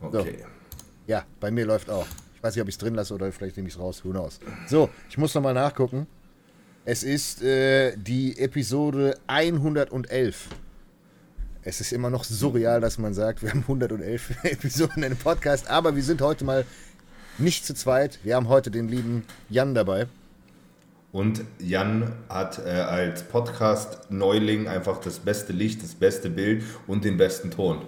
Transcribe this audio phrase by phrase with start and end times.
[0.00, 0.38] Okay.
[0.38, 0.46] So.
[1.06, 2.06] Ja, bei mir läuft auch.
[2.34, 4.04] Ich weiß nicht, ob ich es drin lasse oder vielleicht nehme ich es raus.
[4.04, 4.40] Who knows?
[4.66, 6.06] So, ich muss nochmal nachgucken.
[6.84, 10.48] Es ist äh, die Episode 111.
[11.62, 15.68] Es ist immer noch surreal, dass man sagt, wir haben 111 Episoden in einem Podcast,
[15.68, 16.64] aber wir sind heute mal
[17.36, 18.18] nicht zu zweit.
[18.22, 20.06] Wir haben heute den lieben Jan dabei.
[21.12, 27.18] Und Jan hat äh, als Podcast-Neuling einfach das beste Licht, das beste Bild und den
[27.18, 27.82] besten Ton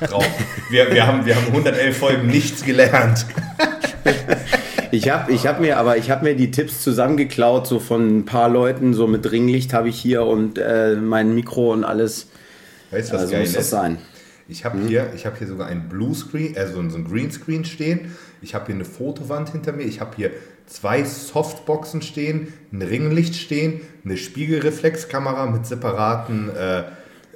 [0.00, 0.26] drauf.
[0.70, 3.26] wir, wir, haben, wir haben 111 Folgen nichts gelernt.
[4.90, 8.24] Ich habe ich hab mir aber ich habe mir die Tipps zusammengeklaut so von ein
[8.26, 12.28] paar Leuten so mit Ringlicht habe ich hier und äh, mein Mikro und alles.
[12.90, 13.70] Weißt du was also geil muss das ist?
[13.70, 13.98] sein.
[14.48, 18.14] Ich habe hier, ich hab hier sogar ein Bluescreen, also so ein Greenscreen stehen.
[18.42, 19.84] Ich habe hier eine Fotowand hinter mir.
[19.84, 20.30] Ich habe hier
[20.66, 26.82] zwei Softboxen stehen, ein Ringlicht stehen, eine Spiegelreflexkamera mit separaten äh,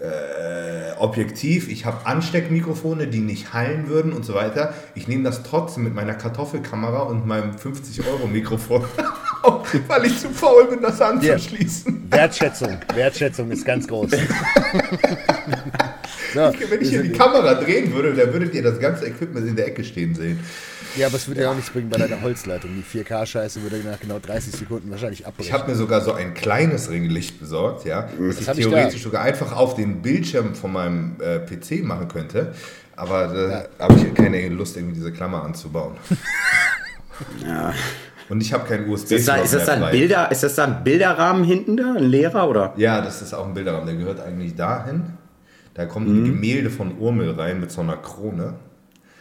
[0.01, 1.69] äh, Objektiv.
[1.69, 4.75] Ich habe Ansteckmikrofone, die nicht hallen würden und so weiter.
[4.95, 8.85] Ich nehme das trotzdem mit meiner Kartoffelkamera und meinem 50-Euro-Mikrofon
[9.43, 12.11] auf, weil ich zu faul bin, das anzuschließen.
[12.11, 12.79] Wertschätzung.
[12.95, 14.11] Wertschätzung ist ganz groß.
[16.35, 19.57] so, Wenn ich hier die Kamera drehen würde, dann würdet ihr das ganze Equipment in
[19.57, 20.41] der Ecke stehen sehen.
[20.97, 22.71] Ja, aber es würde ja auch nichts bringen bei deiner Holzleitung.
[22.75, 25.53] Die 4K-Scheiße würde nach genau 30 Sekunden wahrscheinlich Ich abbrechen.
[25.53, 29.05] habe mir sogar so ein kleines Ringlicht besorgt, ja, das, ich ich theoretisch da.
[29.05, 32.55] sogar einfach auf den Bildschirm von meinem äh, PC machen könnte.
[32.97, 35.95] Aber da habe ich keine Lust, irgendwie diese Klammer anzubauen.
[37.47, 37.73] Ja.
[38.29, 40.55] Und ich habe keinen usb Ist das, da, ist, das da ein Bilder, ist das
[40.57, 41.95] da ein Bilderrahmen hinten da?
[41.97, 42.75] Ein leerer oder?
[42.77, 43.87] Ja, das ist auch ein Bilderrahmen.
[43.87, 45.05] Der gehört eigentlich dahin.
[45.75, 46.19] Da kommt Mhm.
[46.19, 48.55] ein Gemälde von Urmel rein mit so einer Krone.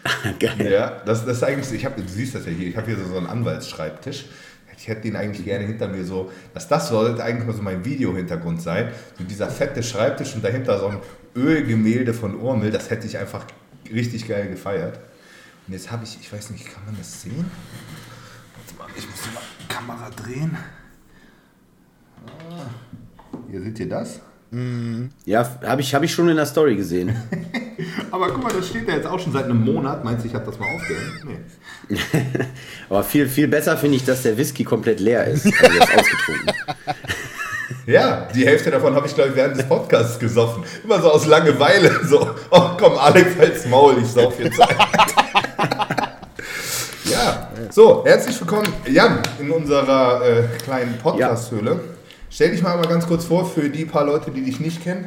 [0.40, 0.72] Geil.
[0.72, 2.98] Ja, das, das ist eigentlich, ich hab, du siehst das ja hier, ich habe hier
[2.98, 4.26] so, so einen Anwaltsschreibtisch.
[4.78, 7.84] Ich hätte den eigentlich gerne hinter mir so, dass das sollte eigentlich mal so mein
[7.86, 8.92] Videohintergrund sein.
[9.18, 11.00] So dieser fette Schreibtisch und dahinter so ein
[11.36, 13.46] Ölgemälde von Urmel, das hätte ich einfach
[13.92, 15.00] richtig geil gefeiert.
[15.66, 17.50] Und jetzt habe ich, ich weiß nicht, kann man das sehen?
[18.56, 20.56] Warte mal, ich muss mal die Kamera drehen.
[22.28, 22.66] Ah,
[23.50, 24.20] Hier seht ihr das?
[25.26, 27.16] Ja, habe ich, hab ich schon in der Story gesehen.
[28.12, 30.04] Aber guck mal, das steht da jetzt auch schon seit einem Monat.
[30.06, 31.46] Meinst du, ich habe das mal aufgehängt?
[31.90, 32.00] Nee.
[32.90, 35.46] Aber viel, viel besser finde ich, dass der Whisky komplett leer ist.
[35.46, 36.52] Also jetzt ausgetrunken.
[37.88, 40.64] Ja, die Hälfte davon habe ich, glaube ich, während des Podcasts gesoffen.
[40.84, 42.00] Immer so aus Langeweile.
[42.04, 44.76] So, oh komm, Alex, halt's Maul, ich sauf jetzt ein.
[47.06, 51.80] ja, so, herzlich willkommen, Jan, in unserer äh, kleinen Podcast-Höhle.
[52.36, 55.06] Stell dich mal, mal ganz kurz vor für die paar Leute, die dich nicht kennen.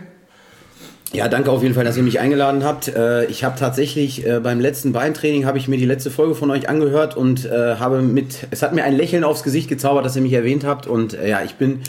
[1.12, 2.88] Ja, danke auf jeden Fall, dass ihr mich eingeladen habt.
[2.88, 6.50] Äh, Ich habe tatsächlich äh, beim letzten Beintraining habe ich mir die letzte Folge von
[6.50, 10.16] euch angehört und äh, habe mit, es hat mir ein Lächeln aufs Gesicht gezaubert, dass
[10.16, 10.86] ihr mich erwähnt habt.
[10.86, 11.82] Und ja, ich bin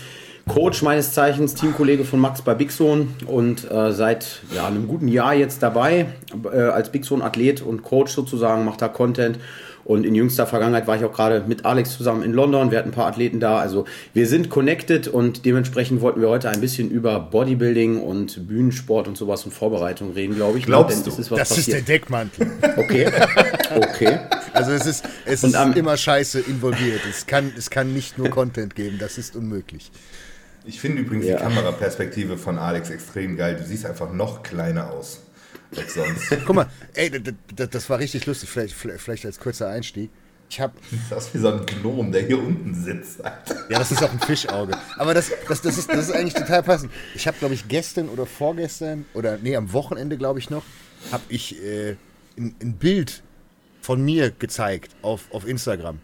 [0.46, 5.08] Coach meines Zeichens, Teamkollege von Max bei Big Zone und äh, seit ja, einem guten
[5.08, 6.08] Jahr jetzt dabei
[6.52, 9.40] äh, als Big Zone Athlet und Coach sozusagen, macht da Content.
[9.90, 12.70] Und in jüngster Vergangenheit war ich auch gerade mit Alex zusammen in London.
[12.70, 13.58] Wir hatten ein paar Athleten da.
[13.58, 19.08] Also wir sind connected und dementsprechend wollten wir heute ein bisschen über Bodybuilding und Bühnensport
[19.08, 20.66] und sowas und Vorbereitung reden, glaube ich.
[20.68, 21.10] Glaubst Denn du?
[21.10, 21.88] es ist was Das ist der passiert.
[21.90, 22.52] Deckmantel.
[22.78, 23.08] Okay.
[23.76, 24.20] Okay.
[24.54, 27.02] Also es ist, es Und ist am- immer Scheiße involviert.
[27.10, 29.90] Es kann, es kann nicht nur Content geben, das ist unmöglich.
[30.66, 31.38] Ich finde übrigens Ja.
[31.38, 33.56] die Kameraperspektive von Alex extrem geil.
[33.60, 35.22] Du siehst einfach noch kleiner aus
[35.75, 36.30] als sonst.
[36.46, 37.12] Guck mal, ey,
[37.56, 40.09] das, war richtig lustig, vielleicht, vielleicht als kurzer Einstieg.
[40.50, 40.74] Ich habe,
[41.12, 43.19] Das ist wie so ein Gnom, der hier unten sitzt.
[43.19, 44.75] Ja, das ist auch ein Fischauge.
[44.97, 46.91] Aber das, das, das, ist, das ist eigentlich total passend.
[47.13, 50.63] Ich habe, glaube ich, gestern oder vorgestern oder nee, am Wochenende, glaube ich noch,
[51.12, 51.96] habe ich äh,
[52.35, 53.22] ein, ein Bild
[53.81, 56.00] von mir gezeigt auf, auf Instagram,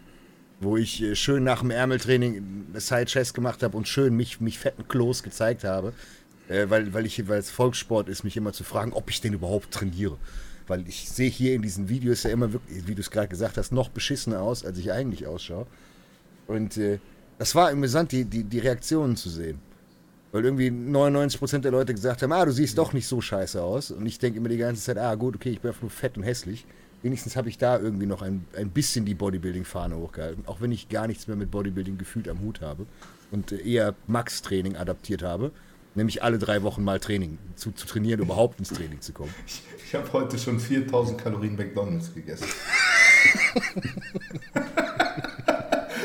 [0.59, 4.41] wo ich äh, schön nach dem Ärmeltraining eine Side Chest gemacht habe und schön mich,
[4.41, 5.93] mich fetten Klos gezeigt habe,
[6.49, 9.33] äh, weil, weil ich weil es Volkssport ist, mich immer zu fragen, ob ich den
[9.33, 10.17] überhaupt trainiere.
[10.67, 13.57] Weil ich sehe hier in diesen Videos ja immer wirklich, wie du es gerade gesagt
[13.57, 15.67] hast, noch beschissener aus, als ich eigentlich ausschaue.
[16.47, 16.99] Und äh,
[17.37, 19.59] das war amüsant, die, die, die Reaktionen zu sehen.
[20.31, 23.91] Weil irgendwie 99% der Leute gesagt haben, ah, du siehst doch nicht so scheiße aus.
[23.91, 26.17] Und ich denke immer die ganze Zeit, ah, gut, okay, ich bin einfach nur fett
[26.17, 26.65] und hässlich.
[27.03, 30.45] Wenigstens habe ich da irgendwie noch ein, ein bisschen die Bodybuilding-Fahne hochgehalten.
[30.47, 32.85] Auch wenn ich gar nichts mehr mit Bodybuilding gefühlt am Hut habe.
[33.31, 35.51] Und äh, eher Max-Training adaptiert habe.
[35.95, 37.37] Nämlich alle drei Wochen mal Training.
[37.55, 39.33] Zu, zu trainieren, überhaupt ins Training zu kommen.
[39.85, 42.47] Ich habe heute schon 4000 Kalorien McDonalds gegessen.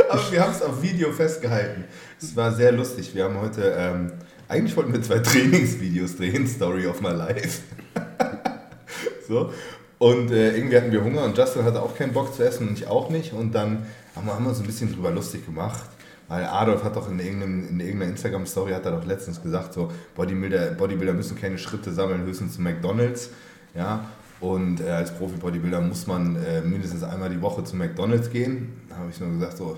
[0.08, 1.84] Aber wir haben es auf Video festgehalten.
[2.20, 3.14] Es war sehr lustig.
[3.14, 4.12] Wir haben heute, ähm,
[4.48, 7.62] eigentlich wollten wir zwei Trainingsvideos drehen, Story of my life.
[9.28, 9.52] so.
[9.98, 12.78] Und äh, irgendwie hatten wir Hunger und Justin hatte auch keinen Bock zu essen und
[12.78, 13.32] ich auch nicht.
[13.32, 15.88] Und dann haben wir, haben wir uns ein bisschen drüber lustig gemacht.
[16.31, 20.71] Weil Adolf hat doch in, in irgendeiner Instagram-Story hat er doch letztens gesagt, so Bodybuilder,
[20.71, 23.31] Bodybuilder müssen keine Schritte sammeln, höchstens zu McDonalds.
[23.75, 24.06] Ja,
[24.38, 28.81] Und äh, als Profi-Bodybuilder muss man äh, mindestens einmal die Woche zu McDonalds gehen.
[28.88, 29.77] Da habe ich nur gesagt, so,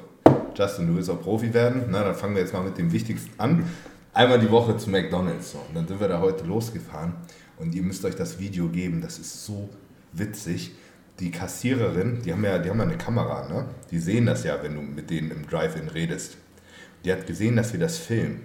[0.54, 1.84] Justin, du willst auch Profi werden.
[1.90, 3.64] Na, dann fangen wir jetzt mal mit dem Wichtigsten an.
[4.12, 5.52] Einmal die Woche zu McDonalds.
[5.52, 5.58] So.
[5.68, 7.14] Und dann sind wir da heute losgefahren.
[7.56, 9.70] Und ihr müsst euch das Video geben, das ist so
[10.12, 10.72] witzig.
[11.18, 13.66] Die Kassiererin, die haben ja, die haben ja eine Kamera, ne?
[13.90, 16.36] Die sehen das ja, wenn du mit denen im Drive-In redest.
[17.04, 18.44] Die hat gesehen, dass wir das filmen.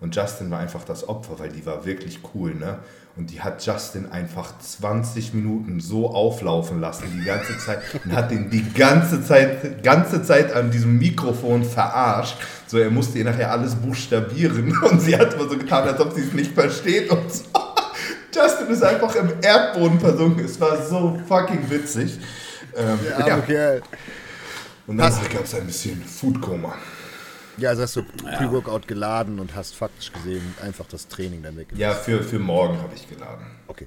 [0.00, 2.80] Und Justin war einfach das Opfer, weil die war wirklich cool, ne?
[3.14, 8.32] Und die hat Justin einfach 20 Minuten so auflaufen lassen, die ganze Zeit, und hat
[8.32, 12.36] ihn die ganze Zeit, ganze Zeit an diesem Mikrofon verarscht.
[12.66, 16.14] So, er musste ihr nachher alles buchstabieren und sie hat immer so getan, als ob
[16.14, 17.44] sie es nicht versteht und so.
[18.34, 20.44] Justin ist einfach im Erdboden versunken.
[20.44, 22.18] Es war so fucking witzig.
[22.74, 23.38] Ähm, Ja, ja.
[23.38, 23.80] okay.
[24.86, 26.74] Und dann gab es ein bisschen Foodkoma.
[27.58, 31.68] Ja, also hast du Pre-Workout geladen und hast faktisch gesehen einfach das Training dann weg.
[31.76, 33.44] Ja, für, für morgen habe ich geladen.
[33.68, 33.86] Okay.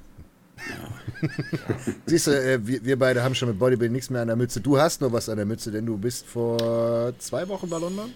[2.05, 4.61] Siehst du, äh, wir, wir beide haben schon mit Bodybuilding nichts mehr an der Mütze.
[4.61, 8.11] Du hast nur was an der Mütze, denn du bist vor zwei Wochen bei London.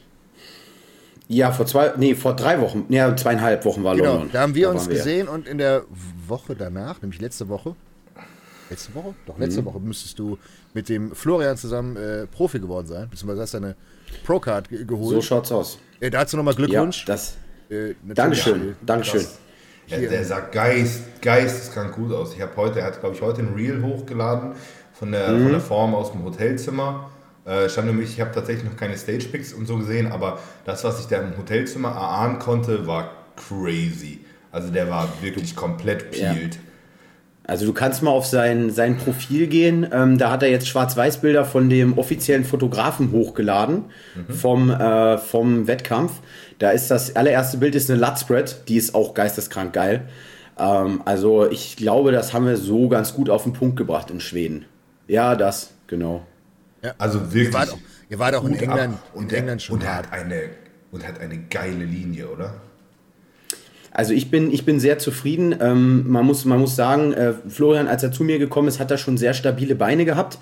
[1.27, 4.29] Ja, vor zwei, nee, vor drei Wochen, ja, zweieinhalb Wochen war Genau, London.
[4.33, 5.83] da haben wir Da uns waren gesehen und in der
[6.27, 7.75] Woche danach, nämlich letzte Woche,
[8.71, 9.13] letzte Woche?
[9.27, 9.43] Doch, Mhm.
[9.43, 10.39] letzte Woche müsstest du
[10.73, 13.75] mit dem Florian zusammen äh, Profi geworden sein, beziehungsweise hast deine
[14.25, 15.23] Pro-Card ge So geholt.
[15.23, 15.79] schaut's aus.
[15.99, 17.05] äh, dazu nochmal Ja, Glückwunsch.
[17.05, 17.35] das.
[17.69, 17.93] Äh.
[18.03, 19.25] Dankeschön, Dankeschön.
[19.87, 22.33] Ja, der sah geist, geisteskrank gut aus.
[22.35, 24.51] Ich habe heute, er hat glaube ich heute ein Reel hochgeladen
[24.93, 25.43] von der, Mhm.
[25.43, 27.09] von der Form aus dem Hotelzimmer.
[27.45, 30.83] Äh, stand nämlich, ich habe tatsächlich noch keine Stage Pics und so gesehen, aber das,
[30.83, 34.19] was ich da im Hotelzimmer erahnen konnte, war crazy.
[34.51, 36.33] Also der war wirklich komplett Ja.
[37.49, 39.87] Also du kannst mal auf sein, sein Profil gehen.
[39.91, 43.85] Ähm, da hat er jetzt Schwarz-Weiß-Bilder von dem offiziellen Fotografen hochgeladen
[44.29, 46.13] vom, äh, vom Wettkampf.
[46.59, 50.07] Da ist das allererste Bild ist eine Lutspread, die ist auch geisteskrank geil.
[50.59, 54.19] Ähm, also ich glaube, das haben wir so ganz gut auf den Punkt gebracht in
[54.19, 54.65] Schweden.
[55.07, 56.25] Ja, das, genau.
[56.97, 57.47] Also wirklich.
[57.47, 57.79] Ihr wart auch,
[58.09, 58.55] ihr wart auch in.
[58.55, 60.49] England, und in der, England schon und er hat eine
[60.91, 62.53] und hat eine geile Linie, oder?
[63.99, 65.53] Also ich bin, ich bin sehr zufrieden.
[65.59, 68.89] Ähm, man, muss, man muss sagen, äh, Florian, als er zu mir gekommen ist, hat
[68.91, 70.37] er schon sehr stabile Beine gehabt.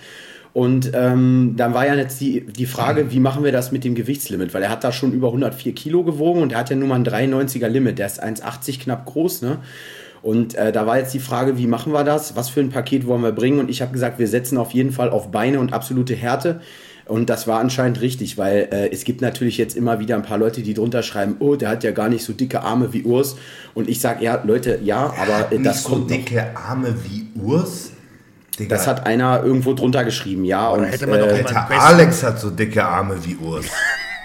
[0.53, 3.95] Und ähm, dann war ja jetzt die, die Frage, wie machen wir das mit dem
[3.95, 4.53] Gewichtslimit?
[4.53, 6.97] Weil er hat da schon über 104 Kilo gewogen und er hat ja nur mal
[6.97, 7.97] ein 93er Limit.
[7.97, 9.57] Der ist 1,80 knapp groß, ne?
[10.21, 12.35] Und äh, da war jetzt die Frage, wie machen wir das?
[12.35, 13.59] Was für ein Paket wollen wir bringen?
[13.59, 16.61] Und ich habe gesagt, wir setzen auf jeden Fall auf Beine und absolute Härte.
[17.07, 20.37] Und das war anscheinend richtig, weil äh, es gibt natürlich jetzt immer wieder ein paar
[20.37, 23.35] Leute, die drunter schreiben, oh, der hat ja gar nicht so dicke Arme wie Urs.
[23.73, 26.15] Und ich sage, ja, Leute, ja, aber äh, Nicht das so kommt noch.
[26.17, 27.91] dicke Arme wie Urs.
[28.59, 30.69] Digga, Das hat einer irgendwo drunter geschrieben, ja.
[30.69, 33.65] Und, hätte man doch äh, immer- Alter, Alex hat so dicke Arme wie Urs.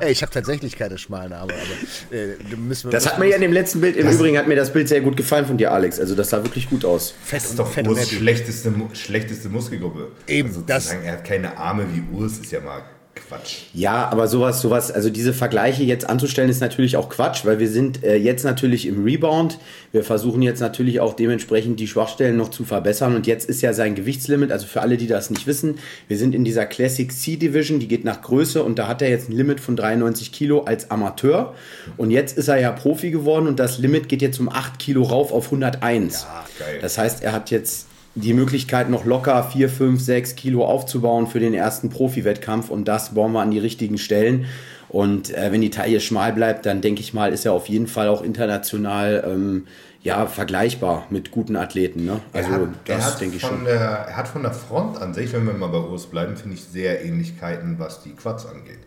[0.00, 3.36] Ey, ich habe tatsächlich keine schmalen Arme, aber äh, müssen wir das hat mir ja
[3.36, 5.56] in dem letzten Bild, im Das- Übrigen hat mir das Bild sehr gut gefallen von
[5.58, 5.98] dir, Alex.
[6.00, 7.14] Also das sah wirklich gut aus.
[7.24, 10.12] fett Das ist doch fett und Urs schlechteste, schlechteste Muskelgruppe.
[10.26, 12.82] Eben, Also das- er hat keine Arme wie Urs, ist ja mal
[13.14, 13.56] Quatsch.
[13.74, 17.68] Ja, aber sowas, sowas, also diese Vergleiche jetzt anzustellen, ist natürlich auch Quatsch, weil wir
[17.68, 19.58] sind äh, jetzt natürlich im Rebound.
[19.92, 23.14] Wir versuchen jetzt natürlich auch dementsprechend die Schwachstellen noch zu verbessern.
[23.14, 25.78] Und jetzt ist ja sein Gewichtslimit, also für alle, die das nicht wissen,
[26.08, 29.10] wir sind in dieser Classic C Division, die geht nach Größe und da hat er
[29.10, 31.54] jetzt ein Limit von 93 Kilo als Amateur.
[31.98, 35.02] Und jetzt ist er ja Profi geworden und das Limit geht jetzt um 8 Kilo
[35.02, 36.22] rauf auf 101.
[36.22, 36.78] Ja, geil.
[36.80, 41.40] Das heißt, er hat jetzt die Möglichkeit, noch locker 4, 5, 6 Kilo aufzubauen für
[41.40, 44.46] den ersten Profi-Wettkampf und das bauen wir an die richtigen Stellen.
[44.88, 47.86] Und äh, wenn die Taille schmal bleibt, dann denke ich mal, ist er auf jeden
[47.86, 49.66] Fall auch international ähm,
[50.02, 52.04] ja, vergleichbar mit guten Athleten.
[52.04, 52.20] Ne?
[52.34, 53.64] Also hat, das denke ich schon.
[53.64, 56.56] Der, er hat von der Front an sich, wenn wir mal bei Urs bleiben, finde
[56.56, 58.80] ich sehr Ähnlichkeiten, was die Quads angeht.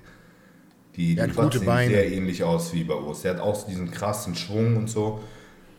[0.96, 1.90] Die, die Quads sehen Beine.
[1.90, 3.26] sehr ähnlich aus wie bei Urs.
[3.26, 5.22] Er hat auch so diesen krassen Schwung und so.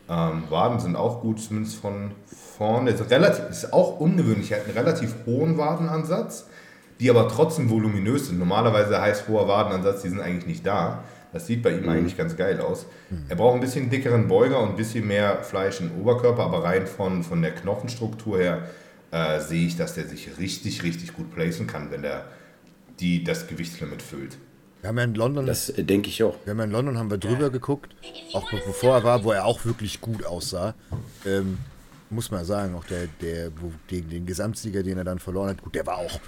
[0.08, 2.12] Ähm, Waden sind auch gut, zumindest von
[2.56, 2.90] vorne.
[2.90, 4.50] Ist, relativ, ist auch ungewöhnlich.
[4.52, 6.46] Er hat einen relativ hohen Wadenansatz,
[7.00, 8.38] die aber trotzdem voluminös sind.
[8.38, 11.04] Normalerweise heißt hoher Wadenansatz, die sind eigentlich nicht da.
[11.32, 12.86] Das sieht bei ihm eigentlich ganz geil aus.
[13.28, 16.86] Er braucht ein bisschen dickeren Beuger und ein bisschen mehr Fleisch im Oberkörper, aber rein
[16.86, 18.62] von, von der Knochenstruktur her
[19.10, 22.24] äh, sehe ich, dass der sich richtig, richtig gut placen kann, wenn er
[23.00, 24.38] die, das Gewichtslimit füllt.
[24.80, 26.36] Wir haben ja in London, Das äh, denke ich auch.
[26.44, 27.94] wir haben ja in London haben wir drüber geguckt,
[28.32, 30.74] auch be- bevor er war, wo er auch wirklich gut aussah.
[31.26, 31.58] Ähm,
[32.10, 35.62] muss man sagen, auch der, der, wo, gegen den Gesamtsieger, den er dann verloren hat,
[35.62, 36.20] gut, der war auch,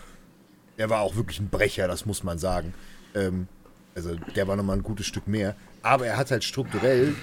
[0.77, 2.75] der war auch wirklich ein Brecher, das muss man sagen.
[3.15, 3.49] Ähm,
[3.95, 5.57] also der war nochmal ein gutes Stück mehr.
[5.83, 7.15] Aber er hat halt strukturell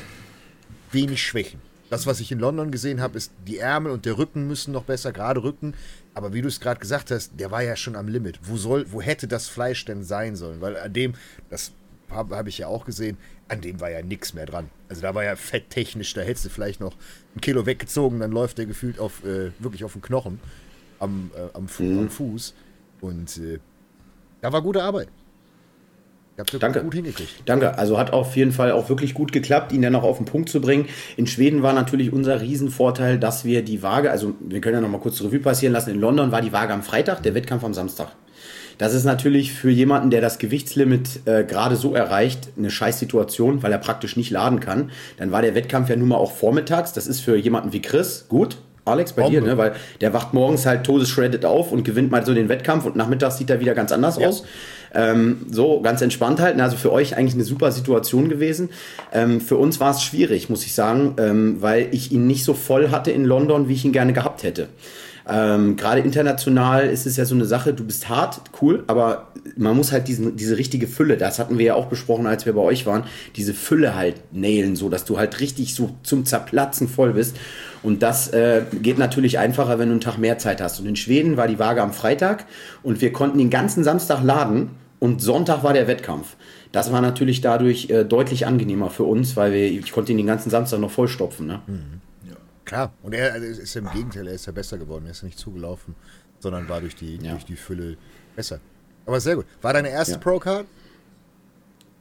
[0.92, 1.62] wenig Schwächen.
[1.90, 4.84] Das, was ich in London gesehen habe, ist, die Ärmel und der Rücken müssen noch
[4.84, 5.76] besser, gerade Rücken.
[6.14, 8.40] Aber wie du es gerade gesagt hast, der war ja schon am Limit.
[8.44, 10.62] Wo soll, wo hätte das Fleisch denn sein sollen?
[10.62, 11.14] Weil an dem,
[11.50, 11.72] das
[12.10, 14.70] habe hab ich ja auch gesehen, an dem war ja nichts mehr dran.
[14.90, 16.96] Also da war ja fetttechnisch, da hättest du vielleicht noch
[17.36, 20.40] ein Kilo weggezogen, dann läuft der gefühlt auf, äh, wirklich auf den Knochen
[21.00, 22.00] am, äh, am, Fu mhm.
[22.00, 22.54] am, Fuß.
[23.02, 23.60] Und äh,
[24.42, 25.10] da war gute Arbeit.
[26.60, 26.84] Danke.
[26.84, 27.44] gut hingekriegt.
[27.46, 27.78] Danke.
[27.78, 30.50] Also hat auf jeden Fall auch wirklich gut geklappt, ihn dann auch auf den Punkt
[30.50, 30.88] zu bringen.
[31.16, 34.90] In Schweden war natürlich unser Riesenvorteil, dass wir die Waage, also wir können ja noch
[34.90, 35.92] mal kurz Revue passieren lassen.
[35.92, 38.10] In London war die Waage am Freitag, der Wettkampf am Samstag.
[38.78, 43.72] Das ist natürlich für jemanden, der das Gewichtslimit äh, gerade so erreicht, eine Scheißsituation, weil
[43.72, 44.92] er praktisch nicht laden kann.
[45.18, 46.94] Dann war der Wettkampf ja nun mal auch vormittags.
[46.94, 48.58] Das ist für jemanden wie Chris gut.
[48.86, 49.42] Alex, bei Bombe.
[49.42, 49.58] dir, ne?
[49.58, 53.38] Weil der wacht morgens halt todesshredded auf und gewinnt mal so den Wettkampf und nachmittags
[53.38, 54.28] sieht er wieder ganz anders ja.
[54.28, 54.44] aus.
[54.94, 56.62] Ähm, so ganz entspannt halten.
[56.62, 58.70] Also für euch eigentlich eine super Situation gewesen.
[59.12, 62.54] Ähm, für uns war es schwierig, muss ich sagen, ähm, weil ich ihn nicht so
[62.54, 64.70] voll hatte in London, wie ich ihn gerne gehabt hätte.
[65.28, 69.76] Ähm, Gerade international ist es ja so eine Sache, du bist hart, cool, aber man
[69.76, 72.62] muss halt diesen, diese richtige Fülle, das hatten wir ja auch besprochen, als wir bei
[72.62, 73.06] euch waren,
[73.36, 77.38] diese Fülle halt nailen, so dass du halt richtig so zum Zerplatzen voll bist.
[77.82, 80.80] Und das äh, geht natürlich einfacher, wenn du einen Tag mehr Zeit hast.
[80.80, 82.46] Und in Schweden war die Waage am Freitag
[82.84, 86.36] und wir konnten den ganzen Samstag laden und Sonntag war der Wettkampf.
[86.72, 90.28] Das war natürlich dadurch äh, deutlich angenehmer für uns, weil wir, ich konnte ihn den
[90.28, 91.48] ganzen Samstag noch vollstopfen.
[91.48, 91.62] Ne?
[91.68, 92.02] Mhm.
[92.66, 95.06] Klar, und er also ist im Gegenteil, er ist ja besser geworden.
[95.06, 95.96] Er ist nicht zugelaufen,
[96.40, 97.32] sondern war durch die, ja.
[97.32, 97.98] durch die Fülle
[98.36, 98.60] besser.
[99.06, 99.46] Aber sehr gut.
[99.62, 100.20] War deine erste ja.
[100.20, 100.66] Pro-Card?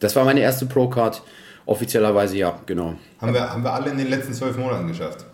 [0.01, 1.23] Das war meine erste Pro-Card.
[1.67, 2.95] Offiziellerweise ja, genau.
[3.21, 5.25] Haben wir, haben wir alle in den letzten zwölf Monaten geschafft.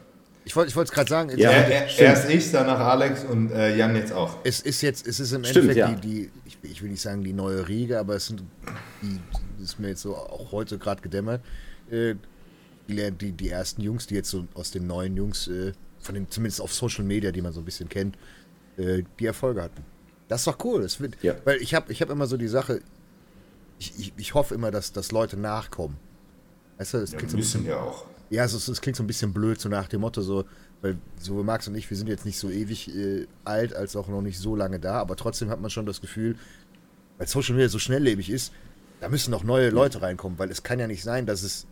[0.45, 1.31] Ich wollte es gerade sagen.
[1.37, 4.39] Ja, er, erst ich, danach Alex und äh, Jan jetzt auch.
[4.43, 6.01] Es ist jetzt, es ist im Stimmt, Endeffekt ja.
[6.01, 8.43] die, die ich, ich, will nicht sagen die neue Riege, aber es sind
[9.03, 9.21] die,
[9.59, 11.43] das ist mir jetzt so auch heute gerade gedämmert.
[11.91, 12.15] Äh,
[12.91, 16.31] die, die, die ersten Jungs, die jetzt so aus den neuen Jungs, äh, von den,
[16.31, 18.17] zumindest auf Social Media, die man so ein bisschen kennt,
[18.77, 19.85] äh, die Erfolge hatten.
[20.29, 20.83] Das ist doch cool.
[20.83, 21.35] Das wird, ja.
[21.45, 22.81] Weil ich habe ich hab immer so die Sache,
[23.79, 25.97] ich, ich, ich hoffe immer, dass, dass Leute nachkommen.
[26.79, 28.07] Weißt du, das ja, klingt so ein bisschen, ja auch.
[28.31, 30.45] Ja, es, es klingt so ein bisschen blöd, so nach dem Motto, so,
[30.83, 34.07] weil so Max und ich, wir sind jetzt nicht so ewig äh, alt, als auch
[34.07, 36.37] noch nicht so lange da, aber trotzdem hat man schon das Gefühl,
[37.19, 38.53] weil Social Media so schnelllebig ist,
[39.01, 41.67] da müssen noch neue Leute reinkommen, weil es kann ja nicht sein, dass es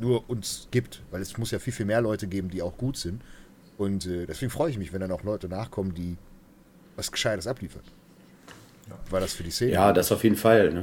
[0.00, 2.96] nur uns gibt, weil es muss ja viel, viel mehr Leute geben, die auch gut
[2.96, 3.20] sind.
[3.78, 6.16] Und äh, deswegen freue ich mich, wenn dann auch Leute nachkommen, die
[6.96, 7.82] was Gescheites abliefern.
[8.88, 8.98] Ja.
[9.10, 9.72] War das für die Szene?
[9.72, 10.72] Ja, das auf jeden Fall.
[10.72, 10.82] Ne?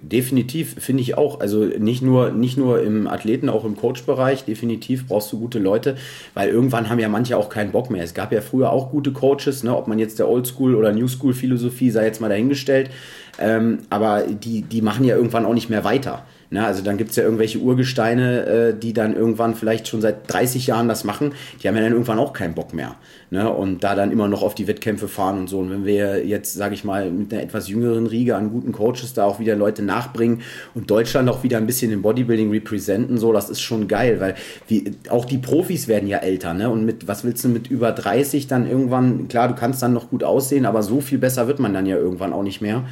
[0.00, 1.38] Definitiv finde ich auch.
[1.38, 4.44] Also nicht nur, nicht nur im Athleten, auch im Coach-Bereich.
[4.44, 5.96] Definitiv brauchst du gute Leute,
[6.34, 8.02] weil irgendwann haben ja manche auch keinen Bock mehr.
[8.02, 9.76] Es gab ja früher auch gute Coaches, ne?
[9.76, 12.90] ob man jetzt der Oldschool oder New School Philosophie sei jetzt mal dahingestellt.
[13.38, 16.24] Ähm, aber die, die machen ja irgendwann auch nicht mehr weiter.
[16.52, 16.64] Ne?
[16.64, 20.66] Also dann gibt es ja irgendwelche Urgesteine, äh, die dann irgendwann vielleicht schon seit 30
[20.66, 21.32] Jahren das machen,
[21.62, 22.96] die haben ja dann irgendwann auch keinen Bock mehr.
[23.30, 23.50] Ne?
[23.50, 25.60] Und da dann immer noch auf die Wettkämpfe fahren und so.
[25.60, 29.14] Und wenn wir jetzt, sage ich mal, mit einer etwas jüngeren Riege an guten Coaches
[29.14, 30.42] da auch wieder Leute nachbringen
[30.74, 34.34] und Deutschland auch wieder ein bisschen im Bodybuilding representen, so, das ist schon geil, weil
[34.68, 36.68] wie, auch die Profis werden ja älter, ne?
[36.68, 40.10] Und mit, was willst du mit über 30 dann irgendwann, klar, du kannst dann noch
[40.10, 42.84] gut aussehen, aber so viel besser wird man dann ja irgendwann auch nicht mehr.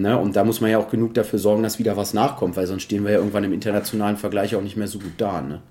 [0.00, 0.18] Ne?
[0.18, 2.82] Und da muss man ja auch genug dafür sorgen, dass wieder was nachkommt, weil sonst
[2.82, 5.40] stehen wir ja irgendwann im internationalen Vergleich auch nicht mehr so gut da.
[5.40, 5.62] Ne?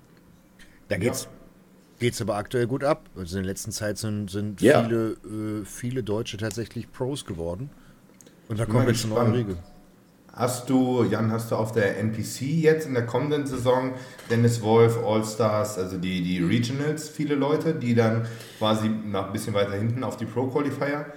[0.88, 1.27] Da geht's,
[2.00, 3.10] geht's aber aktuell gut ab.
[3.15, 4.84] Also in der letzten Zeit sind, sind ja.
[4.84, 7.69] viele, äh, viele Deutsche tatsächlich Pros geworden.
[8.48, 9.57] Und da kommen wir zu neuen Regeln.
[10.34, 13.93] Hast du, Jan, hast du auf der NPC jetzt in der kommenden Saison
[14.29, 18.27] Dennis Wolf, All-Stars, also die, die Regionals, viele Leute, die dann
[18.60, 21.07] quasi noch ein bisschen weiter hinten auf die Pro-Qualifier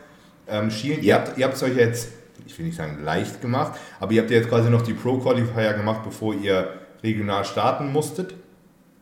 [0.48, 1.02] ähm, schielen?
[1.02, 1.24] Ja.
[1.36, 2.08] Ihr habt es euch jetzt
[2.46, 5.74] ich will nicht sagen leicht gemacht, aber ihr habt ja jetzt quasi noch die Pro-Qualifier
[5.74, 6.68] gemacht, bevor ihr
[7.02, 8.34] regional starten musstet,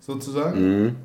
[0.01, 0.85] sozusagen.
[0.85, 0.97] Mhm.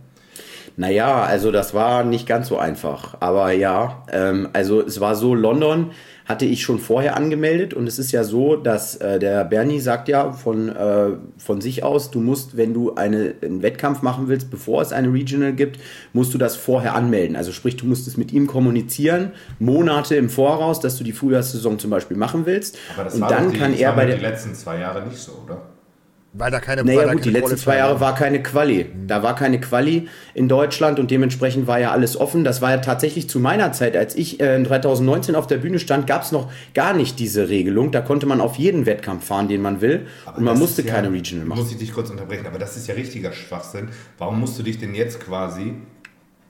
[0.75, 3.17] Naja, also das war nicht ganz so einfach.
[3.19, 5.91] Aber ja, ähm, also es war so, London
[6.25, 10.07] hatte ich schon vorher angemeldet und es ist ja so, dass äh, der Bernie sagt
[10.07, 14.49] ja von, äh, von sich aus, du musst, wenn du eine, einen Wettkampf machen willst,
[14.49, 15.79] bevor es eine Regional gibt,
[16.13, 17.35] musst du das vorher anmelden.
[17.35, 21.79] Also sprich, du musst es mit ihm kommunizieren, Monate im Voraus, dass du die Frühjahrssaison
[21.79, 22.77] zum Beispiel machen willst.
[22.93, 25.33] Aber das und war dann die, kann er bei den letzten zwei Jahre nicht so,
[25.45, 25.72] oder?
[26.35, 28.85] Weil da keine Naja, gut, die letzten zwei Jahre war keine Quali.
[28.85, 29.07] Mhm.
[29.07, 32.43] Da war keine Quali in Deutschland und dementsprechend war ja alles offen.
[32.43, 36.07] Das war ja tatsächlich zu meiner Zeit, als ich äh, 2019 auf der Bühne stand,
[36.07, 37.91] gab es noch gar nicht diese Regelung.
[37.91, 40.07] Da konnte man auf jeden Wettkampf fahren, den man will.
[40.25, 41.59] Aber und man musste ja, keine Regional machen.
[41.59, 43.89] Muss ich dich kurz unterbrechen, aber das ist ja richtiger Schwachsinn.
[44.17, 45.75] Warum musst du dich denn jetzt quasi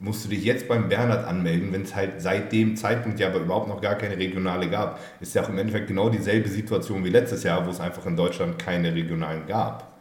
[0.04, 3.40] musst du dich jetzt beim Bernhard anmelden, wenn es halt seit dem Zeitpunkt ja aber
[3.40, 5.00] überhaupt noch gar keine Regionale gab.
[5.22, 8.18] Ist ja auch im Endeffekt genau dieselbe Situation wie letztes Jahr, wo es einfach in
[8.18, 9.94] Deutschland keine Regionalen gab.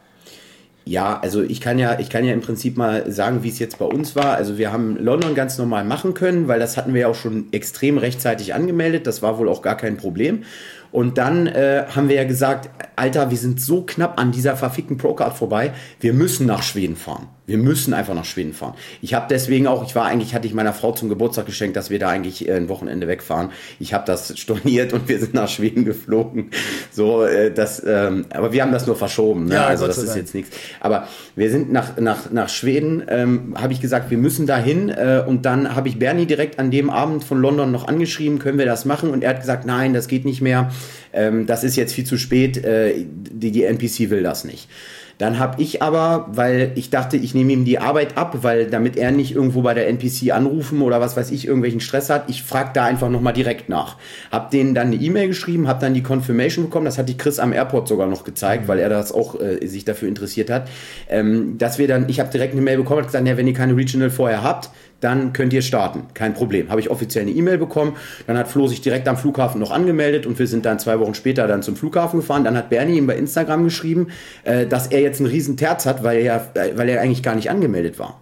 [0.85, 3.79] Ja, also ich kann ja, ich kann ja im Prinzip mal sagen, wie es jetzt
[3.79, 4.35] bei uns war.
[4.35, 7.47] Also wir haben London ganz normal machen können, weil das hatten wir ja auch schon
[7.53, 9.07] extrem rechtzeitig angemeldet.
[9.07, 10.43] Das war wohl auch gar kein Problem.
[10.91, 14.97] Und dann äh, haben wir ja gesagt, Alter, wir sind so knapp an dieser verfickten
[14.97, 17.29] Procard vorbei, wir müssen nach Schweden fahren.
[17.45, 18.75] Wir müssen einfach nach Schweden fahren.
[19.01, 21.89] Ich habe deswegen auch, ich war eigentlich, hatte ich meiner Frau zum Geburtstag geschenkt, dass
[21.89, 23.49] wir da eigentlich äh, ein Wochenende wegfahren.
[23.81, 26.51] Ich habe das storniert und wir sind nach Schweden geflogen.
[26.91, 29.45] So, äh, das, ähm, aber wir haben das nur verschoben.
[29.45, 29.55] Ne?
[29.55, 30.55] Ja, also das ist jetzt nichts.
[30.79, 34.87] Aber wir sind nach, nach, nach Schweden, ähm, habe ich gesagt, wir müssen dahin.
[34.87, 38.57] Äh, und dann habe ich Bernie direkt an dem Abend von London noch angeschrieben, können
[38.57, 39.09] wir das machen?
[39.09, 40.71] Und er hat gesagt, nein, das geht nicht mehr.
[41.11, 42.63] Ähm, das ist jetzt viel zu spät.
[42.63, 44.69] Äh, die, die NPC will das nicht.
[45.17, 48.97] Dann habe ich aber, weil ich dachte, ich nehme ihm die Arbeit ab, weil damit
[48.97, 52.43] er nicht irgendwo bei der NPC anrufen oder was weiß ich, irgendwelchen Stress hat, ich
[52.43, 53.97] frage da einfach nochmal direkt nach.
[54.31, 57.39] Hab denen dann eine E-Mail geschrieben, habe dann die Confirmation bekommen, das hat die Chris
[57.39, 60.67] am Airport sogar noch gezeigt, weil er das auch äh, sich dafür interessiert hat,
[61.09, 63.53] ähm, dass wir dann, ich habe direkt eine Mail bekommen, hat gesagt, ja, wenn ihr
[63.53, 64.69] keine Regional vorher habt,
[65.03, 66.05] dann könnt ihr starten.
[66.13, 66.69] Kein Problem.
[66.69, 67.95] Habe ich offiziell eine E-Mail bekommen.
[68.27, 71.13] Dann hat Flo sich direkt am Flughafen noch angemeldet und wir sind dann zwei Wochen
[71.13, 72.43] später dann zum Flughafen gefahren.
[72.43, 74.07] Dann hat Bernie ihm bei Instagram geschrieben,
[74.43, 77.35] äh, dass er jetzt einen riesen Terz hat, weil er, äh, weil er eigentlich gar
[77.35, 78.21] nicht angemeldet war.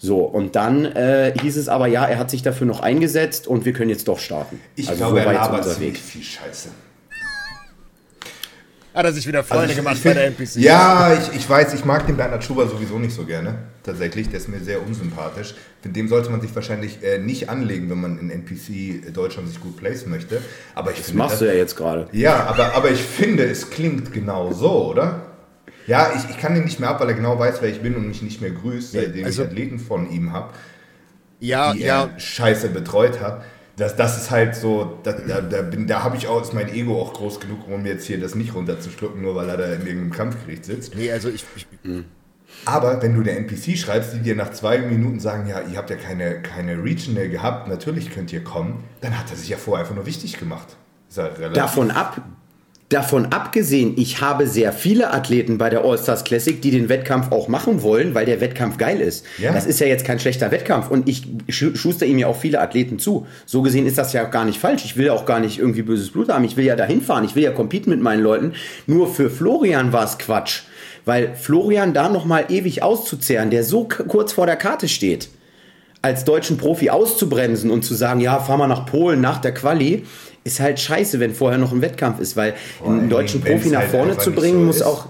[0.00, 3.64] So, und dann äh, hieß es aber, ja, er hat sich dafür noch eingesetzt und
[3.64, 4.60] wir können jetzt doch starten.
[4.76, 5.98] Ich also glaube, er labert ziemlich Weg.
[5.98, 6.68] viel Scheiße.
[8.94, 10.56] Hat er sich wieder Freunde Also ich- gemacht ich bei der NPC?
[10.56, 13.54] Ja, ich, ich weiß, ich mag den Bernhard Schuber sowieso nicht so gerne.
[13.88, 15.54] Tatsächlich, der ist mir sehr unsympathisch.
[15.82, 19.60] Mit dem sollte man sich wahrscheinlich äh, nicht anlegen, wenn man in NPC Deutschland sich
[19.60, 20.42] gut placen möchte.
[20.74, 22.06] Aber ich Das finde, machst du ja jetzt gerade.
[22.12, 25.22] Ja, aber, aber ich finde, es klingt genau so, oder?
[25.86, 27.96] Ja, ich, ich kann ihn nicht mehr ab, weil er genau weiß, wer ich bin
[27.96, 30.52] und mich nicht mehr grüßt, seitdem also- ich Athleten von ihm habe,
[31.40, 33.42] Ja, die ja, er scheiße betreut hat.
[33.76, 36.68] Das, das ist halt so, da, da, da, bin- da habe ich auch, ist mein
[36.74, 39.86] Ego auch groß genug, um jetzt hier das nicht runterzuschlucken, nur weil er da in
[39.86, 40.94] irgendeinem Kampfgericht sitzt.
[40.96, 41.66] nee, also ich, ich
[42.64, 45.90] Aber wenn du der NPC schreibst, die dir nach zwei Minuten sagen, ja, ihr habt
[45.90, 49.84] ja keine, keine Regional gehabt, natürlich könnt ihr kommen, dann hat er sich ja vorher
[49.84, 50.76] einfach nur wichtig gemacht.
[51.16, 52.20] Ja Davon ab,
[52.90, 57.48] davon abgesehen, ich habe sehr viele Athleten bei der All-Stars Classic, die den Wettkampf auch
[57.48, 59.24] machen wollen, weil der Wettkampf geil ist.
[59.38, 59.52] Ja.
[59.52, 62.60] Das ist ja jetzt kein schlechter Wettkampf und ich schu- schuster ihm ja auch viele
[62.60, 63.26] Athleten zu.
[63.46, 64.84] So gesehen ist das ja gar nicht falsch.
[64.84, 66.44] Ich will ja auch gar nicht irgendwie böses Blut haben.
[66.44, 67.24] Ich will ja dahin fahren.
[67.24, 68.52] Ich will ja competen mit meinen Leuten.
[68.86, 70.62] Nur für Florian war es Quatsch.
[71.08, 75.30] Weil Florian da nochmal ewig auszuzehren, der so kurz vor der Karte steht,
[76.02, 80.04] als deutschen Profi auszubremsen und zu sagen, ja, fahr mal nach Polen nach der Quali,
[80.44, 82.52] ist halt scheiße, wenn vorher noch ein Wettkampf ist, weil
[82.84, 84.82] allen einen deutschen Profi nach halt vorne zu bringen, so muss ist.
[84.82, 85.06] auch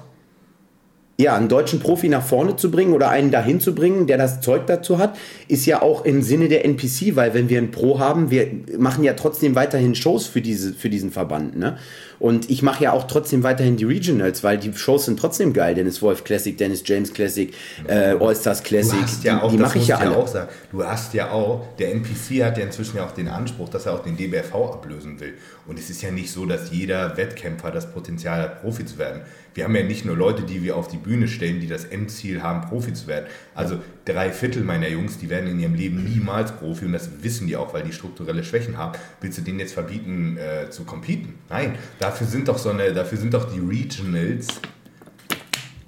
[1.21, 4.41] ja, einen deutschen Profi nach vorne zu bringen oder einen dahin zu bringen, der das
[4.41, 7.99] Zeug dazu hat, ist ja auch im Sinne der NPC, weil wenn wir einen Pro
[7.99, 11.57] haben, wir machen ja trotzdem weiterhin Shows für, diese, für diesen Verband.
[11.59, 11.77] Ne?
[12.21, 15.75] Und ich mache ja auch trotzdem weiterhin die Regionals, weil die Shows sind trotzdem geil.
[15.75, 17.53] Dennis Wolf Classic, Dennis James Classic,
[17.89, 20.17] äh, All-Stars Classic, Du hast ja auch, die, die mache ich ja alle.
[20.17, 23.69] auch sagen, du hast ja auch, der NPC hat ja inzwischen ja auch den Anspruch,
[23.69, 25.35] dass er auch den DBFV ablösen will.
[25.67, 29.23] Und es ist ja nicht so, dass jeder Wettkämpfer das Potenzial hat, Profi zu werden.
[29.59, 32.45] Wir haben ja nicht nur Leute, die wir auf die Bühne stellen, die das Endziel
[32.45, 33.27] haben, Profi zu werden.
[33.57, 37.49] Also drei Viertel meiner Jungs, die werden in ihrem Leben niemals Profi und das wissen
[37.49, 38.97] die auch, weil die strukturelle Schwächen haben.
[39.21, 41.41] Willst du denen jetzt verbieten, äh, zu competen?
[41.51, 44.47] Nein, dafür sind doch so eine, dafür sind doch die Regionals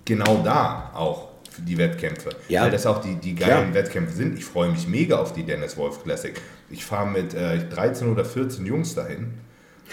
[0.05, 2.31] genau da auch für die Wettkämpfe.
[2.49, 2.65] Ja.
[2.65, 3.75] Weil das auch die, die geilen Klar.
[3.75, 4.37] Wettkämpfe sind.
[4.37, 6.35] Ich freue mich mega auf die Dennis Wolf Classic.
[6.71, 9.35] Ich fahre mit äh, 13 oder 14 Jungs dahin.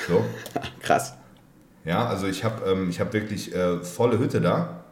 [0.07, 0.25] So.
[0.81, 1.13] Krass.
[1.87, 4.83] Ja, also ich habe ähm, ich hab wirklich äh, volle Hütte da.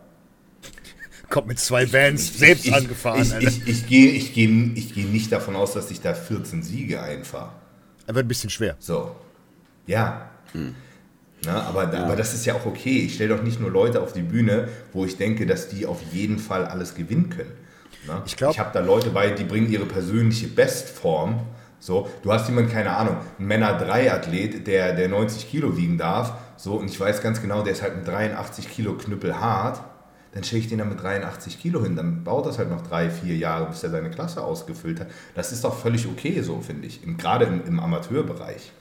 [1.30, 3.22] kommt mit zwei Vans selbst ich, angefahren.
[3.22, 3.48] Ich, Alter.
[3.48, 7.02] ich, ich gehe ich geh, ich geh nicht davon aus, dass ich da 14 Siege
[7.02, 7.52] einfahre.
[8.08, 8.78] Er wird ein bisschen schwer.
[8.80, 9.14] So.
[9.86, 10.30] Ja.
[11.44, 13.00] Na, aber, aber das ist ja auch okay.
[13.00, 16.02] Ich stelle doch nicht nur Leute auf die Bühne, wo ich denke, dass die auf
[16.14, 17.52] jeden Fall alles gewinnen können.
[18.08, 18.24] Na?
[18.26, 21.42] Ich glaub- ich habe da Leute bei, die bringen ihre persönliche Bestform.
[21.80, 26.34] So, du hast jemanden, keine Ahnung, ein Männer-3-Athlet, der, der 90 Kilo wiegen darf.
[26.58, 29.82] So, und ich weiß ganz genau, der ist halt mit 83 Kilo Knüppel hart.
[30.34, 31.96] Dann stelle ich den dann mit 83 Kilo hin.
[31.96, 35.08] Dann baut das halt noch drei, vier Jahre, bis er seine Klasse ausgefüllt hat.
[35.34, 37.04] Das ist doch völlig okay, so finde ich.
[37.04, 38.72] Im, gerade im, im Amateurbereich.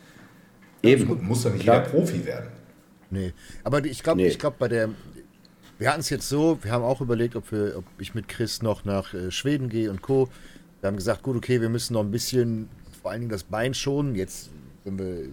[0.83, 1.25] Eben.
[1.25, 1.79] Muss doch nicht Klar.
[1.79, 2.49] jeder Profi werden.
[3.11, 3.33] Nee.
[3.63, 4.29] Aber ich glaube, Nee.
[4.29, 4.91] ich glaube bei der.
[5.79, 8.63] Wir hatten es jetzt so, wir haben auch überlegt, ob, wir, ob ich mit Chris
[8.63, 10.29] noch nach äh, Schweden gehe und Co.
[10.81, 12.69] Wir haben gesagt, gut, okay, wir müssen noch ein bisschen,
[13.03, 14.15] vor allen Dingen das Bein schonen.
[14.15, 14.51] Jetzt,
[14.85, 15.29] wenn wir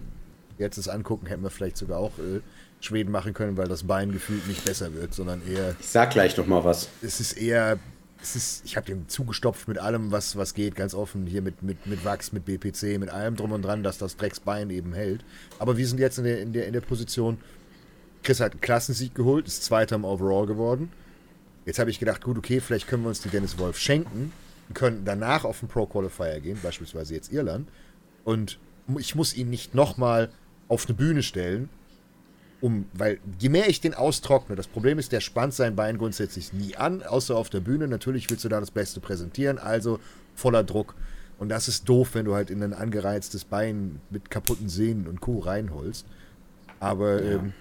[0.62, 2.40] jetzt es angucken, hätten wir vielleicht sogar auch äh,
[2.80, 6.36] Schweden machen können, weil das Bein gefühlt nicht besser wird, sondern eher, Ich sag gleich
[6.36, 6.88] noch mal was.
[7.02, 7.78] es ist eher,
[8.20, 11.62] es ist, ich habe den zugestopft mit allem, was, was geht, ganz offen, hier mit,
[11.62, 15.24] mit, mit Wachs, mit BPC, mit allem drum und dran, dass das Drecksbein eben hält.
[15.58, 17.38] Aber wir sind jetzt in der, in der, in der Position,
[18.22, 20.90] Chris hat einen Klassensieg geholt, ist Zweiter im Overall geworden.
[21.66, 24.32] Jetzt habe ich gedacht, gut, okay, vielleicht können wir uns die Dennis Wolf schenken
[24.68, 27.68] und können danach auf den Pro Qualifier gehen, beispielsweise jetzt Irland.
[28.24, 28.58] Und
[28.98, 30.30] ich muss ihn nicht nochmal
[30.72, 31.68] auf eine Bühne stellen,
[32.62, 36.54] um, weil je mehr ich den austrockne, das Problem ist, der spannt sein Bein grundsätzlich
[36.54, 37.88] nie an, außer auf der Bühne.
[37.88, 40.00] Natürlich willst du da das Beste präsentieren, also
[40.34, 40.94] voller Druck.
[41.38, 45.20] Und das ist doof, wenn du halt in ein angereiztes Bein mit kaputten Sehnen und
[45.20, 45.40] Co.
[45.40, 46.06] reinholst.
[46.80, 47.52] Aber ja, ähm,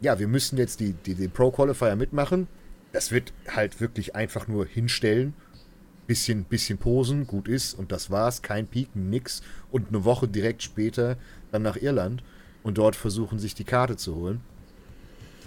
[0.00, 2.48] ja wir müssen jetzt die, die, den Pro-Qualifier mitmachen.
[2.92, 5.32] Das wird halt wirklich einfach nur hinstellen,
[6.06, 8.42] bisschen, bisschen posen, gut ist und das war's.
[8.42, 9.40] Kein Pieken, nix.
[9.70, 11.16] Und eine Woche direkt später
[11.50, 12.22] dann nach Irland
[12.68, 14.40] und dort versuchen, sich die Karte zu holen.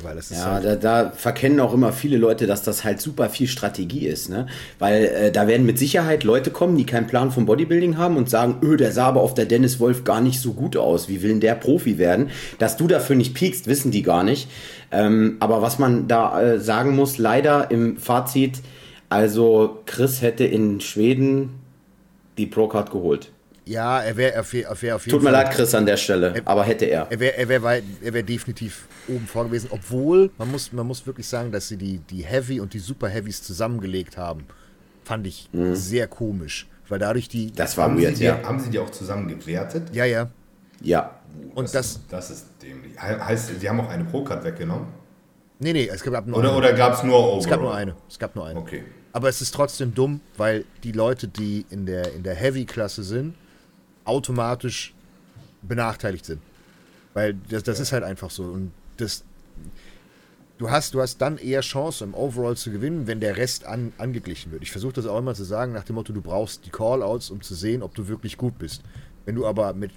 [0.02, 3.00] Weil das ist ja, halt da, da, verkennen auch immer viele Leute, dass das halt
[3.00, 4.48] super viel Strategie ist, ne?
[4.80, 8.28] Weil äh, da werden mit Sicherheit Leute kommen, die keinen Plan vom Bodybuilding haben und
[8.28, 11.08] sagen, öh, der sah aber auf der Dennis Wolf gar nicht so gut aus.
[11.08, 12.32] Wie will denn der Profi werden?
[12.58, 14.50] Dass du dafür nicht piekst, wissen die gar nicht.
[14.92, 18.62] Ähm, aber was man da äh, sagen muss, leider im Fazit,
[19.10, 21.60] also Chris hätte in Schweden
[22.40, 23.32] die Pro-Card geholt.
[23.72, 26.42] Ja, er wäre auf, wär auf jeden Tut mir leid, Chris, an der Stelle, er,
[26.46, 27.08] aber hätte er.
[27.10, 31.06] Er wäre er wär, er wär definitiv oben vor gewesen, obwohl man muss, man muss
[31.08, 34.46] wirklich sagen, dass sie die, die Heavy und die Super Heavies zusammengelegt haben.
[35.06, 35.74] Fand ich mhm.
[35.74, 37.54] sehr komisch, weil dadurch die.
[37.54, 38.44] Das war weird, die, ja.
[38.44, 39.90] Haben sie die auch zusammen gewertet?
[39.94, 40.30] Ja, ja.
[40.82, 41.22] Ja.
[41.56, 43.00] Und das, das, das ist dämlich.
[43.00, 44.88] Heißt, sie haben auch eine Pro-Card weggenommen?
[45.60, 46.58] Nee, nee, es gab nur oder, eine.
[46.58, 47.40] Oder gab es nur Overall?
[47.40, 47.96] Es gab nur eine.
[48.10, 48.60] Es gab nur eine.
[48.60, 48.84] Okay.
[49.14, 53.36] Aber es ist trotzdem dumm, weil die Leute, die in der, in der Heavy-Klasse sind,
[54.06, 54.94] automatisch
[55.62, 56.42] benachteiligt sind.
[57.14, 57.84] Weil das, das ja.
[57.84, 58.44] ist halt einfach so.
[58.44, 59.24] Und das,
[60.58, 63.94] du hast, du hast dann eher Chance, im Overall zu gewinnen, wenn der Rest an,
[63.98, 64.64] angeglichen wird.
[64.64, 67.42] Ich versuche das auch immer zu sagen, nach dem Motto, du brauchst die Callouts, um
[67.42, 68.84] zu sehen, ob du wirklich gut bist.
[69.26, 69.92] Wenn du aber mit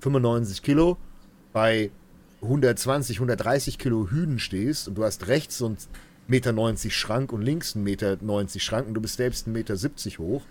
[0.00, 0.96] 95 Kilo
[1.52, 1.90] bei
[2.42, 5.76] 120, 130 Kilo Hühnen stehst und du hast rechts so einen
[6.28, 9.76] Meter 90 Schrank und links einen Meter 90 Schrank und du bist selbst einen Meter
[9.76, 10.42] 70 hoch,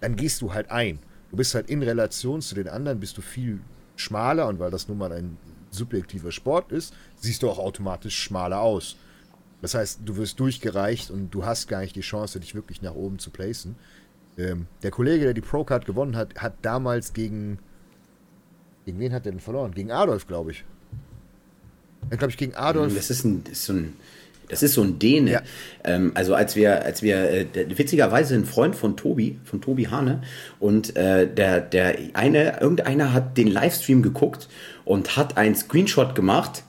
[0.00, 0.98] dann gehst du halt ein.
[1.32, 3.60] Du bist halt in Relation zu den anderen, bist du viel
[3.96, 5.38] schmaler und weil das nun mal ein
[5.70, 8.96] subjektiver Sport ist, siehst du auch automatisch schmaler aus.
[9.62, 12.94] Das heißt, du wirst durchgereicht und du hast gar nicht die Chance, dich wirklich nach
[12.94, 13.76] oben zu placen.
[14.36, 17.58] Ähm, der Kollege, der die Pro-Card gewonnen hat, hat damals gegen.
[18.84, 19.72] Gegen wen hat er denn verloren?
[19.72, 20.64] Gegen Adolf, glaube ich.
[22.10, 22.94] Er glaube ich gegen Adolf.
[22.94, 23.94] Das ist, ein, das ist so ein
[24.48, 25.30] das ist so ein Däne.
[25.32, 25.42] Ja.
[25.84, 30.22] Ähm, also als wir, als wir, äh, witzigerweise ein Freund von Tobi, von Tobi Hane,
[30.60, 34.48] und äh, der, der eine, irgendeiner hat den Livestream geguckt
[34.84, 36.64] und hat einen Screenshot gemacht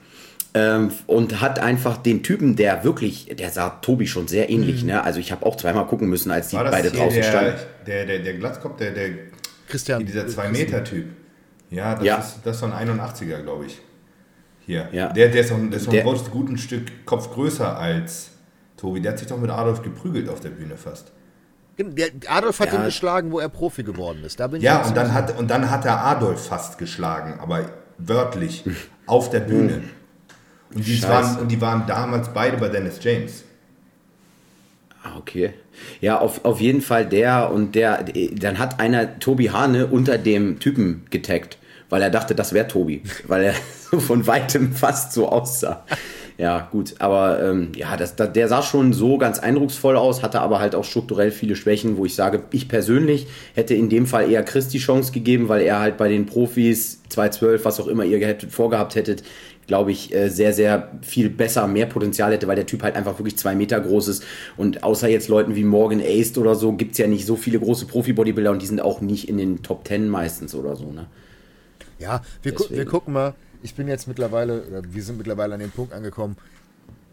[0.53, 4.89] ähm, und hat einfach den Typen, der wirklich, der sah Tobi schon sehr ähnlich, mhm.
[4.89, 5.03] ne?
[5.03, 7.53] Also ich habe auch zweimal gucken müssen, als die beide draußen der, standen.
[7.87, 9.09] Der, der, der Glatzkopf, der, der
[9.67, 10.05] Christian.
[10.05, 11.07] Dieser 2-Meter-Typ.
[11.71, 12.17] Ja, das, ja.
[12.17, 13.79] Ist, das ist so ein 81er, glaube ich.
[14.65, 14.87] Hier.
[14.91, 15.11] Ja.
[15.11, 18.31] Der, der ist doch, der ist doch ein gutes Stück Kopf größer als
[18.77, 19.01] Tobi.
[19.01, 21.11] Der hat sich doch mit Adolf geprügelt auf der Bühne fast.
[21.77, 22.79] Der Adolf hat ja.
[22.79, 24.39] ihn geschlagen, wo er Profi geworden ist.
[24.39, 28.63] Da ja, und dann, hat, und dann hat er Adolf fast geschlagen, aber wörtlich
[29.05, 29.81] auf der Bühne.
[30.73, 33.43] Und die, waren, und die waren damals beide bei Dennis James.
[35.03, 35.53] Ah, okay.
[35.99, 40.59] Ja, auf, auf jeden Fall der und der, dann hat einer Tobi Hane unter dem
[40.59, 41.57] Typen getaggt
[41.93, 43.53] weil er dachte, das wäre Tobi, weil er
[43.91, 45.85] so von weitem fast so aussah.
[46.39, 50.41] Ja, gut, aber ähm, ja, das, das, der sah schon so ganz eindrucksvoll aus, hatte
[50.41, 54.31] aber halt auch strukturell viele Schwächen, wo ich sage, ich persönlich hätte in dem Fall
[54.31, 58.05] eher Chris die Chance gegeben, weil er halt bei den Profis 212, was auch immer
[58.05, 59.21] ihr hättet, vorgehabt hättet,
[59.67, 63.19] glaube ich, äh, sehr, sehr viel besser, mehr Potenzial hätte, weil der Typ halt einfach
[63.19, 64.23] wirklich zwei Meter groß ist.
[64.57, 67.59] Und außer jetzt Leuten wie Morgan Ace oder so, gibt es ja nicht so viele
[67.59, 71.05] große Profi-Bodybuilder und die sind auch nicht in den Top Ten meistens oder so, ne?
[72.03, 73.33] Ja, wir, gu wir gucken mal.
[73.61, 76.35] Ich bin jetzt mittlerweile, oder wir sind mittlerweile an dem Punkt angekommen,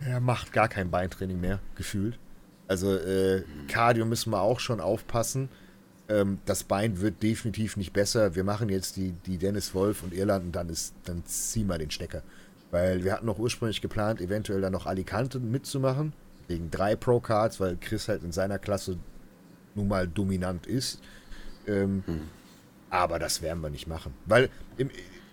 [0.00, 2.18] er macht gar kein Beintraining mehr, gefühlt.
[2.66, 5.48] Also äh, Cardio müssen wir auch schon aufpassen.
[6.08, 8.34] Ähm, das Bein wird definitiv nicht besser.
[8.34, 11.78] Wir machen jetzt die, die Dennis Wolf und Irland und dann, ist, dann ziehen wir
[11.78, 12.22] den Stecker.
[12.72, 16.12] Weil wir hatten noch ursprünglich geplant, eventuell dann noch Alicante mitzumachen.
[16.48, 18.98] Wegen drei Pro-Cards, weil Chris halt in seiner Klasse
[19.74, 21.00] nun mal dominant ist.
[21.66, 22.22] Ähm, mhm.
[22.90, 24.12] Aber das werden wir nicht machen.
[24.26, 24.90] Weil im,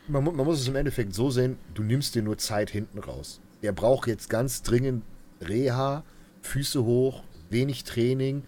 [0.07, 3.41] man, man, muss es im Endeffekt so sehen, du nimmst dir nur Zeit hinten raus.
[3.61, 5.03] Er braucht jetzt ganz dringend
[5.41, 6.03] Reha,
[6.41, 8.43] Füße hoch, wenig Training,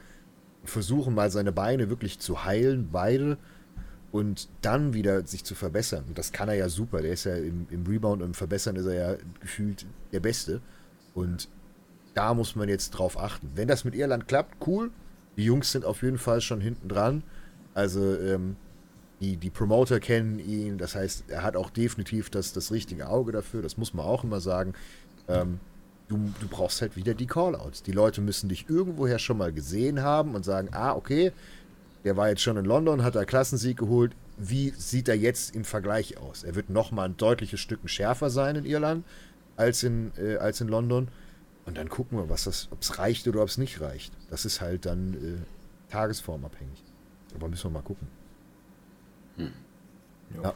[0.64, 3.38] versuchen mal seine Beine wirklich zu heilen, beide,
[4.12, 6.06] und dann wieder sich zu verbessern.
[6.08, 7.02] Und das kann er ja super.
[7.02, 10.62] Der ist ja im, im Rebound und im Verbessern ist er ja gefühlt der Beste.
[11.14, 11.48] Und
[12.16, 13.52] da muss man jetzt drauf achten.
[13.56, 14.90] Wenn das mit Irland klappt, cool.
[15.38, 17.24] Die Jungs sind auf jeden Fall schon hinten dran.
[17.76, 18.56] Also ähm,
[19.22, 23.32] die, die Promoter kennen ihn, das heißt, er hat auch definitiv das, das richtige Auge
[23.32, 24.74] dafür, das muss man auch immer sagen.
[25.28, 25.60] Ähm,
[26.08, 27.84] du, du brauchst halt wieder die Callouts.
[27.84, 31.32] Die Leute müssen dich irgendwoher schon mal gesehen haben und sagen, ah, okay,
[32.04, 34.16] der war jetzt schon in London, hat da Klassensieg geholt.
[34.38, 36.44] Wie sieht er jetzt im Vergleich aus?
[36.44, 39.06] Er wird nochmal ein deutliches Stück schärfer sein in Irland,
[39.58, 41.10] als in, äh, als in London.
[41.66, 44.14] Und dann gucken wir, ob es reicht oder ob es nicht reicht.
[44.30, 46.84] Das ist halt dann äh, tagesformabhängig.
[47.36, 48.08] Aber müssen wir mal gucken.
[49.40, 50.44] Ja.
[50.44, 50.54] Ja.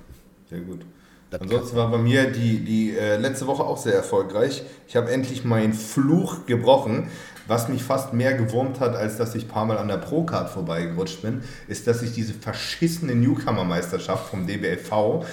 [0.49, 0.85] Sehr gut.
[1.29, 4.61] Das Ansonsten war bei mir die, die äh, letzte Woche auch sehr erfolgreich.
[4.87, 7.07] Ich habe endlich meinen Fluch gebrochen.
[7.47, 10.49] Was mich fast mehr gewurmt hat, als dass ich ein paar Mal an der Pro-Card
[10.49, 15.25] vorbeigerutscht bin, ist, dass ich diese verschissene Newcomer-Meisterschaft vom DBLV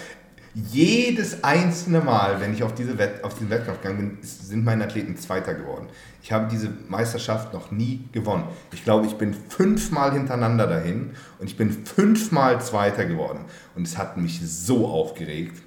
[0.55, 4.85] jedes einzelne Mal, wenn ich auf, diese Wett, auf diesen Wettkampf gegangen bin, sind meine
[4.85, 5.87] Athleten Zweiter geworden.
[6.23, 8.45] Ich habe diese Meisterschaft noch nie gewonnen.
[8.73, 13.41] Ich glaube, ich bin fünfmal hintereinander dahin und ich bin fünfmal Zweiter geworden.
[13.75, 15.63] Und es hat mich so aufgeregt.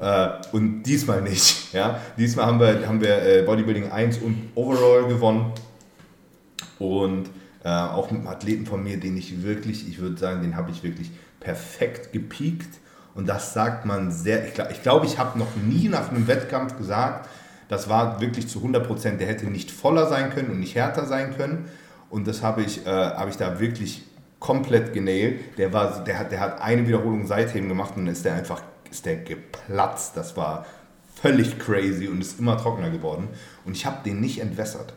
[0.00, 1.62] Äh, und diesmal nicht.
[1.74, 2.00] Ja?
[2.16, 5.52] Diesmal haben wir, haben wir äh, Bodybuilding 1 und Overall gewonnen.
[6.78, 7.30] Und
[7.64, 10.70] äh, auch mit einem Athleten von mir, den ich wirklich, ich würde sagen, den habe
[10.70, 12.78] ich wirklich perfekt gepiekt.
[13.14, 16.28] Und das sagt man sehr, ich glaube, ich, glaub, ich habe noch nie nach einem
[16.28, 17.28] Wettkampf gesagt,
[17.68, 21.06] das war wirklich zu 100 Prozent, der hätte nicht voller sein können und nicht härter
[21.06, 21.68] sein können.
[22.10, 24.02] Und das habe ich, äh, habe ich da wirklich
[24.38, 25.58] komplett genailt.
[25.58, 29.16] Der, der, hat, der hat eine Wiederholung Seitheben gemacht und ist der einfach ist der
[29.16, 30.16] geplatzt.
[30.16, 30.66] Das war
[31.14, 33.28] völlig crazy und ist immer trockener geworden.
[33.64, 34.94] Und ich habe den nicht entwässert.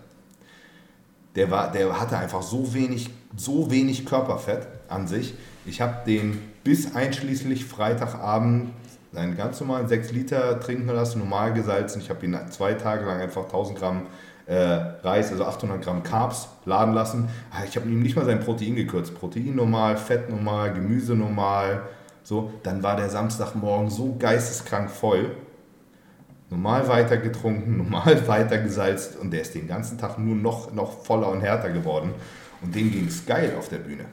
[1.36, 5.34] Der, war, der hatte einfach so wenig, so wenig Körperfett an sich.
[5.66, 8.72] Ich habe den bis einschließlich Freitagabend
[9.18, 12.02] einen ganz normalen 6 Liter trinken lassen, normal gesalzen.
[12.02, 14.02] Ich habe ihn zwei Tage lang einfach 1000 Gramm
[14.46, 14.56] äh,
[15.04, 17.28] Reis, also 800 Gramm Carbs laden lassen.
[17.52, 19.14] Ah, Ich habe ihm nicht mal sein Protein gekürzt.
[19.20, 21.82] Protein normal, Fett normal, Gemüse normal.
[22.24, 25.32] So, dann war der Samstagmorgen so geisteskrank voll.
[26.50, 31.04] Normal weiter getrunken, normal weiter gesalzt und der ist den ganzen Tag nur noch, noch
[31.04, 32.12] voller und härter geworden.
[32.62, 34.06] Und dem ging es geil auf der Bühne.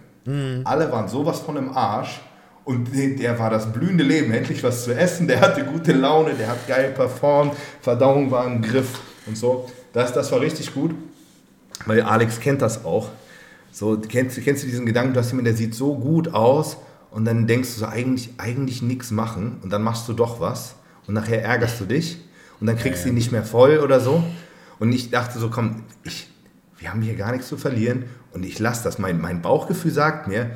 [0.64, 2.20] Alle waren sowas von im Arsch
[2.64, 4.32] und der, war das blühende Leben.
[4.32, 8.62] Endlich was zu essen, der hatte gute Laune, der hat geil performt, Verdauung war im
[8.62, 9.70] Griff und so.
[9.92, 10.94] Das, das war richtig gut,
[11.86, 13.10] weil Alex kennt das auch.
[13.70, 16.76] So, kennst, kennst du diesen Gedanken, du hast jemanden, der sieht so gut aus
[17.10, 20.76] und dann denkst du so, eigentlich, eigentlich nichts machen und dann machst du doch was
[21.06, 22.18] und nachher ärgerst du dich
[22.60, 24.24] und dann kriegst du ihn nicht mehr voll oder so.
[24.78, 26.28] Und ich dachte so, komm, ich,
[26.78, 28.98] wir haben hier gar nichts zu verlieren und ich lasse das.
[28.98, 30.50] Mein, mein Bauchgefühl sagt mir,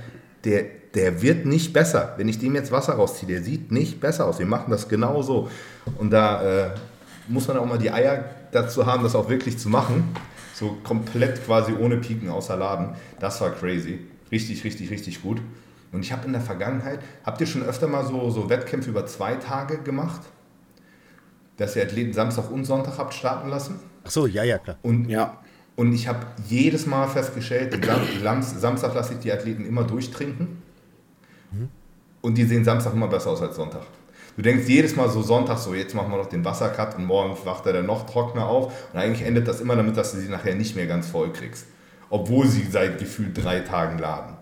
[0.45, 2.15] der, der wird nicht besser.
[2.17, 4.39] Wenn ich dem jetzt Wasser rausziehe, der sieht nicht besser aus.
[4.39, 5.49] Wir machen das genau so.
[5.99, 6.71] Und da äh,
[7.29, 10.15] muss man auch mal die Eier dazu haben, das auch wirklich zu machen.
[10.55, 12.97] So komplett quasi ohne Piken außer Laden.
[13.21, 14.01] Das war crazy.
[14.33, 15.41] Richtig, richtig, richtig gut.
[15.93, 19.07] Und ich habe in der Vergangenheit, habt ihr schon öfter mal so, so Wettkämpfe über
[19.07, 20.21] zwei Tage gemacht?
[21.57, 23.81] Dass ihr Athleten Samstag und Sonntag habt starten lassen?
[24.05, 24.77] Ach so, ja, ja, klar.
[24.83, 25.39] Und, Ja.
[25.77, 30.63] und ich habe jedes Mal festgestellt, Sam Sam Samstag lasse ich die Athleten immer durchtrinken.
[32.21, 33.83] Und die sehen Samstag immer besser aus als Sonntag.
[34.37, 37.37] Du denkst jedes Mal so Sonntag, so jetzt machen wir noch den Wassercut und morgen
[37.45, 38.73] wacht er dann noch trockener auf.
[38.93, 41.67] Und eigentlich endet das immer damit, dass du sie nachher nicht mehr ganz voll kriegst.
[42.11, 44.37] Obwohl sie seit gefühlt drei Tagen laden.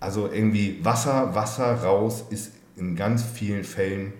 [0.00, 4.12] Also irgendwie Wasser, Wasser raus ist in ganz vielen Fällen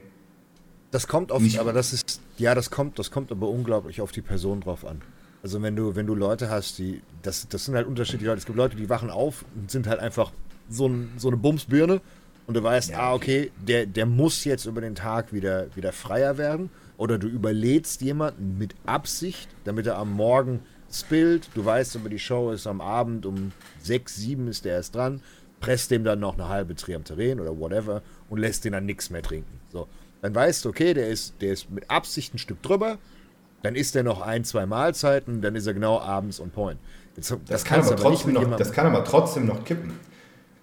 [0.92, 4.12] Das kommt oft, Nicht- aber das ist, ja, das kommt, das kommt aber unglaublich auf
[4.12, 5.02] die Person drauf an.
[5.42, 8.38] Also wenn du, wenn du Leute hast, die, das, das sind halt unterschiedliche Leute.
[8.38, 10.30] Es gibt Leute, die wachen auf und sind halt einfach
[10.68, 12.00] so, ein, so eine Bumsbirne
[12.46, 15.92] und du weißt, Ja, ah, okay, der, der muss jetzt über den Tag wieder, wieder
[15.92, 16.70] freier werden.
[16.96, 21.50] Oder du überlädst jemanden mit Absicht, damit er am Morgen spillt.
[21.54, 23.52] Du weißt aber, die Show ist am Abend um
[23.82, 25.20] 6, 7 ist der erst dran.
[25.60, 29.22] Presst dem dann noch eine halbe Triamteren oder whatever und lässt den dann nichts mehr
[29.22, 29.60] trinken.
[29.72, 29.88] So.
[30.22, 32.98] Dann weißt du, okay, der ist, der ist mit Absicht ein Stück drüber.
[33.62, 36.78] Dann isst er noch ein, zwei Mahlzeiten, dann ist er genau abends on point.
[37.16, 39.98] Jetzt, Das, kann aber trotzdem noch, das kann aber trotzdem noch kippen.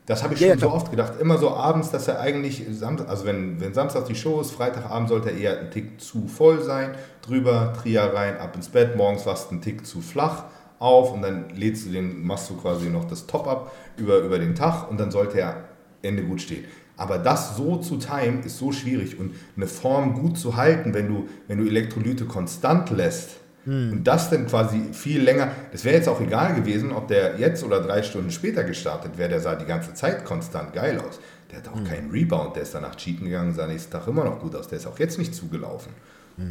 [0.06, 1.14] Das habe ich Ja, schon ja, so oft gedacht.
[1.20, 5.08] Immer so abends, dass er eigentlich, Samstag, also wenn, wenn Samstag die Show ist, Freitagabend
[5.08, 9.26] sollte er eher ein Tick zu voll sein, drüber, Tria rein, ab ins Bett, morgens
[9.26, 10.46] wachst du ein Tick zu flach
[10.80, 14.56] auf und dann lädst du den, machst du quasi noch das Top-Up über, über den
[14.56, 15.64] Tag und dann sollte er
[16.02, 16.66] Ende gut stehen.
[16.98, 21.08] Aber das so zu timen ist so schwierig und eine Form gut zu halten, wenn
[21.08, 26.10] du, wenn du Elektrolyte konstant lässt, und das dann quasi viel länger, das wäre jetzt
[26.10, 29.66] auch egal gewesen, ob der jetzt oder drei Stunden später gestartet wäre, der sah die
[29.66, 31.20] ganze Zeit konstant geil aus.
[31.50, 34.40] Der hat auch keinen Rebound, der ist danach cheaten gegangen, sah nächsten Tag immer noch
[34.42, 35.94] gut aus, der ist auch jetzt nicht zugelaufen.
[36.38, 36.46] Ja.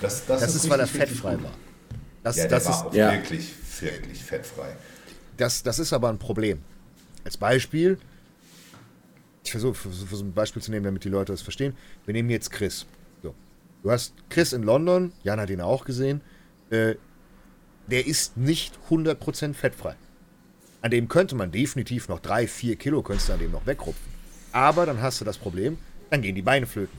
[0.00, 1.44] Das, das, Das ist, weil er richtig, fettfrei gut.
[1.44, 1.52] war.
[2.24, 3.12] Das, Ja, der das, war ist, auch Ja.
[3.12, 4.70] wirklich, wirklich fettfrei.
[5.36, 6.58] das, das ist aber ein Problem.
[7.24, 7.98] Als Beispiel,
[9.44, 11.74] ich versuche versuch ein Beispiel zu nehmen, damit die Leute das verstehen.
[12.06, 12.86] Wir nehmen jetzt Chris.
[13.82, 16.20] Du hast Chris in London, Jan hat ihn auch gesehen.
[16.70, 16.96] Äh,
[17.86, 19.96] der ist nicht 100% fettfrei.
[20.82, 24.10] An dem könnte man definitiv noch 3, 4 Kilo könntest du an dem noch wegrupfen.
[24.52, 25.78] Aber dann hast du das Problem,
[26.10, 26.98] dann gehen die Beine flöten.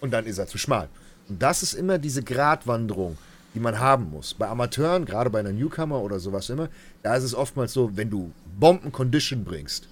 [0.00, 0.88] Und dann ist er zu schmal.
[1.28, 3.18] Und das ist immer diese Gratwanderung,
[3.54, 4.34] die man haben muss.
[4.34, 6.68] Bei Amateuren, gerade bei einer Newcomer oder sowas immer,
[7.02, 9.88] da ist es oftmals so, wenn du Bomben-Condition bringst,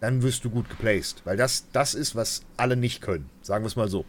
[0.00, 1.22] dann wirst du gut geplaced.
[1.24, 3.30] Weil das, das ist, was alle nicht können.
[3.42, 4.04] Sagen wir es mal so.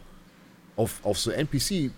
[0.76, 1.90] Auf, auf so NPC,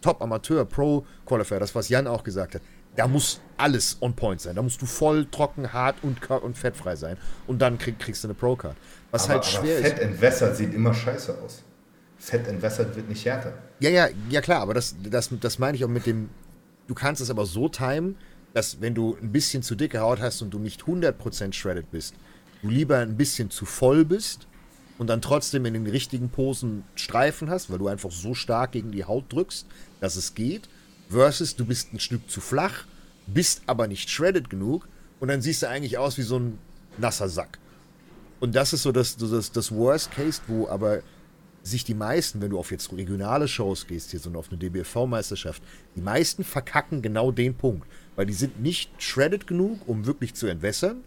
[0.00, 2.62] Top Amateur, Pro Qualifier, das, was Jan auch gesagt hat,
[2.96, 4.56] da muss alles on point sein.
[4.56, 7.16] Da musst du voll, trocken, hart und, und fettfrei sein.
[7.46, 8.76] Und dann krieg, kriegst du eine Pro-Card.
[9.10, 10.02] Was aber, halt aber schwer Fett ist.
[10.02, 11.62] entwässert sieht immer scheiße aus.
[12.18, 13.52] Fett entwässert wird nicht härter.
[13.80, 16.30] Ja, ja, ja klar, aber das, das, das meine ich auch mit dem.
[16.86, 18.16] Du kannst es aber so timen,
[18.54, 22.14] dass wenn du ein bisschen zu dicke Haut hast und du nicht 100% shredded bist,
[22.62, 24.46] du lieber ein bisschen zu voll bist
[24.98, 28.92] und dann trotzdem in den richtigen Posen Streifen hast, weil du einfach so stark gegen
[28.92, 29.66] die Haut drückst,
[30.00, 30.68] dass es geht,
[31.08, 32.84] versus du bist ein Stück zu flach,
[33.26, 34.88] bist aber nicht shredded genug
[35.20, 36.58] und dann siehst du eigentlich aus wie so ein
[36.98, 37.58] nasser Sack.
[38.40, 41.02] Und das ist so das, das, das Worst Case, wo aber
[41.62, 45.62] sich die meisten, wenn du auf jetzt regionale Shows gehst, hier so auf eine DBFV-Meisterschaft,
[45.96, 47.88] die meisten verkacken genau den Punkt.
[48.14, 51.02] Weil die sind nicht shredded genug, um wirklich zu entwässern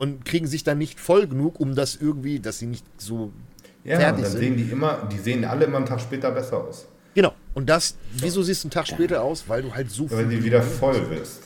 [0.00, 3.32] und kriegen sich dann nicht voll genug, um das irgendwie, dass sie nicht so
[3.84, 4.40] Ja, und fertig dann sind.
[4.40, 6.86] sehen die immer, die sehen alle immer einen Tag später besser aus.
[7.14, 7.34] Genau.
[7.54, 9.44] Und das, wieso siehst du einen Tag später aus?
[9.46, 11.42] Weil du halt so Weil viel du wieder voll wirst.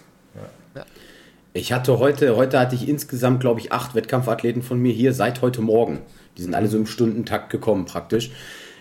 [1.52, 5.40] Ich hatte heute, heute hatte ich insgesamt, glaube ich, acht Wettkampfathleten von mir hier seit
[5.40, 6.00] heute Morgen.
[6.36, 8.30] Die sind alle so im Stundentakt gekommen praktisch.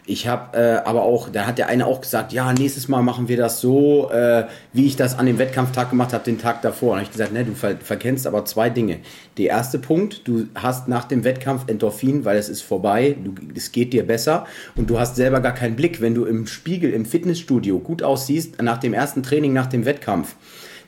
[0.05, 3.29] Ich habe äh, aber auch, da hat der eine auch gesagt, ja, nächstes Mal machen
[3.29, 6.95] wir das so, äh, wie ich das an dem Wettkampftag gemacht habe, den Tag davor.
[6.95, 8.99] Und ich gesagt, ne, du ver verkennst aber zwei Dinge.
[9.37, 13.71] Der erste Punkt, du hast nach dem Wettkampf Endorphin, weil es ist vorbei, du, es
[13.71, 16.01] geht dir besser und du hast selber gar keinen Blick.
[16.01, 20.35] Wenn du im Spiegel, im Fitnessstudio gut aussiehst, nach dem ersten Training, nach dem Wettkampf,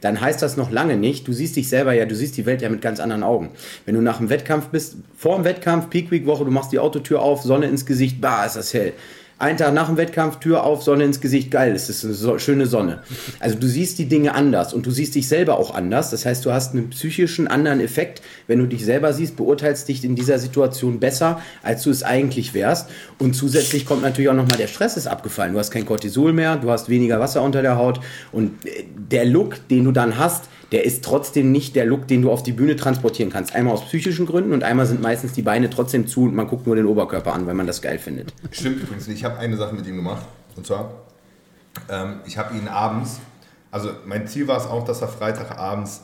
[0.02, 2.62] dann heißt das noch lange nicht, du siehst dich selber ja, du siehst die Welt
[2.62, 3.52] ja mit ganz anderen Augen.
[3.86, 6.80] Wenn du nach dem Wettkampf bist, vor dem Wettkampf, Peak Week Woche, du machst die
[6.80, 8.94] Autotür auf, Sonne ins Gesicht, bah, ist das hell.
[9.38, 12.40] Einen Tag nach dem Wettkampf, Tür auf, Sonne ins Gesicht, geil, es ist eine so,
[12.40, 13.04] schöne Sonne.
[13.42, 16.10] Also du siehst die Dinge anders und du siehst dich selber auch anders.
[16.10, 18.22] Das heißt, du hast einen psychischen anderen Effekt.
[18.48, 22.54] Wenn du dich selber siehst, beurteilst dich in dieser Situation besser, als du es eigentlich
[22.54, 22.90] wärst.
[23.20, 25.52] Und zusätzlich kommt natürlich auch nochmal der Stress ist abgefallen.
[25.52, 28.00] Du hast kein Cortisol mehr, du hast weniger Wasser unter der Haut
[28.32, 32.22] und äh, der Look, den du dann hast, der ist trotzdem nicht der Look, den
[32.22, 33.56] du auf die Bühne transportieren kannst.
[33.56, 36.66] Einmal aus psychischen Gründen und einmal sind meistens die Beine trotzdem zu und man guckt
[36.66, 38.34] nur den Oberkörper an, weil man das geil findet.
[38.52, 39.18] Stimmt übrigens nicht.
[39.18, 40.26] Ich habe eine Sache mit ihm gemacht.
[40.56, 40.92] Und zwar,
[41.90, 43.20] ähm, ich habe ihn abends,
[43.72, 46.02] also mein Ziel war es auch, dass er Freitagabends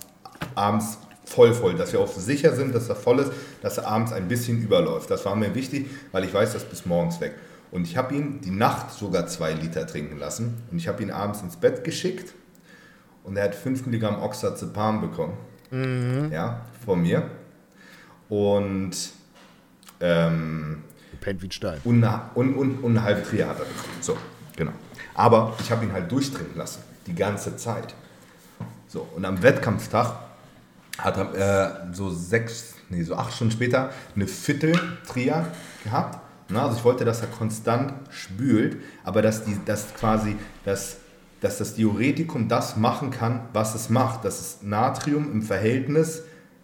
[0.55, 4.11] abends voll voll, dass wir auch sicher sind, dass er voll ist, dass er abends
[4.11, 5.09] ein bisschen überläuft.
[5.09, 7.33] Das war mir wichtig, weil ich weiß, das ist bis morgens weg.
[7.71, 10.61] Und ich habe ihn die Nacht sogar zwei Liter trinken lassen.
[10.69, 12.33] Und ich habe ihn abends ins Bett geschickt
[13.23, 15.37] und er hat 5 Milligramm Oxazepam bekommen.
[16.31, 17.29] Ja, von mir.
[18.27, 18.91] Und
[19.99, 20.83] ähm,
[21.21, 21.79] pennt wie ein Stein.
[21.83, 23.97] und eine, und, und, und eine halbe Trier hat er bekommen.
[24.01, 24.17] So,
[24.55, 24.71] genau.
[25.13, 27.93] Aber ich habe ihn halt durchtrinken lassen, die ganze Zeit.
[28.87, 30.15] So, und am Wettkampftag
[30.97, 35.47] hat er äh, so sechs, nee, so acht Stunden später eine Viertel Trier
[35.83, 36.19] gehabt.
[36.49, 40.97] Na, also ich wollte, dass er konstant spült, aber dass, die, dass quasi das,
[41.41, 44.23] dass das Diuretikum das machen kann, was es macht.
[44.23, 46.23] Dass es Natrium im Verhältnis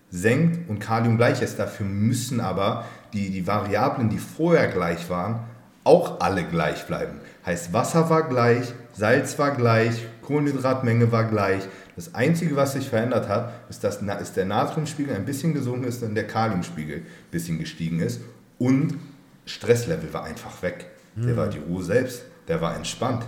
[0.09, 1.59] senkt und Kalium gleich ist.
[1.59, 5.39] Dafür müssen aber die, die Variablen, die vorher gleich waren,
[5.83, 7.19] auch alle gleich bleiben.
[7.45, 11.63] Heißt, Wasser war gleich, Salz war gleich, Kohlenhydratmenge war gleich.
[11.95, 16.03] Das Einzige, was sich verändert hat, ist, dass ist der Natriumspiegel ein bisschen gesunken ist
[16.03, 18.21] und der Kaliumspiegel ein bisschen gestiegen ist.
[18.59, 18.95] Und
[19.45, 20.87] Stresslevel war einfach weg.
[21.15, 22.23] Der war die Ruhe selbst.
[22.47, 23.23] Der war entspannt.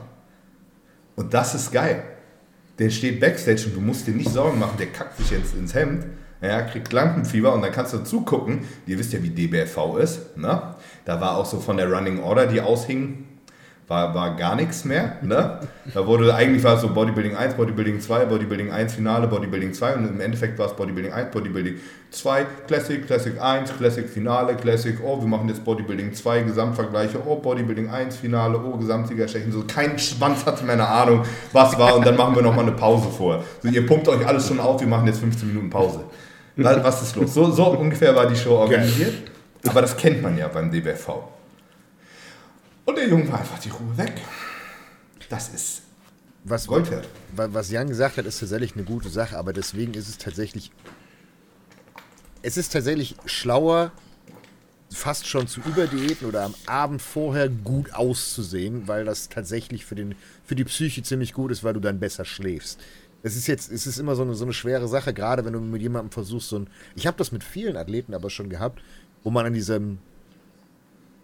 [1.19, 2.01] Und das ist geil.
[2.79, 5.75] Der steht Backstage und du musst dir nicht Sorgen machen, der kackt sich jetzt ins
[5.75, 6.05] Hemd,
[6.41, 8.62] ja, kriegt Lampenfieber und dann kannst du zugucken.
[8.88, 10.38] Ihr wisst ja, wie DBFV ist.
[10.38, 10.75] Ne?
[11.03, 13.25] Da war auch so von der Running Order, die aushing,
[13.89, 15.17] war, war gar nichts mehr.
[15.21, 15.60] Ne?
[15.93, 19.95] Da wurde eigentlich war es so Bodybuilding 1, Bodybuilding 2, Bodybuilding 1 Finale, Bodybuilding 2
[19.95, 21.75] und im Endeffekt war es Bodybuilding 1, Bodybuilding
[22.12, 27.38] 2, Classic, Classic 1, Classic Finale, Classic, oh, wir machen jetzt Bodybuilding 2, Gesamtvergleiche, oh,
[27.38, 29.52] Bodybuilding 1, Finale, oh, Gesamtsiegerstechen.
[29.52, 32.75] So kein Schwanz hatte mehr eine Ahnung, was war und dann machen wir nochmal eine
[32.75, 33.43] Pause vor.
[33.63, 36.01] So, ihr pumpt euch alles schon auf, wir machen jetzt 15 Minuten Pause.
[36.55, 37.34] Was ist los?
[37.34, 39.13] So, so ungefähr war die Show organisiert.
[39.68, 41.38] Aber das kennt man ja beim DBFV.
[42.89, 44.13] Und der Junge war einfach die Ruhe weg.
[45.29, 45.83] Das ist
[46.43, 47.07] Was, Gold wert.
[47.35, 50.71] wa- was Jan gesagt hat, ist tatsächlich eine gute Sache, aber deswegen ist es tatsächlich.
[52.41, 53.91] Es ist tatsächlich schlauer,
[54.91, 60.15] fast schon zu Überdiäten oder am Abend vorher gut auszusehen, weil das tatsächlich für, den,
[60.43, 62.79] für die Psyche ziemlich gut ist, weil du dann besser schläfst.
[63.21, 65.59] Es ist jetzt, es ist immer so eine, so eine schwere Sache, gerade wenn du
[65.59, 66.69] mit jemandem versuchst, so ein.
[66.95, 68.81] Ich habe das mit vielen Athleten aber schon gehabt,
[69.23, 69.99] wo man an diesem,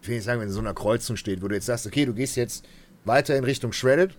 [0.06, 2.06] ich will nicht sagen, wenn in so einer Kreuzung steht, wo du jetzt sagst, okay,
[2.06, 2.64] du gehst jetzt
[3.06, 4.16] weiter in Richtung Shredded,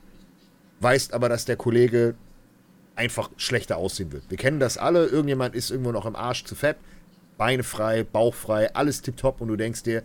[0.80, 2.16] weißt aber, dass der Kollege
[2.96, 4.24] einfach schlechter aussehen wird.
[4.28, 6.76] Wir kennen das alle, irgendjemand ist irgendwo noch im Arsch zu fett,
[7.38, 10.02] Beine frei, Bauch frei, alles tipptopp und du denkst dir,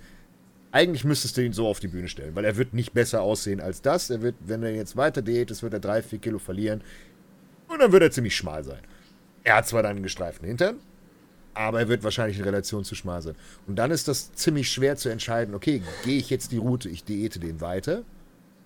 [0.71, 3.59] eigentlich müsstest du ihn so auf die Bühne stellen, weil er wird nicht besser aussehen
[3.59, 4.09] als das.
[4.09, 6.82] Er wird, wenn er jetzt weiter diätet, wird er drei, vier Kilo verlieren
[7.67, 8.82] und dann wird er ziemlich schmal sein.
[9.43, 10.75] Er hat zwar dann einen gestreiften Hintern,
[11.54, 13.36] aber er wird wahrscheinlich in Relation zu schmal sein.
[13.68, 17.04] Und dann ist das ziemlich schwer zu entscheiden, okay, gehe ich jetzt die Route, ich
[17.04, 18.04] diete den weiter.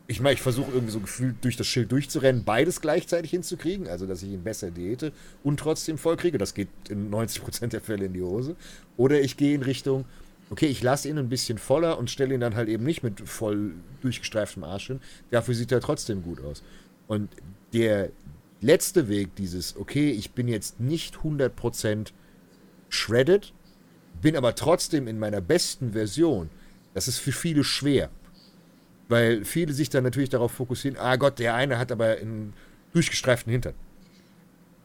[0.07, 4.05] Ich meine, ich versuche irgendwie so gefühlt durch das Schild durchzurennen, beides gleichzeitig hinzukriegen, also
[4.05, 5.11] dass ich ihn besser diete
[5.43, 6.37] und trotzdem voll kriege.
[6.37, 8.55] Das geht in 90% der Fälle in die Hose.
[8.97, 10.05] Oder ich gehe in Richtung,
[10.51, 13.21] okay, ich lasse ihn ein bisschen voller und stelle ihn dann halt eben nicht mit
[13.21, 14.99] voll durchgestreiftem Arsch hin.
[15.31, 16.61] Dafür sieht er trotzdem gut aus.
[17.07, 17.29] Und
[17.73, 18.09] der
[18.61, 22.09] letzte Weg, dieses, okay, ich bin jetzt nicht 100%
[22.95, 23.53] shredded,
[24.21, 26.49] bin aber trotzdem in meiner besten Version,
[26.93, 28.09] das ist für viele schwer.
[29.07, 32.53] Weil viele sich dann natürlich darauf fokussieren, ah Gott, der eine hat aber einen
[32.93, 33.75] durchgestreiften Hintern.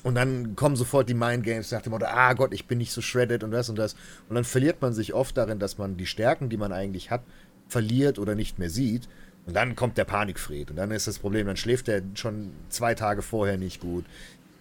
[0.02, 2.92] Und dann kommen sofort die Mind Games nach dem Motto, ah Gott, ich bin nicht
[2.92, 3.94] so shredded und das und das.
[4.28, 7.22] Und dann verliert man sich oft darin, dass man die Stärken, die man eigentlich hat,
[7.68, 9.08] verliert oder nicht mehr sieht.
[9.46, 10.70] Und dann kommt der Panikfried.
[10.70, 14.04] Und dann ist das Problem, dann schläft er schon zwei Tage vorher nicht gut.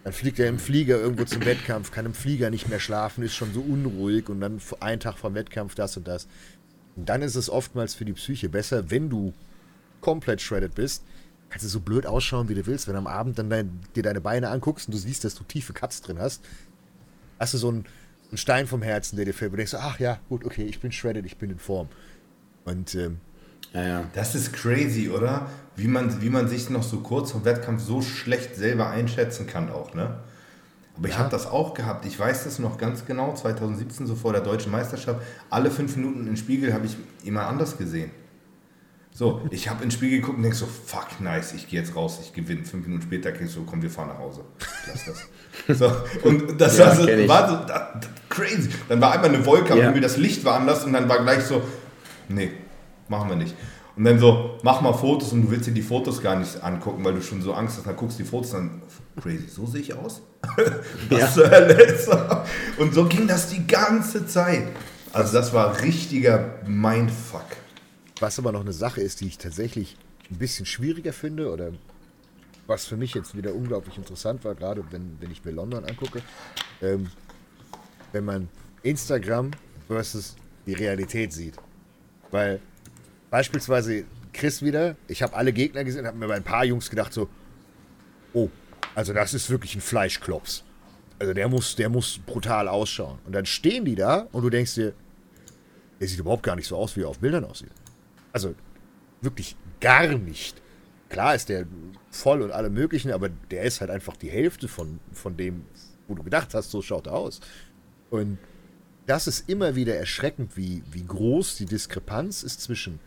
[0.04, 3.36] Dann fliegt er im Flieger irgendwo zum Wettkampf, kann im Flieger nicht mehr schlafen, ist
[3.36, 6.28] schon so unruhig und dann einen Tag vom Wettkampf das und das.
[6.96, 9.34] Und dann ist es oftmals für die Psyche besser, wenn du
[10.02, 11.04] komplett shredded bist,
[11.50, 12.88] kannst du so blöd ausschauen, wie du willst.
[12.88, 15.44] Wenn du am Abend dann dein, dir deine Beine anguckst und du siehst, dass du
[15.44, 16.44] tiefe Cuts drin hast,
[17.40, 17.86] hast du so einen,
[18.30, 19.52] einen Stein vom Herzen, der dir fällt.
[19.52, 21.90] Und denkst, ach ja, gut, okay, ich bin shredded, ich bin in Form.
[22.66, 23.20] Und ähm,
[23.74, 24.10] ja, ja.
[24.14, 25.50] Das ist crazy, oder?
[25.80, 29.72] Wie man, wie man sich noch so kurz vom Wettkampf so schlecht selber einschätzen kann
[29.72, 30.20] auch, ne?
[30.98, 31.20] Aber ich ja.
[31.20, 32.06] habe das auch gehabt.
[32.06, 33.34] Ich weiß das noch ganz genau.
[33.34, 37.78] 2017, so vor der deutschen Meisterschaft, alle fünf Minuten im Spiegel habe ich jemand anders
[37.78, 38.12] gesehen.
[39.14, 42.20] So, ich habe ins Spiegel geguckt und denk so, fuck, nice, ich gehe jetzt raus,
[42.22, 42.66] ich gewinne.
[42.66, 44.42] Fünf Minuten später kriegst du, komm, wir fahren nach Hause.
[44.88, 45.80] Lass das.
[45.80, 45.92] So,
[46.28, 48.70] und das ja, war so, war so das, das, crazy.
[48.90, 49.84] Dann war einmal eine Wolke, ja.
[49.84, 51.62] irgendwie das Licht war anders und dann war gleich so,
[52.28, 52.52] nee,
[53.08, 53.56] machen wir nicht.
[54.00, 57.04] Und dann so, mach mal Fotos und du willst dir die Fotos gar nicht angucken,
[57.04, 57.86] weil du schon so Angst hast.
[57.86, 58.82] Dann guckst du die Fotos an,
[59.22, 60.22] crazy, so sehe ich aus?
[61.10, 62.00] Was zur Hölle
[62.78, 64.70] Und so ging das die ganze Zeit.
[65.12, 67.44] Also das war richtiger Mindfuck.
[68.22, 69.98] Was aber noch eine Sache ist, die ich tatsächlich
[70.32, 71.74] ein bisschen schwieriger finde oder
[72.68, 76.22] was für mich jetzt wieder unglaublich interessant war, gerade wenn, wenn ich mir London angucke,
[76.82, 77.08] ähm,
[78.14, 78.48] wenn man
[78.82, 79.52] Instagram
[79.90, 81.56] versus die Realität sieht.
[82.32, 82.62] Weil
[83.30, 87.14] beispielsweise Chris wieder, ich habe alle Gegner gesehen, habe mir bei ein paar Jungs gedacht
[87.14, 87.30] so,
[88.34, 88.50] oh,
[88.96, 90.64] also das ist wirklich ein Fleischklops.
[91.20, 93.20] Also der muss, der muss brutal ausschauen.
[93.26, 94.94] Und dann stehen die da und du denkst dir,
[96.00, 97.72] der sieht überhaupt gar nicht so aus, wie er auf Bildern aussieht.
[98.32, 98.56] Also
[99.22, 100.62] wirklich gar nicht.
[101.10, 101.66] Klar ist der
[102.12, 105.66] voll und alle möglichen, aber der ist halt einfach die Hälfte von, von dem,
[106.08, 107.42] wo du gedacht hast, so schaut er aus.
[108.10, 108.38] Und
[109.08, 113.00] das ist immer wieder erschreckend, wie, wie groß die Diskrepanz ist zwischen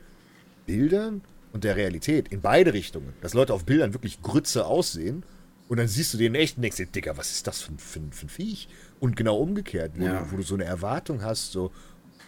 [0.66, 3.12] Bildern und der Realität in beide Richtungen.
[3.20, 5.24] Dass Leute auf Bildern wirklich Grütze aussehen
[5.68, 7.78] und dann siehst du den echt und denkst dir, Digga, was ist das für ein,
[7.78, 8.68] für ein, für ein Viech?
[9.00, 10.20] Und genau umgekehrt, wo, ja.
[10.20, 11.72] du, wo du so eine Erwartung hast, so,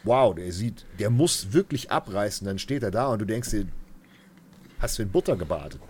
[0.03, 3.67] wow, der sieht, der muss wirklich abreißen, dann steht er da und du denkst dir,
[4.79, 5.81] hast du in Butter gebadet?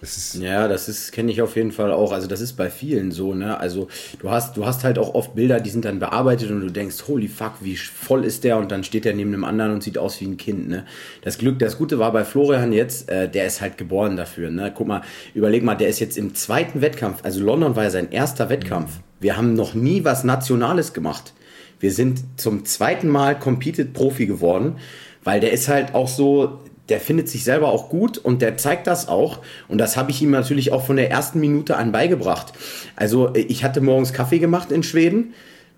[0.00, 2.12] Das ja, das ist kenne ich auf jeden Fall auch.
[2.12, 3.60] Also das ist bei vielen so, ne?
[3.60, 3.88] Also
[4.18, 7.04] du hast du hast halt auch oft Bilder, die sind dann bearbeitet und du denkst,
[7.06, 9.98] holy fuck, wie voll ist der und dann steht er neben einem anderen und sieht
[9.98, 10.86] aus wie ein Kind, ne?
[11.22, 14.72] Das Glück, das Gute war bei Florian jetzt, äh, der ist halt geboren dafür, ne?
[14.74, 15.02] Guck mal,
[15.34, 17.18] überleg mal, der ist jetzt im zweiten Wettkampf.
[17.22, 19.00] Also London war ja sein erster Wettkampf.
[19.20, 21.34] Wir haben noch nie was Nationales gemacht.
[21.78, 24.76] Wir sind zum zweiten Mal Competed Profi geworden,
[25.24, 26.60] weil der ist halt auch so,
[26.90, 29.38] der findet sich selber auch gut und der zeigt das auch.
[29.68, 32.52] Und das habe ich ihm natürlich auch von der ersten Minute an beigebracht.
[32.96, 35.32] Also ich hatte morgens Kaffee gemacht in Schweden.